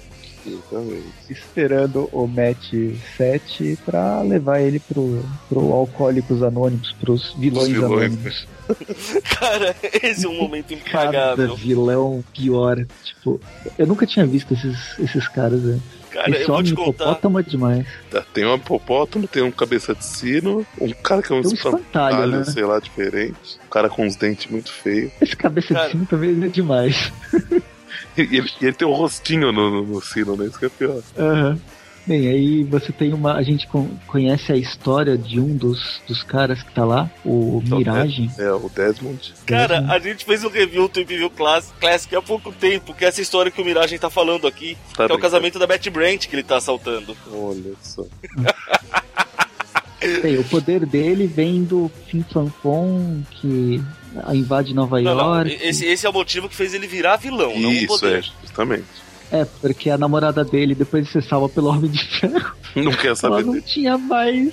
[0.46, 1.04] Exatamente.
[1.30, 2.72] Esperando o match
[3.16, 7.90] 7 pra levar ele pro, pro Alcoólicos Anônimos, pros vilões, vilões.
[8.12, 8.46] anônimos.
[9.38, 11.56] Cara, esse é um momento Cada impagável.
[11.56, 12.84] vilão pior.
[13.04, 13.40] Tipo,
[13.78, 15.80] eu nunca tinha visto esses, esses caras, né?
[16.10, 17.04] Cara, Esse eu vou te homem contar.
[17.04, 17.86] hipopótamo é demais.
[18.10, 21.50] Tá, Tem um hipopótamo, tem um cabeça de sino, um cara que é um Tem
[21.50, 22.44] um espantalho, espantalho, né?
[22.44, 23.58] sei lá, diferente.
[23.66, 25.12] Um cara com uns dentes muito feios.
[25.20, 25.86] Esse cabeça Cara.
[25.86, 27.12] de sino também é demais.
[28.16, 30.46] E ele, e ele tem um rostinho no, no, no sino, né?
[30.46, 31.00] Isso que é pior.
[31.18, 31.58] Aham.
[32.06, 33.34] Bem, aí você tem uma.
[33.34, 37.60] A gente con- conhece a história de um dos, dos caras que tá lá, o
[37.64, 38.30] Então, Mirage.
[38.38, 39.34] É, o Desmond.
[39.44, 43.04] Cara, a gente fez um review do Trip View Class- Classic há pouco tempo, que
[43.04, 45.66] é essa história que o Miragem tá falando aqui, Tá que é o casamento da
[45.66, 47.16] Betty Brant que ele tá assaltando.
[47.32, 48.04] Olha só.
[50.22, 53.82] Bem, o poder dele vem do Fin Fan Fon, que
[54.34, 55.58] invade Nova Não, não, York.
[55.62, 58.18] esse, esse é o motivo que fez ele virar vilão, não o Isso, poder.
[58.18, 58.84] é, justamente.
[59.32, 63.08] É, porque a namorada dele, depois de ser salva pelo Homem de Ferro, Não quer
[63.08, 63.64] ela saber não dele.
[63.66, 64.52] tinha mais.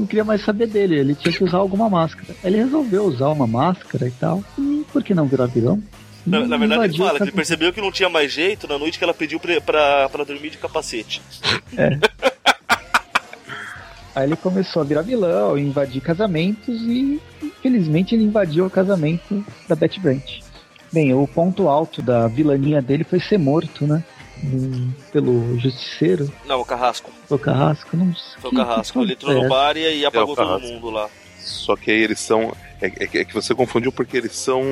[0.00, 2.34] Não queria mais saber dele, ele tinha que usar alguma máscara.
[2.42, 4.42] Ele resolveu usar uma máscara e tal.
[4.58, 5.80] E por que não virar vilão?
[6.26, 8.66] Na, na verdade, ele Invadiu fala o que ele percebeu que não tinha mais jeito
[8.66, 11.22] na noite que ela pediu pra, pra, pra dormir de capacete.
[14.14, 17.20] Aí ele começou a virar vilão, invadir casamentos e,
[17.64, 20.40] infelizmente, ele invadiu o casamento da Betty Brant.
[20.92, 24.04] Bem, o ponto alto da vilania dele foi ser morto, né?
[25.10, 27.10] Pelo justiceiro, Não, o Carrasco.
[27.30, 28.40] o Carrasco, não sei.
[28.40, 29.00] Foi o Carrasco.
[29.00, 31.08] Ele entrou no bar e, e apagou É, todo mundo lá.
[31.38, 32.54] Só que aí eles são.
[32.80, 34.62] É, é é que você confundiu porque eles são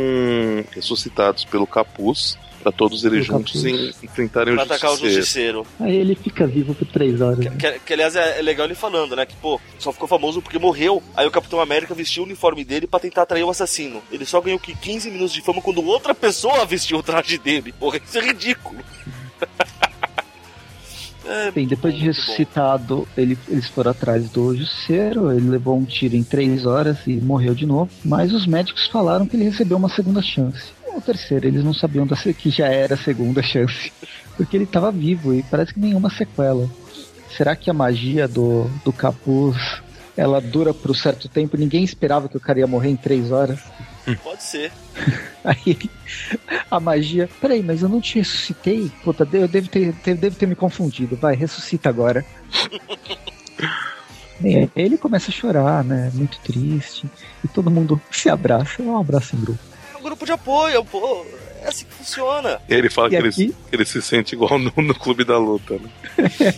[0.73, 2.37] ressuscitados pelo capuz.
[2.63, 5.61] Pra todos eles juntos em, enfrentarem pra o atacar justiceiro.
[5.61, 5.67] o justiceiro.
[5.81, 7.41] Aí ele fica vivo por três horas.
[7.41, 7.57] Que, né?
[7.57, 9.27] que, que, aliás é, é, legal ele falando, né?
[9.27, 11.03] Que, pô, só ficou famoso porque morreu.
[11.17, 14.01] Aí o Capitão América vestiu o uniforme dele pra tentar atrair o assassino.
[14.13, 17.73] Ele só ganhou que 15 minutos de fama quando outra pessoa vestiu o traje dele.
[17.73, 18.79] Porra, isso é ridículo.
[21.25, 26.17] É, Bem, depois de ressuscitado, ele, eles foram atrás do Justiceiro, ele levou um tiro
[26.17, 27.91] em três horas e morreu de novo.
[28.05, 30.73] Mas os médicos falaram que ele recebeu uma segunda chance.
[30.95, 33.93] Ou terceira, eles não sabiam que já era a segunda chance.
[34.37, 36.69] Porque ele estava vivo e parece que nenhuma sequela.
[37.37, 39.57] Será que a magia do, do capuz
[40.17, 41.57] ela dura por um certo tempo?
[41.57, 43.61] Ninguém esperava que o cara ia morrer em três horas.
[44.23, 44.73] Pode ser.
[45.45, 45.79] Aí
[46.71, 47.29] a magia.
[47.41, 48.91] Peraí, mas eu não te ressuscitei?
[49.03, 51.17] Puta, eu devo ter, ter, devo ter me confundido.
[51.17, 52.25] Vai, ressuscita agora.
[54.75, 56.11] Ele começa a chorar, né?
[56.15, 57.09] Muito triste.
[57.45, 58.83] E todo mundo se abraça.
[58.83, 59.72] É um abraço em grupo.
[60.03, 61.25] É grupo de apoio, pô.
[61.63, 62.61] É assim que funciona.
[62.69, 65.89] E ele fala que ele, ele, se sente igual no, no clube da luta, né?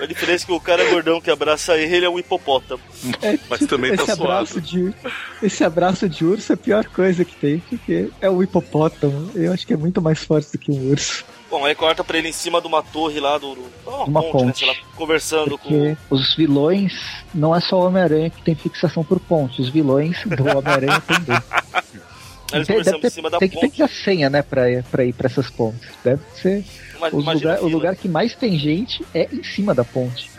[0.00, 2.80] A diferença é que o cara gordão que abraça ele, ele é um hipopótamo.
[3.20, 4.94] É, Mas tipo, também tá esse abraço de
[5.42, 9.30] Esse abraço de urso é a pior coisa que tem, porque é um hipopótamo.
[9.34, 11.24] Eu acho que é muito mais forte do que um urso.
[11.50, 13.58] Bom, aí corta pra ele em cima de uma torre lá do.
[13.86, 14.66] uma, uma ponte, ponte.
[14.66, 16.14] Né, lá, conversando Porque com.
[16.14, 16.92] Os vilões,
[17.34, 21.38] não é só o Homem-Aranha que tem fixação por ponte, os vilões do Homem-Aranha também.
[22.52, 23.70] Eles tem, deve ter, em cima da tem ponte.
[23.70, 25.88] que ter a senha, né, pra, pra ir pra essas pontes.
[26.02, 26.64] Deve ser.
[26.98, 30.30] Mas, lugar, o lugar que mais tem gente é em cima da ponte.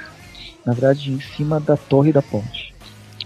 [0.66, 2.74] Na verdade, em cima da torre da ponte.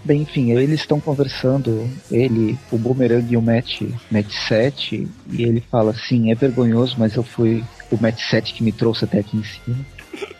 [0.04, 3.80] Bem, enfim, eles estão conversando, ele, o Boomerang e o Matt,
[4.10, 8.62] Matt 7, e ele fala assim, é vergonhoso, mas eu fui o Matt 7 que
[8.62, 9.86] me trouxe até aqui em cima.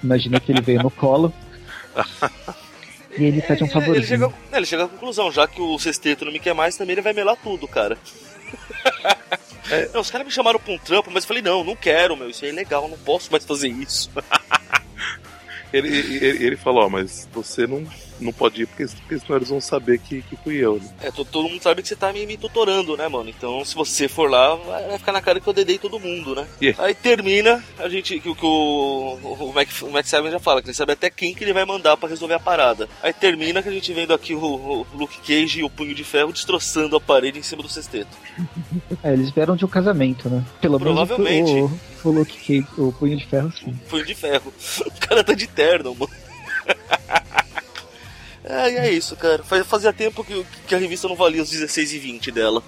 [0.03, 1.33] Imagina que ele veio no colo.
[3.17, 3.97] E ele pede um favorzinho.
[3.97, 6.95] Ele chega, ele chega à conclusão, já que o sexteto não me quer mais, também
[6.95, 7.97] ele vai melar tudo, cara.
[9.99, 12.45] Os caras me chamaram pra um trampo, mas eu falei, não, não quero, meu, isso
[12.45, 14.11] é ilegal, não posso mais fazer isso.
[15.73, 17.87] ele, ele, ele falou, mas você não
[18.21, 20.77] não pode ir porque, porque senão eles vão saber que, que fui eu.
[20.77, 20.89] Né?
[21.03, 23.29] É, todo, todo mundo sabe que você tá me, me tutorando, né, mano?
[23.29, 26.35] Então, se você for lá, vai, vai ficar na cara que eu dedei todo mundo,
[26.35, 26.47] né?
[26.61, 26.83] Yeah.
[26.83, 30.69] Aí termina, a gente, que, que o, o, Mac, o Max Simon já fala, que
[30.69, 32.89] ele sabe até quem que ele vai mandar para resolver a parada.
[33.03, 36.05] Aí termina que a gente vendo aqui o, o Luke Cage e o Punho de
[36.05, 38.17] Ferro destroçando a parede em cima do sexteto.
[39.03, 40.45] É, eles vieram de um casamento, né?
[40.61, 41.53] Pelo Provavelmente.
[41.53, 41.73] menos
[42.05, 43.71] o, o Luke Cage, o Punho de Ferro, sim.
[43.71, 44.53] O Punho de Ferro.
[44.85, 46.13] O cara tá de terno, mano.
[48.45, 49.43] É, e é isso, cara.
[49.43, 52.63] Fazia tempo que, que a revista não valia os 16 e 20 dela.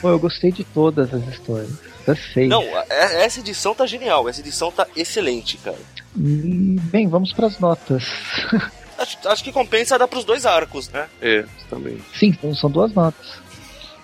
[0.00, 1.72] Pô, eu gostei de todas as histórias.
[2.06, 2.48] Perfeito.
[2.48, 4.28] Não, é, essa edição tá genial.
[4.28, 5.78] Essa edição tá excelente, cara.
[6.16, 8.04] E, bem, vamos para as notas.
[8.98, 11.06] Acho, acho, que compensa dar pros dois arcos, né?
[11.22, 11.98] É, também.
[12.18, 13.40] Sim, então são duas notas.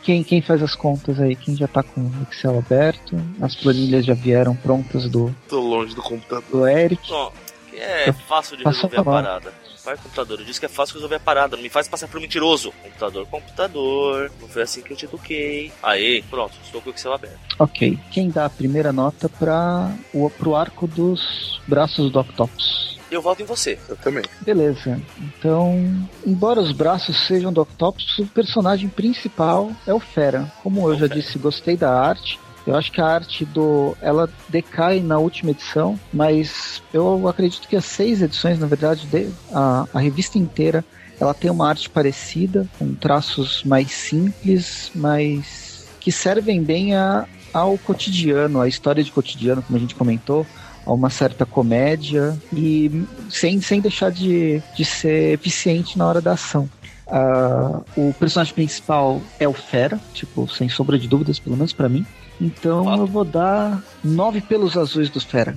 [0.04, 1.34] Quem, quem faz as contas aí?
[1.34, 3.20] Quem já tá com o Excel aberto?
[3.40, 5.34] As planilhas já vieram prontas do.
[5.48, 6.44] Tô longe do computador.
[6.48, 7.02] Do Eric.
[7.10, 7.32] Ó,
[7.78, 9.52] é fácil de resolver a parada.
[9.84, 12.18] Vai, computador, eu disse que é fácil resolver a parada, não me faz passar por
[12.18, 12.72] mentiroso.
[12.82, 15.70] Computador, computador, não foi assim que eu te eduquei.
[15.82, 17.38] Aí, pronto, estou com o Excel aberto.
[17.58, 22.98] Ok, quem dá a primeira nota para o pro arco dos braços do Octopus?
[23.10, 23.78] Eu voto em você.
[23.88, 24.24] Eu também.
[24.40, 25.00] Beleza.
[25.18, 30.50] Então, embora os braços sejam do Octopus, o personagem principal é o Fera.
[30.62, 32.40] Como eu já disse, gostei da arte.
[32.66, 33.96] Eu acho que a arte do.
[34.00, 39.28] ela decai na última edição, mas eu acredito que as seis edições, na verdade, de,
[39.52, 40.84] a, a revista inteira,
[41.20, 47.76] ela tem uma arte parecida, com traços mais simples, mas que servem bem a, ao
[47.78, 50.46] cotidiano, à história de cotidiano, como a gente comentou,
[50.86, 56.32] a uma certa comédia e sem, sem deixar de, de ser eficiente na hora da
[56.32, 56.68] ação.
[57.06, 61.88] Uh, o personagem principal é o Fera, tipo, sem sombra de dúvidas, pelo menos para
[61.88, 62.04] mim.
[62.40, 65.54] Então eu vou dar nove pelos azuis do Fera.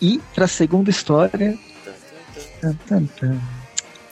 [0.00, 1.58] e pra segunda história.
[2.60, 3.40] Tan, tan, tan.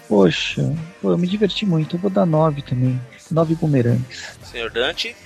[0.09, 1.97] Poxa, pô, eu me diverti muito.
[1.97, 3.01] Eu vou dar nove também.
[3.31, 4.39] Nove bumerangues.
[4.43, 5.17] Senhor Dante?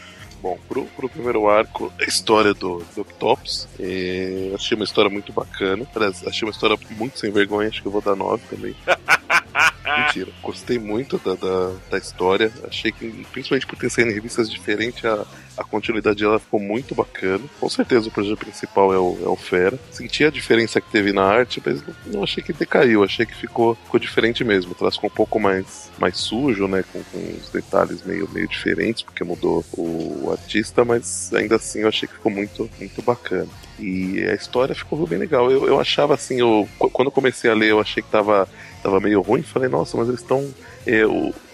[0.40, 3.66] Bom, pro, pro primeiro arco, a história do, do Octopus.
[3.78, 5.84] É, achei uma história muito bacana.
[6.26, 7.68] Achei uma história muito sem vergonha.
[7.68, 8.74] Acho que eu vou dar nove também.
[9.96, 10.30] Mentira.
[10.42, 12.52] Gostei muito da, da, da, história.
[12.66, 16.94] Achei que, principalmente por ter saído em revistas diferentes, a, a continuidade dela ficou muito
[16.94, 17.44] bacana.
[17.60, 19.78] Com certeza o projeto principal é o, é o Fera.
[19.90, 23.02] Senti a diferença que teve na arte, mas não, não achei que decaiu.
[23.02, 24.74] Achei que ficou, ficou diferente mesmo.
[24.74, 26.84] Traz com um pouco mais, mais sujo, né?
[26.92, 31.88] Com, com os detalhes meio, meio diferentes, porque mudou o artista, mas ainda assim eu
[31.88, 33.48] achei que ficou muito, muito bacana.
[33.78, 35.50] E a história ficou bem legal.
[35.50, 38.48] Eu, eu achava assim, eu, quando eu comecei a ler, eu achei que tava,
[38.82, 39.42] tava meio ruim.
[39.42, 40.52] Falei, nossa, mas eles estão
[40.86, 41.02] é,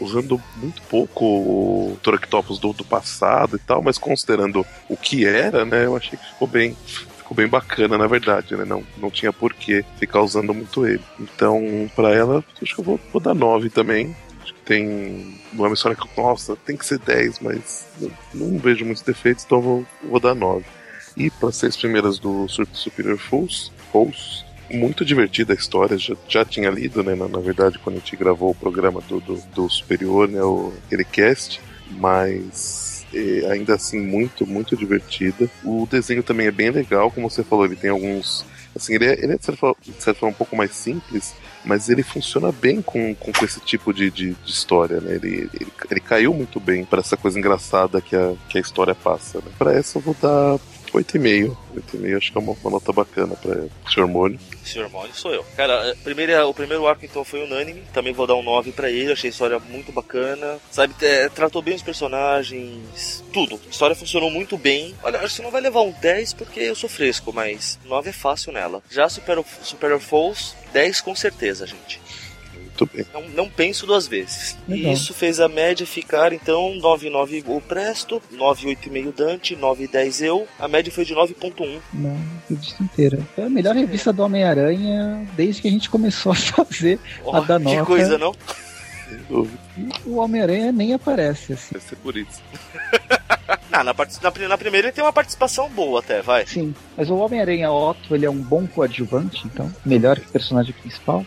[0.01, 5.65] usando muito pouco o Toractopus do, do passado e tal, mas considerando o que era,
[5.65, 6.77] né, eu achei que ficou bem
[7.25, 8.67] ficou bem bacana, na verdade, né?
[8.67, 11.03] Não, não tinha por que ficar usando muito ele.
[11.19, 14.15] Então, para ela, acho que eu vou, vou dar 9 também.
[14.43, 15.41] Acho que tem.
[15.55, 19.61] Uma história que, nossa, tem que ser 10, mas não, não vejo muitos defeitos, então
[19.61, 20.65] vou, vou dar 9.
[21.17, 26.45] E para as seis primeiras do Superior Fools, Fools muito divertida a história, já, já
[26.45, 29.69] tinha lido, né, na, na, verdade, quando a gente gravou o programa do, do, do
[29.69, 31.61] Superior, né, o, aquele cast,
[31.91, 35.49] mas é, ainda assim muito, muito divertida.
[35.63, 38.45] O desenho também é bem legal, como você falou, ele tem alguns...
[38.75, 41.33] Assim, ele é, ele é de, certa forma, de certa forma um pouco mais simples,
[41.65, 45.15] mas ele funciona bem com, com, com esse tipo de, de, de história, né?
[45.15, 48.93] Ele, ele, ele, caiu muito bem para essa coisa engraçada que a, que a história
[48.93, 49.39] passa.
[49.39, 49.45] Né?
[49.57, 50.59] Para essa eu vou dar
[50.95, 51.57] 8,5.
[51.75, 53.55] 8,5 acho que é uma, uma nota bacana pra
[53.89, 54.03] Sr.
[54.03, 54.39] Hormônio.
[54.65, 54.85] Sr.
[54.85, 55.45] Hormônio sou eu.
[55.57, 57.83] Cara, é, primeiro, o primeiro arco então foi unânime.
[57.93, 59.13] Também vou dar um 9 pra ele.
[59.13, 60.59] Achei a história muito bacana.
[60.71, 63.25] Sabe, é, tratou bem os personagens.
[63.33, 63.61] Tudo.
[63.67, 64.95] A história funcionou muito bem.
[65.03, 68.13] Olha, acho que não vai levar um 10 porque eu sou fresco, mas 9 é
[68.13, 68.83] fácil nela.
[68.91, 72.01] Já Super, Superior Falls, 10 com certeza, gente.
[72.79, 73.07] Muito bem.
[73.15, 74.57] Não, não penso duas vezes.
[74.69, 74.91] Legal.
[74.91, 80.49] E isso fez a média ficar, então, 9,9 o Presto, 9,8,5 Dante, 9,10 eu.
[80.59, 81.81] A média foi de 9,1.
[81.93, 82.19] Não,
[82.49, 83.19] revista inteira.
[83.35, 86.35] Foi a melhor revista do Homem-Aranha desde que a gente começou a
[86.65, 87.77] fazer oh, a da nota.
[87.77, 88.35] Que coisa, não?
[90.05, 91.75] O Homem-Aranha nem aparece assim.
[91.75, 92.43] Deve ser por isso.
[93.71, 96.45] Não, na, na, na, primeira ele tem uma participação boa até, vai.
[96.45, 100.73] Sim, mas o Homem-Aranha Otto, ele é um bom coadjuvante, então, melhor que o personagem
[100.73, 101.25] principal.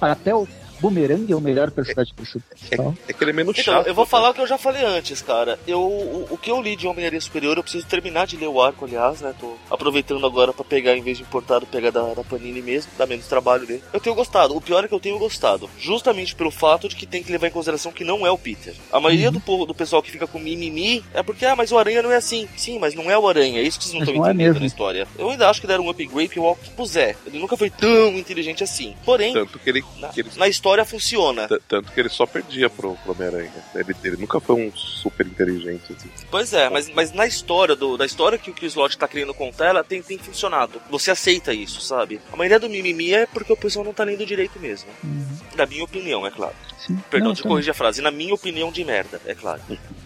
[0.00, 0.46] Até o
[0.80, 2.94] Boomerang é o melhor personagem principal.
[3.06, 3.86] É, é que ele é menos então, chato.
[3.86, 4.10] Eu vou né?
[4.10, 5.58] falar o que eu já falei antes, cara.
[5.66, 8.60] Eu, o, o que eu li de Homem-Aranha Superior, eu preciso terminar de ler o
[8.60, 9.34] arco, aliás, né?
[9.38, 13.06] Tô aproveitando agora para pegar, em vez de importado, pegar da, da Panini mesmo, dá
[13.06, 13.82] menos trabalho dele.
[13.92, 14.56] Eu tenho gostado.
[14.56, 15.68] O pior é que eu tenho gostado.
[15.78, 18.74] Justamente pelo fato de que tem que levar em consideração que não é o Peter.
[18.92, 19.40] A maioria uhum.
[19.40, 22.16] do, do pessoal que fica com mimimi é porque, ah, mas o Aranha não é
[22.16, 22.48] assim.
[22.56, 23.60] Sim, mas não é o Aranha.
[23.60, 25.08] É isso que vocês não estão é entendendo é na história.
[25.18, 27.16] Eu ainda acho que deram um upgrade pro Walk pro Zé.
[27.26, 28.94] Ele nunca foi tão inteligente assim.
[29.04, 30.30] Porém, Tanto que ele, na, que ele...
[30.36, 31.48] na história funciona.
[31.68, 33.52] Tanto que ele só perdia pro, pro Homem-Aranha.
[33.74, 35.92] Ele, ele, nunca foi um super inteligente.
[35.92, 36.08] Assim.
[36.30, 39.34] Pois é, mas, mas na história do, da história que o Chris Lott tá querendo
[39.34, 40.80] contar, ela tem, tem funcionado.
[40.90, 42.20] Você aceita isso, sabe?
[42.32, 44.88] A maioria do mimimi é porque o pessoal não tá lendo direito mesmo.
[45.02, 45.36] Uhum.
[45.56, 46.54] Na minha opinião, é claro.
[46.78, 46.98] Sim.
[47.10, 48.00] Perdão não, de corrigir a frase.
[48.02, 49.60] Na minha opinião de merda, é claro.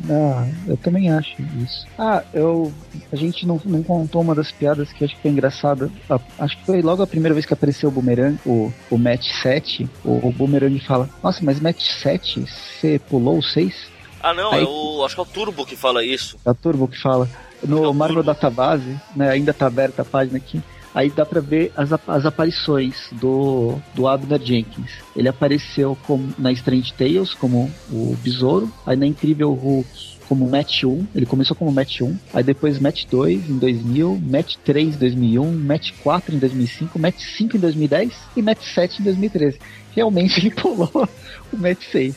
[0.09, 1.87] Ah, eu também acho isso.
[1.99, 2.73] Ah, eu.
[3.13, 5.91] A gente não, não contou uma das piadas que acho que foi engraçada.
[6.39, 9.89] Acho que foi logo a primeira vez que apareceu o Boomerang, o, o Match 7.
[10.05, 13.91] O, o Boomerang fala: Nossa, mas Match 7, você pulou o 6?
[14.23, 16.37] Ah, não, Aí, é o, acho que é o Turbo que fala isso.
[16.45, 17.29] É o Turbo que fala.
[17.63, 20.61] No é Marvel Database, né, ainda tá aberta a página aqui.
[20.95, 24.91] Aí dá pra ver as, as aparições do, do Abner Jenkins.
[25.15, 30.85] Ele apareceu como, na Strange Tales como o Besouro, aí na Incrível Hulk como Match
[30.85, 34.99] 1, ele começou como Match 1, aí depois Match 2 em 2000, Match 3 em
[34.99, 39.59] 2001, Match 4 em 2005, Match 5 em 2010 e Match 7 em 2013.
[39.93, 41.09] Realmente ele pulou
[41.53, 42.15] o Match 6.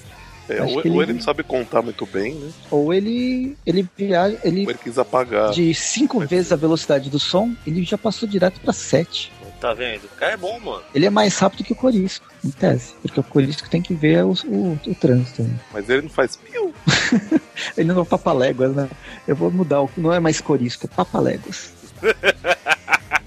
[0.50, 0.90] É, ou, ele...
[0.90, 1.14] ou, ele...
[1.14, 2.52] não sabe contar muito bem, né?
[2.70, 5.52] Ou ele ele viaja, ele, ou ele quis apagar.
[5.52, 9.32] De cinco vezes a velocidade do som, ele já passou direto para 7.
[9.64, 10.04] Tá vendo?
[10.04, 10.84] O cara é bom, mano.
[10.94, 12.96] Ele é mais rápido que o Corisco, em tese.
[13.02, 15.50] Porque o Corisco tem que ver o, o, o trânsito.
[15.72, 16.74] Mas ele não faz piu.
[17.78, 18.90] ele não é papaléguas, né?
[19.26, 21.72] Eu vou mudar, não é mais Corisco, é papaléguas.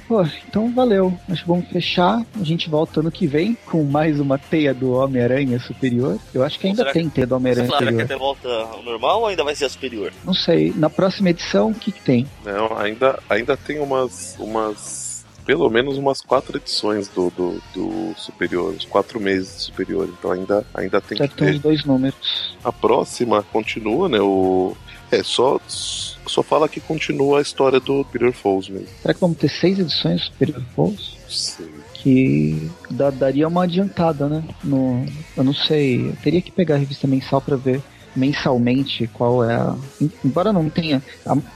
[0.08, 1.12] Pô, então valeu.
[1.28, 2.24] Acho que vamos fechar.
[2.40, 6.18] A gente volta ano que vem com mais uma teia do Homem-Aranha Superior.
[6.32, 7.92] Eu acho que ainda Será tem teia do Homem-Aranha Superior.
[7.92, 10.12] Será que até volta ao normal ou ainda vai ser a superior?
[10.24, 10.72] Não sei.
[10.76, 12.26] Na próxima edição, o que, que tem?
[12.44, 14.36] Não, ainda, ainda tem umas.
[14.38, 15.06] umas
[15.44, 20.32] pelo menos umas quatro edições do, do, do Superior, uns quatro meses do Superior, então
[20.32, 21.58] ainda, ainda tem Já que ter.
[21.60, 22.56] dois números.
[22.64, 24.20] A próxima continua, né?
[24.20, 24.76] O,
[25.16, 28.88] é, só, só fala que continua a história do Superior Falls mesmo.
[29.02, 31.16] Será que vamos ter seis edições do Superior Falls?
[31.28, 31.68] Sim.
[31.94, 34.44] Que dá, daria uma adiantada, né?
[34.62, 35.04] No,
[35.36, 37.82] eu não sei, eu teria que pegar a revista mensal para ver
[38.14, 39.76] mensalmente qual é a.
[40.24, 41.02] Embora não tenha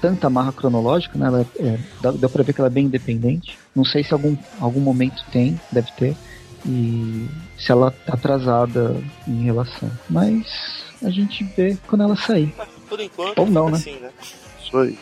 [0.01, 1.27] tanta amarra cronológica, né?
[1.27, 3.59] Ela é, dá, dá pra ver que ela é bem independente.
[3.75, 6.17] Não sei se algum, algum momento tem, deve ter.
[6.67, 7.27] E
[7.59, 8.95] se ela tá atrasada
[9.27, 9.91] em relação.
[10.09, 10.47] Mas
[11.03, 12.53] a gente vê quando ela sair.
[12.91, 13.79] Por enquanto, Ou não, né?
[13.79, 14.11] assim, né?
[14.61, 14.99] Isso aí.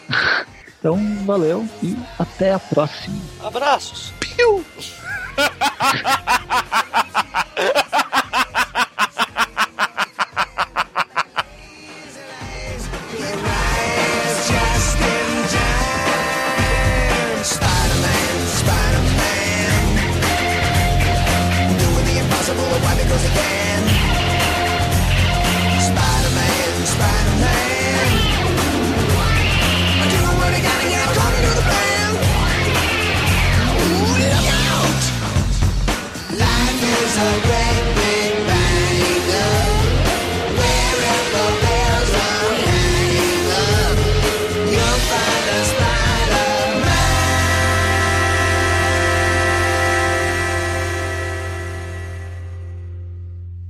[0.78, 3.20] Então, valeu e até a próxima.
[3.43, 4.12] Abraços.
[4.20, 4.65] Piu!
[23.09, 23.52] Because.